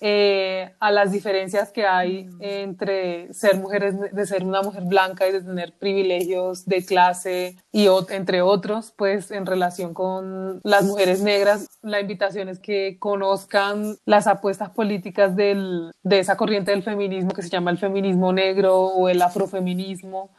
eh, 0.00 0.74
a 0.80 0.90
las 0.90 1.12
diferencias 1.12 1.70
que 1.70 1.86
hay 1.86 2.28
entre 2.40 3.32
ser 3.32 3.56
mujeres, 3.56 3.94
de 4.12 4.26
ser 4.26 4.44
una 4.44 4.62
mujer 4.62 4.84
blanca 4.84 5.28
y 5.28 5.32
de 5.32 5.42
tener 5.42 5.72
privilegios 5.72 6.64
de 6.66 6.84
clase 6.84 7.56
y 7.72 7.88
entre 8.10 8.42
otros, 8.42 8.92
pues 8.96 9.30
en 9.30 9.46
relación 9.46 9.94
con 9.94 10.60
las 10.64 10.84
mujeres 10.84 11.22
negras, 11.22 11.68
la 11.82 12.00
invitación 12.00 12.48
es 12.48 12.58
que 12.58 12.96
conozcan 12.98 13.96
las 14.04 14.26
apuestas 14.26 14.70
políticas 14.70 15.36
del, 15.36 15.92
de 16.02 16.18
esa 16.18 16.36
corriente 16.36 16.70
del 16.70 16.82
feminismo 16.82 17.30
que 17.30 17.42
se 17.42 17.48
llama 17.48 17.70
el 17.70 17.78
feminismo 17.78 18.32
negro 18.32 18.76
o 18.76 19.08
el 19.08 19.22
afrofeminismo, 19.22 20.30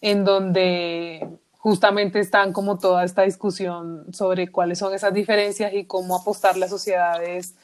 en 0.00 0.24
donde 0.24 1.28
justamente 1.58 2.20
están 2.20 2.52
como 2.52 2.78
toda 2.78 3.04
esta 3.04 3.22
discusión 3.22 4.06
sobre 4.12 4.50
cuáles 4.50 4.78
son 4.78 4.94
esas 4.94 5.12
diferencias 5.12 5.74
y 5.74 5.84
cómo 5.84 6.16
apostarle 6.16 6.64
a 6.64 6.68
sociedades 6.68 7.56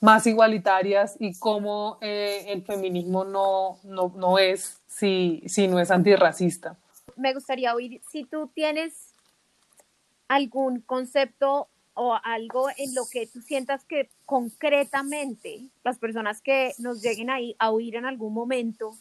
más 0.00 0.26
igualitarias 0.26 1.16
y 1.18 1.38
cómo 1.38 1.98
eh, 2.00 2.46
el 2.48 2.62
feminismo 2.62 3.24
no, 3.24 3.78
no, 3.84 4.12
no 4.16 4.38
es 4.38 4.80
si, 4.86 5.42
si 5.46 5.68
no 5.68 5.78
es 5.78 5.90
antirracista. 5.90 6.76
Me 7.16 7.34
gustaría 7.34 7.74
oír 7.74 8.00
si 8.10 8.24
tú 8.24 8.50
tienes 8.54 9.12
algún 10.28 10.80
concepto 10.80 11.68
o 11.94 12.16
algo 12.22 12.68
en 12.78 12.94
lo 12.94 13.02
que 13.10 13.26
tú 13.26 13.42
sientas 13.42 13.84
que 13.84 14.08
concretamente 14.24 15.66
las 15.84 15.98
personas 15.98 16.40
que 16.40 16.72
nos 16.78 17.02
lleguen 17.02 17.28
ahí 17.28 17.54
a 17.58 17.70
oír 17.70 17.96
en 17.96 18.06
algún 18.06 18.32
momento 18.32 18.96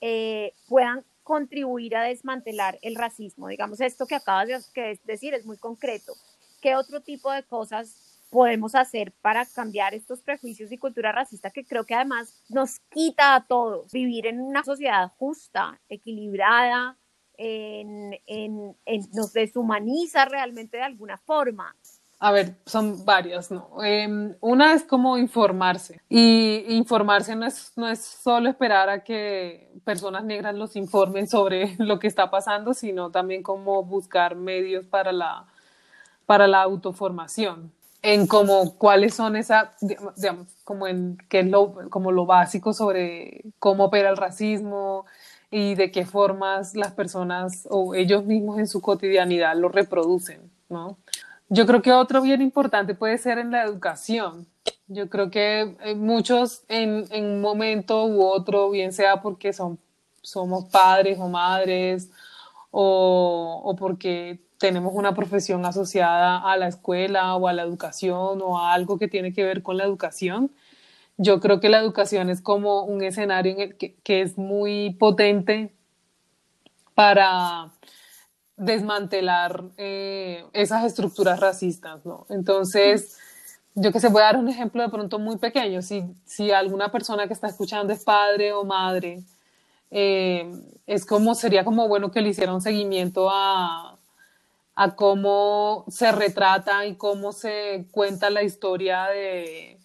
eh, 0.00 0.52
puedan 0.68 1.04
contribuir 1.24 1.96
a 1.96 2.02
desmantelar 2.02 2.78
el 2.82 2.94
racismo. 2.94 3.48
Digamos, 3.48 3.80
esto 3.80 4.06
que 4.06 4.14
acabas 4.14 4.46
de 4.46 5.00
decir 5.04 5.34
es 5.34 5.44
muy 5.44 5.56
concreto. 5.56 6.12
¿Qué 6.60 6.76
otro 6.76 7.00
tipo 7.00 7.32
de 7.32 7.42
cosas 7.42 8.05
podemos 8.30 8.74
hacer 8.74 9.12
para 9.22 9.46
cambiar 9.46 9.94
estos 9.94 10.22
prejuicios 10.22 10.72
y 10.72 10.78
cultura 10.78 11.12
racista 11.12 11.50
que 11.50 11.64
creo 11.64 11.84
que 11.84 11.94
además 11.94 12.42
nos 12.48 12.80
quita 12.90 13.34
a 13.34 13.46
todos 13.46 13.92
vivir 13.92 14.26
en 14.26 14.40
una 14.40 14.64
sociedad 14.64 15.12
justa, 15.18 15.80
equilibrada, 15.88 16.96
en, 17.38 18.18
en, 18.26 18.74
nos 19.12 19.32
deshumaniza 19.32 20.24
realmente 20.24 20.78
de 20.78 20.82
alguna 20.82 21.18
forma. 21.18 21.74
A 22.18 22.32
ver, 22.32 22.56
son 22.64 23.04
varias, 23.04 23.50
¿no? 23.50 23.84
Em, 23.84 24.34
una 24.40 24.72
es 24.72 24.84
como 24.84 25.18
informarse 25.18 26.00
y 26.08 26.64
informarse 26.74 27.36
no 27.36 27.44
es, 27.44 27.72
no 27.76 27.90
es 27.90 28.02
solo 28.02 28.48
esperar 28.48 28.88
a 28.88 29.04
que 29.04 29.70
personas 29.84 30.24
negras 30.24 30.54
los 30.54 30.76
informen 30.76 31.28
sobre 31.28 31.76
lo 31.78 31.98
que 31.98 32.06
está 32.06 32.30
pasando, 32.30 32.72
sino 32.72 33.10
también 33.10 33.42
como 33.42 33.82
buscar 33.84 34.34
medios 34.34 34.86
para 34.86 35.12
la, 35.12 35.46
para 36.24 36.46
la 36.46 36.62
autoformación 36.62 37.75
en 38.06 38.28
como 38.28 38.78
cuáles 38.78 39.14
son 39.14 39.34
esas, 39.34 39.70
digamos, 39.80 40.46
como 40.62 40.86
en 40.86 41.18
qué 41.28 41.40
es 41.40 41.46
lo, 41.48 41.90
como 41.90 42.12
lo 42.12 42.24
básico 42.24 42.72
sobre 42.72 43.42
cómo 43.58 43.86
opera 43.86 44.10
el 44.10 44.16
racismo 44.16 45.06
y 45.50 45.74
de 45.74 45.90
qué 45.90 46.06
formas 46.06 46.76
las 46.76 46.92
personas 46.92 47.66
o 47.68 47.96
ellos 47.96 48.24
mismos 48.24 48.60
en 48.60 48.68
su 48.68 48.80
cotidianidad 48.80 49.56
lo 49.56 49.70
reproducen, 49.70 50.52
¿no? 50.68 50.98
Yo 51.48 51.66
creo 51.66 51.82
que 51.82 51.92
otro 51.92 52.22
bien 52.22 52.42
importante 52.42 52.94
puede 52.94 53.18
ser 53.18 53.38
en 53.38 53.50
la 53.50 53.64
educación. 53.64 54.46
Yo 54.86 55.10
creo 55.10 55.32
que 55.32 55.76
eh, 55.80 55.96
muchos 55.96 56.62
en, 56.68 57.06
en 57.10 57.24
un 57.24 57.40
momento 57.40 58.06
u 58.06 58.22
otro, 58.22 58.70
bien 58.70 58.92
sea 58.92 59.20
porque 59.20 59.52
son, 59.52 59.80
somos 60.22 60.66
padres 60.66 61.18
o 61.18 61.28
madres 61.28 62.08
o, 62.70 63.62
o 63.64 63.74
porque 63.74 64.45
tenemos 64.58 64.94
una 64.94 65.14
profesión 65.14 65.64
asociada 65.66 66.38
a 66.38 66.56
la 66.56 66.68
escuela 66.68 67.34
o 67.36 67.48
a 67.48 67.52
la 67.52 67.62
educación 67.62 68.40
o 68.42 68.58
a 68.58 68.72
algo 68.72 68.98
que 68.98 69.08
tiene 69.08 69.32
que 69.32 69.44
ver 69.44 69.62
con 69.62 69.76
la 69.76 69.84
educación. 69.84 70.50
Yo 71.18 71.40
creo 71.40 71.60
que 71.60 71.68
la 71.68 71.78
educación 71.78 72.30
es 72.30 72.40
como 72.40 72.84
un 72.84 73.02
escenario 73.02 73.52
en 73.52 73.60
el 73.60 73.76
que, 73.76 74.20
es 74.20 74.38
muy 74.38 74.94
potente 74.98 75.72
para 76.94 77.72
desmantelar 78.56 79.64
eh, 79.76 80.44
esas 80.52 80.84
estructuras 80.84 81.40
racistas, 81.40 82.04
¿no? 82.06 82.26
Entonces, 82.30 83.18
yo 83.74 83.92
que 83.92 84.00
se 84.00 84.08
voy 84.08 84.22
a 84.22 84.26
dar 84.26 84.36
un 84.38 84.48
ejemplo 84.48 84.82
de 84.82 84.88
pronto 84.88 85.18
muy 85.18 85.36
pequeño. 85.36 85.82
Si, 85.82 86.04
si 86.24 86.50
alguna 86.50 86.90
persona 86.90 87.26
que 87.26 87.34
está 87.34 87.48
escuchando 87.48 87.92
es 87.92 88.04
padre 88.04 88.52
o 88.52 88.64
madre, 88.64 89.22
eh, 89.90 90.50
es 90.86 91.04
como, 91.04 91.34
sería 91.34 91.64
como 91.64 91.88
bueno 91.88 92.10
que 92.10 92.20
le 92.22 92.30
hiciera 92.30 92.54
un 92.54 92.62
seguimiento 92.62 93.28
a, 93.30 93.95
a 94.76 94.94
cómo 94.94 95.84
se 95.88 96.12
retrata 96.12 96.84
y 96.86 96.94
cómo 96.96 97.32
se 97.32 97.86
cuenta 97.90 98.28
la 98.28 98.42
historia 98.42 99.06
de, 99.06 99.78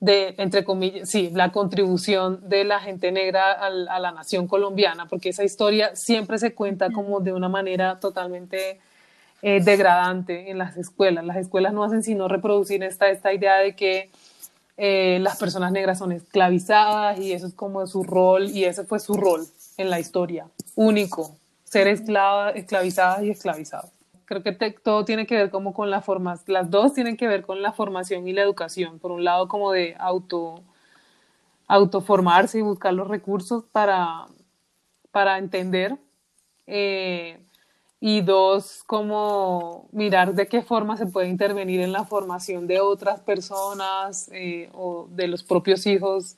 de, 0.00 0.34
entre 0.36 0.64
comillas, 0.64 1.08
sí, 1.08 1.30
la 1.32 1.50
contribución 1.50 2.46
de 2.46 2.64
la 2.64 2.78
gente 2.78 3.10
negra 3.10 3.52
a, 3.52 3.70
la 3.70 4.12
nación 4.12 4.46
colombiana, 4.46 5.06
porque 5.08 5.30
esa 5.30 5.44
historia 5.44 5.96
siempre 5.96 6.38
se 6.38 6.54
cuenta 6.54 6.92
como 6.92 7.20
de 7.20 7.32
una 7.32 7.48
manera 7.48 7.98
totalmente 8.00 8.80
eh, 9.40 9.62
degradante 9.64 10.50
en 10.50 10.58
las 10.58 10.76
escuelas. 10.76 11.24
Las 11.24 11.38
escuelas 11.38 11.72
no 11.72 11.82
hacen 11.82 12.02
sino 12.02 12.28
reproducir 12.28 12.82
esta, 12.82 13.08
esta 13.08 13.32
idea 13.32 13.56
de 13.56 13.74
que 13.74 14.10
eh, 14.76 15.20
las 15.22 15.38
personas 15.38 15.72
negras 15.72 15.98
son 15.98 16.12
esclavizadas 16.12 17.18
y 17.18 17.32
eso 17.32 17.46
es 17.46 17.54
como 17.54 17.86
su 17.86 18.02
rol 18.02 18.50
y 18.50 18.64
ese 18.64 18.84
fue 18.84 19.00
su 19.00 19.14
rol 19.14 19.46
en 19.78 19.88
la 19.88 20.00
historia, 20.00 20.48
único, 20.74 21.34
ser 21.64 21.86
esclava, 21.88 22.50
esclavizadas 22.50 23.22
y 23.22 23.30
esclavizados 23.30 23.93
creo 24.24 24.42
que 24.42 24.52
todo 24.52 25.04
tiene 25.04 25.26
que 25.26 25.36
ver 25.36 25.50
como 25.50 25.74
con 25.74 25.90
la 25.90 26.00
formación, 26.00 26.52
las 26.54 26.70
dos 26.70 26.94
tienen 26.94 27.16
que 27.16 27.28
ver 27.28 27.42
con 27.42 27.62
la 27.62 27.72
formación 27.72 28.26
y 28.28 28.32
la 28.32 28.42
educación. 28.42 28.98
Por 28.98 29.12
un 29.12 29.24
lado, 29.24 29.48
como 29.48 29.72
de 29.72 29.96
auto, 29.98 30.62
autoformarse 31.68 32.58
y 32.58 32.62
buscar 32.62 32.94
los 32.94 33.08
recursos 33.08 33.64
para, 33.72 34.26
para 35.10 35.38
entender. 35.38 35.96
Eh, 36.66 37.38
y 38.00 38.20
dos, 38.20 38.84
como 38.86 39.88
mirar 39.92 40.34
de 40.34 40.46
qué 40.46 40.62
forma 40.62 40.96
se 40.96 41.06
puede 41.06 41.28
intervenir 41.28 41.80
en 41.80 41.92
la 41.92 42.04
formación 42.04 42.66
de 42.66 42.80
otras 42.80 43.20
personas 43.20 44.28
eh, 44.32 44.68
o 44.74 45.08
de 45.10 45.26
los 45.28 45.42
propios 45.42 45.86
hijos 45.86 46.36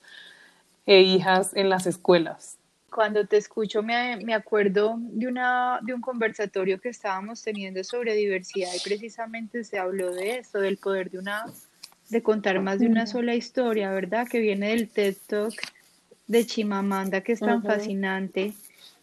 e 0.87 1.01
hijas 1.03 1.57
en 1.57 1.69
las 1.69 1.87
escuelas 1.87 2.56
cuando 2.91 3.27
te 3.27 3.37
escucho 3.37 3.83
me, 3.83 4.17
me, 4.17 4.35
acuerdo 4.35 4.97
de, 4.99 5.27
una, 5.27 5.81
de 5.83 5.93
un 5.93 6.01
conversatorio 6.01 6.81
que 6.81 6.89
estábamos 6.89 7.43
teniendo 7.43 7.83
sobre 7.85 8.15
diversidad 8.15 8.71
y 8.75 8.81
precisamente 8.81 9.65
se 9.65 9.79
habló 9.79 10.15
de 10.15 10.39
esto, 10.39 10.61
del 10.61 10.77
poder 10.77 11.11
de, 11.11 11.19
una, 11.19 11.45
de 12.09 12.23
contar 12.23 12.61
más 12.61 12.79
de 12.79 12.87
una 12.87 13.07
sola 13.07 13.35
historia, 13.35 13.91
¿verdad? 13.91 14.27
Que 14.29 14.41
viene 14.41 14.71
del 14.71 14.89
TED 14.89 15.17
Talk 15.27 15.55
de 16.27 16.47
Chimamanda, 16.47 17.21
que 17.21 17.33
es 17.33 17.41
tan 17.41 17.63
fascinante 17.63 18.53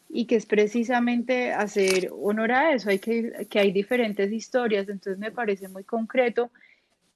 y 0.09 0.25
que 0.25 0.35
es 0.35 0.45
precisamente 0.45 1.51
hacer 1.51 2.09
honor 2.11 2.51
a 2.51 2.73
eso, 2.73 2.89
hay 2.89 2.99
que, 2.99 3.47
que 3.49 3.59
hay 3.59 3.71
diferentes 3.71 4.31
historias, 4.31 4.87
entonces 4.87 5.17
me 5.17 5.31
parece 5.31 5.67
muy 5.67 5.83
concreto 5.83 6.51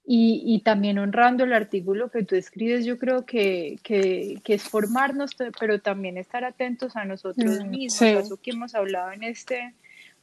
y, 0.09 0.41
y, 0.45 0.59
también 0.61 0.99
honrando 0.99 1.43
el 1.43 1.51
artículo 1.51 2.09
que 2.09 2.23
tú 2.23 2.37
escribes, 2.37 2.85
yo 2.85 2.97
creo 2.97 3.25
que, 3.25 3.77
que, 3.83 4.39
que 4.41 4.53
es 4.53 4.63
formarnos, 4.63 5.31
pero 5.59 5.81
también 5.81 6.17
estar 6.17 6.45
atentos 6.45 6.95
a 6.95 7.03
nosotros 7.03 7.59
mm, 7.59 7.69
mismos, 7.69 8.01
eso 8.01 8.37
que 8.37 8.51
hemos 8.51 8.73
hablado 8.73 9.11
en 9.11 9.23
este 9.23 9.73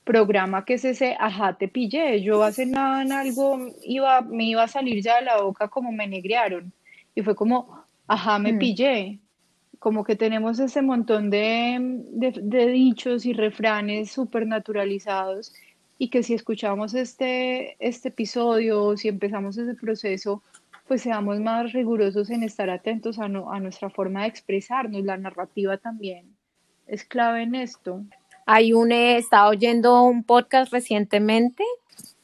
programa, 0.02 0.64
que 0.64 0.74
es 0.74 0.86
ese, 0.86 1.14
ajá, 1.20 1.58
te 1.58 1.68
pillé, 1.68 2.22
yo 2.22 2.42
hace 2.42 2.64
nada 2.64 3.02
en 3.02 3.12
algo, 3.12 3.58
iba, 3.82 4.22
me 4.22 4.44
iba 4.44 4.62
a 4.62 4.68
salir 4.68 5.02
ya 5.02 5.16
de 5.16 5.26
la 5.26 5.42
boca 5.42 5.68
como 5.68 5.92
me 5.92 6.06
negrearon, 6.06 6.72
y 7.14 7.20
fue 7.20 7.36
como, 7.36 7.84
ajá, 8.06 8.38
me 8.38 8.54
mm. 8.54 8.58
pillé, 8.58 9.18
como 9.78 10.02
que 10.02 10.16
tenemos 10.16 10.58
ese 10.60 10.80
montón 10.80 11.28
de, 11.28 11.76
de, 12.10 12.32
de 12.42 12.68
dichos 12.68 13.26
y 13.26 13.34
refranes 13.34 14.10
súper 14.10 14.46
naturalizados 14.46 15.52
y 15.98 16.08
que 16.08 16.22
si 16.22 16.34
escuchamos 16.34 16.94
este, 16.94 17.76
este 17.78 18.08
episodio, 18.08 18.96
si 18.96 19.08
empezamos 19.08 19.56
ese 19.56 19.74
proceso, 19.74 20.42
pues 20.86 21.02
seamos 21.02 21.40
más 21.40 21.72
rigurosos 21.72 22.30
en 22.30 22.42
estar 22.42 22.68
atentos 22.68 23.18
a, 23.18 23.24
a 23.24 23.60
nuestra 23.60 23.90
forma 23.90 24.22
de 24.22 24.28
expresarnos. 24.28 25.04
La 25.04 25.16
narrativa 25.16 25.78
también 25.78 26.36
es 26.86 27.04
clave 27.04 27.42
en 27.42 27.54
esto. 27.54 28.02
Hay 28.46 28.72
un, 28.72 28.92
he 28.92 29.16
estado 29.16 29.50
oyendo 29.50 30.02
un 30.02 30.24
podcast 30.24 30.72
recientemente, 30.72 31.64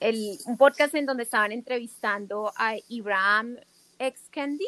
el, 0.01 0.37
un 0.47 0.57
podcast 0.57 0.95
en 0.95 1.07
donde 1.07 1.23
estaban 1.23 1.53
entrevistando 1.53 2.53
a 2.57 2.75
Ibrahim 2.89 3.57
X. 3.99 4.29
Kendi 4.31 4.67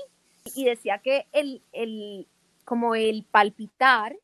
y 0.55 0.65
decía 0.65 0.99
que 0.99 1.27
el, 1.33 1.63
el, 1.73 2.27
como 2.65 2.95
el 2.95 3.25
palpitar 3.31 4.17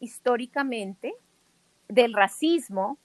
históricamente 0.00 1.14
del 1.88 2.14
racismo 2.14 2.98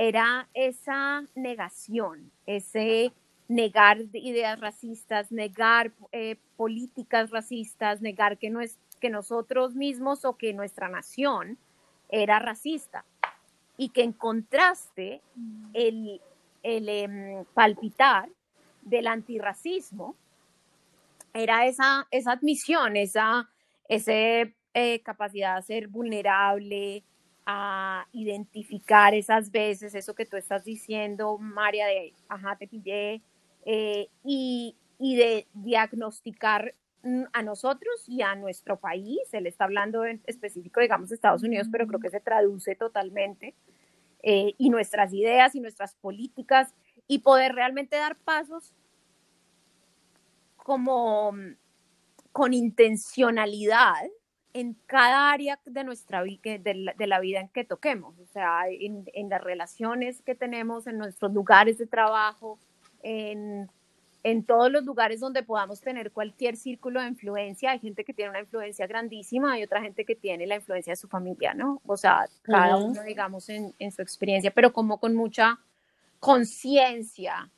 era 0.00 0.48
esa 0.54 1.24
negación, 1.34 2.32
ese 2.46 3.12
negar 3.48 3.98
ideas 4.14 4.58
racistas, 4.58 5.30
negar 5.30 5.92
eh, 6.12 6.36
políticas 6.56 7.30
racistas, 7.30 8.00
negar 8.00 8.38
que, 8.38 8.48
no 8.48 8.62
es, 8.62 8.78
que 8.98 9.10
nosotros 9.10 9.74
mismos 9.74 10.24
o 10.24 10.38
que 10.38 10.54
nuestra 10.54 10.88
nación 10.88 11.58
era 12.08 12.38
racista. 12.38 13.04
Y 13.76 13.90
que 13.90 14.02
en 14.02 14.14
contraste 14.14 15.20
el, 15.74 16.22
el 16.62 16.88
em, 16.88 17.44
palpitar 17.52 18.30
del 18.80 19.06
antirracismo 19.06 20.16
era 21.34 21.66
esa, 21.66 22.06
esa 22.10 22.32
admisión, 22.32 22.96
esa, 22.96 23.50
esa 23.86 24.12
eh, 24.14 25.00
capacidad 25.04 25.56
de 25.56 25.62
ser 25.62 25.88
vulnerable, 25.88 27.04
a 27.52 28.06
identificar 28.12 29.12
esas 29.12 29.50
veces, 29.50 29.96
eso 29.96 30.14
que 30.14 30.24
tú 30.24 30.36
estás 30.36 30.64
diciendo, 30.64 31.36
María, 31.36 31.88
de, 31.88 32.14
ajá, 32.28 32.54
te 32.54 32.68
pillé, 32.68 33.22
eh, 33.66 34.08
y, 34.22 34.76
y, 35.00 35.16
de 35.16 35.48
diagnosticar 35.54 36.76
a 37.32 37.42
nosotros 37.42 38.04
y 38.06 38.22
a 38.22 38.36
nuestro 38.36 38.78
país, 38.78 39.18
él 39.32 39.48
está 39.48 39.64
hablando 39.64 40.04
en 40.04 40.22
específico, 40.26 40.80
digamos, 40.80 41.10
Estados 41.10 41.42
Unidos, 41.42 41.66
pero 41.72 41.88
creo 41.88 41.98
que 41.98 42.10
se 42.10 42.20
traduce 42.20 42.76
totalmente, 42.76 43.56
eh, 44.22 44.54
y 44.56 44.70
nuestras 44.70 45.12
ideas 45.12 45.56
y 45.56 45.60
nuestras 45.60 45.96
políticas, 45.96 46.72
y 47.08 47.18
poder 47.18 47.56
realmente 47.56 47.96
dar 47.96 48.16
pasos 48.16 48.76
como 50.56 51.32
mm, 51.32 51.56
con 52.30 52.54
intencionalidad 52.54 54.06
en 54.52 54.76
cada 54.86 55.32
área 55.32 55.58
de 55.64 55.84
nuestra 55.84 56.22
vida, 56.22 56.58
de, 56.58 56.74
la, 56.74 56.92
de 56.94 57.06
la 57.06 57.20
vida 57.20 57.40
en 57.40 57.48
que 57.48 57.64
toquemos, 57.64 58.18
o 58.18 58.26
sea, 58.26 58.62
en, 58.68 59.04
en, 59.14 59.28
las 59.28 59.42
relaciones 59.42 60.22
que 60.22 60.34
tenemos, 60.34 60.86
en 60.86 60.98
nuestros 60.98 61.32
lugares 61.32 61.78
de 61.78 61.86
trabajo, 61.86 62.58
en, 63.02 63.70
en 64.22 64.44
todos 64.44 64.70
los 64.70 64.84
lugares 64.84 65.20
donde 65.20 65.42
podamos 65.42 65.80
tener 65.80 66.10
cualquier 66.10 66.56
círculo 66.56 67.00
de 67.00 67.08
influencia. 67.08 67.70
Hay 67.70 67.78
gente 67.78 68.04
que 68.04 68.12
tiene 68.12 68.30
una 68.30 68.40
influencia 68.40 68.86
grandísima, 68.86 69.52
hay 69.52 69.62
otra 69.62 69.80
gente 69.80 70.04
que 70.04 70.16
tiene 70.16 70.46
la 70.46 70.56
influencia 70.56 70.92
de 70.92 70.96
su 70.96 71.08
familia, 71.08 71.54
¿no? 71.54 71.80
O 71.86 71.96
sea, 71.96 72.26
cada 72.42 72.76
uh 72.76 72.80
-huh. 72.80 72.90
uno, 72.90 73.02
digamos, 73.02 73.48
en, 73.48 73.72
en 73.78 73.92
su 73.92 74.02
experiencia, 74.02 74.50
pero 74.50 74.72
como 74.72 74.98
con 74.98 75.14
mucha 75.14 75.58
conciencia. 76.18 77.48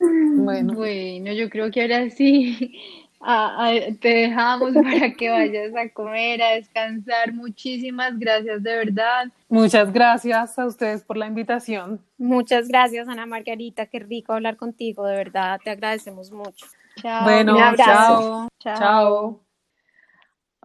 Bueno. 0.00 0.74
bueno, 0.74 1.32
yo 1.32 1.48
creo 1.48 1.70
que 1.70 1.82
ahora 1.82 2.10
sí 2.10 2.74
a, 3.22 3.66
a, 3.66 3.72
te 4.00 4.08
dejamos 4.08 4.72
para 4.82 5.12
que 5.12 5.30
vayas 5.30 5.74
a 5.76 5.88
comer, 5.90 6.42
a 6.42 6.50
descansar. 6.52 7.32
Muchísimas 7.32 8.18
gracias, 8.18 8.62
de 8.62 8.76
verdad. 8.76 9.28
Muchas 9.48 9.92
gracias 9.92 10.58
a 10.58 10.66
ustedes 10.66 11.02
por 11.02 11.16
la 11.16 11.26
invitación. 11.26 12.00
Muchas 12.18 12.68
gracias, 12.68 13.08
Ana 13.08 13.26
Margarita. 13.26 13.86
Qué 13.86 14.00
rico 14.00 14.32
hablar 14.32 14.56
contigo, 14.56 15.06
de 15.06 15.16
verdad. 15.16 15.60
Te 15.62 15.70
agradecemos 15.70 16.30
mucho. 16.32 16.66
Chao. 17.00 17.24
Bueno, 17.24 17.56
chao. 17.56 17.76
chao. 17.76 18.48
Chao. 18.58 19.40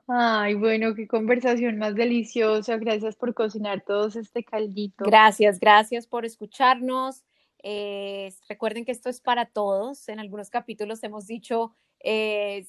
Ay, 0.09 0.53
bueno, 0.53 0.95
qué 0.95 1.05
conversación 1.05 1.77
más 1.77 1.93
deliciosa. 1.93 2.77
Gracias 2.77 3.15
por 3.17 3.33
cocinar 3.33 3.81
todos 3.81 4.15
este 4.15 4.43
caldito. 4.43 5.03
Gracias, 5.03 5.59
gracias 5.59 6.07
por 6.07 6.23
escucharnos. 6.25 7.23
Eh, 7.61 8.33
recuerden 8.47 8.85
que 8.85 8.93
esto 8.93 9.09
es 9.09 9.19
para 9.19 9.45
todos. 9.45 10.07
En 10.07 10.19
algunos 10.19 10.49
capítulos 10.49 11.03
hemos 11.03 11.27
dicho 11.27 11.75
eh, 11.99 12.67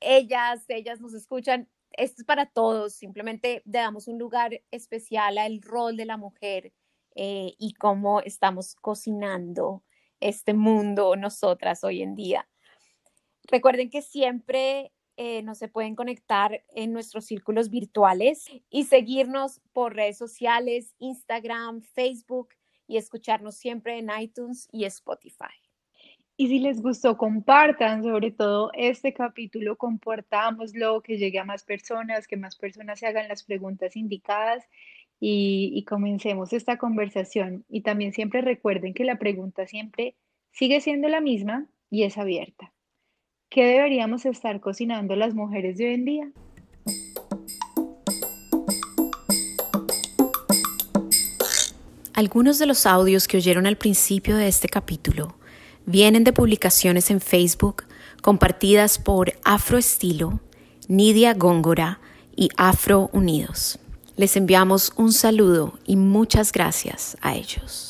ellas, 0.00 0.64
ellas 0.68 1.00
nos 1.00 1.14
escuchan. 1.14 1.68
Esto 1.92 2.22
es 2.22 2.26
para 2.26 2.46
todos, 2.46 2.94
simplemente 2.94 3.62
le 3.64 3.78
damos 3.78 4.06
un 4.08 4.18
lugar 4.18 4.62
especial 4.70 5.38
al 5.38 5.60
rol 5.60 5.96
de 5.96 6.04
la 6.04 6.16
mujer 6.16 6.72
eh, 7.16 7.54
y 7.58 7.74
cómo 7.74 8.20
estamos 8.20 8.76
cocinando 8.76 9.82
este 10.20 10.54
mundo 10.54 11.16
nosotras 11.16 11.82
hoy 11.82 12.02
en 12.02 12.14
día. 12.14 12.48
Recuerden 13.48 13.90
que 13.90 14.02
siempre 14.02 14.92
eh, 15.16 15.42
nos 15.42 15.58
se 15.58 15.68
pueden 15.68 15.96
conectar 15.96 16.64
en 16.74 16.92
nuestros 16.92 17.26
círculos 17.26 17.68
virtuales 17.68 18.46
y 18.70 18.84
seguirnos 18.84 19.60
por 19.72 19.94
redes 19.94 20.16
sociales, 20.16 20.94
Instagram, 20.98 21.82
Facebook 21.82 22.50
y 22.86 22.96
escucharnos 22.96 23.56
siempre 23.56 23.98
en 23.98 24.08
iTunes 24.18 24.68
y 24.72 24.84
Spotify. 24.84 25.59
Y 26.40 26.48
si 26.48 26.58
les 26.58 26.80
gustó, 26.80 27.18
compartan 27.18 28.02
sobre 28.02 28.30
todo 28.30 28.70
este 28.72 29.12
capítulo, 29.12 29.76
comportámoslo, 29.76 31.02
que 31.02 31.18
llegue 31.18 31.38
a 31.38 31.44
más 31.44 31.64
personas, 31.64 32.26
que 32.26 32.38
más 32.38 32.56
personas 32.56 32.98
se 32.98 33.06
hagan 33.06 33.28
las 33.28 33.42
preguntas 33.42 33.94
indicadas 33.94 34.64
y, 35.20 35.70
y, 35.74 35.84
comencemos 35.84 36.54
esta 36.54 36.78
conversación. 36.78 37.66
Y 37.68 37.82
también 37.82 38.14
siempre 38.14 38.40
recuerden 38.40 38.94
que 38.94 39.04
la 39.04 39.18
pregunta 39.18 39.66
siempre 39.66 40.16
sigue 40.50 40.80
siendo 40.80 41.08
la 41.08 41.20
misma 41.20 41.66
y 41.90 42.04
es 42.04 42.16
abierta. 42.16 42.72
¿Qué 43.50 43.66
deberíamos 43.66 44.24
estar 44.24 44.60
cocinando 44.60 45.16
las 45.16 45.34
mujeres 45.34 45.76
de 45.76 45.88
hoy 45.88 45.92
en 45.92 46.04
día? 46.06 46.32
Algunos 52.14 52.58
de 52.58 52.64
los 52.64 52.86
audios 52.86 53.28
que 53.28 53.36
oyeron 53.36 53.66
al 53.66 53.76
principio 53.76 54.38
de 54.38 54.48
este 54.48 54.70
capítulo 54.70 55.38
vienen 55.90 56.24
de 56.24 56.32
publicaciones 56.32 57.10
en 57.10 57.20
Facebook 57.20 57.84
compartidas 58.22 58.98
por 58.98 59.32
Afroestilo, 59.44 60.40
Nidia 60.88 61.34
Góngora 61.34 62.00
y 62.36 62.48
Afro 62.56 63.10
Unidos. 63.12 63.78
Les 64.16 64.36
enviamos 64.36 64.92
un 64.96 65.12
saludo 65.12 65.78
y 65.86 65.96
muchas 65.96 66.52
gracias 66.52 67.16
a 67.20 67.34
ellos. 67.34 67.89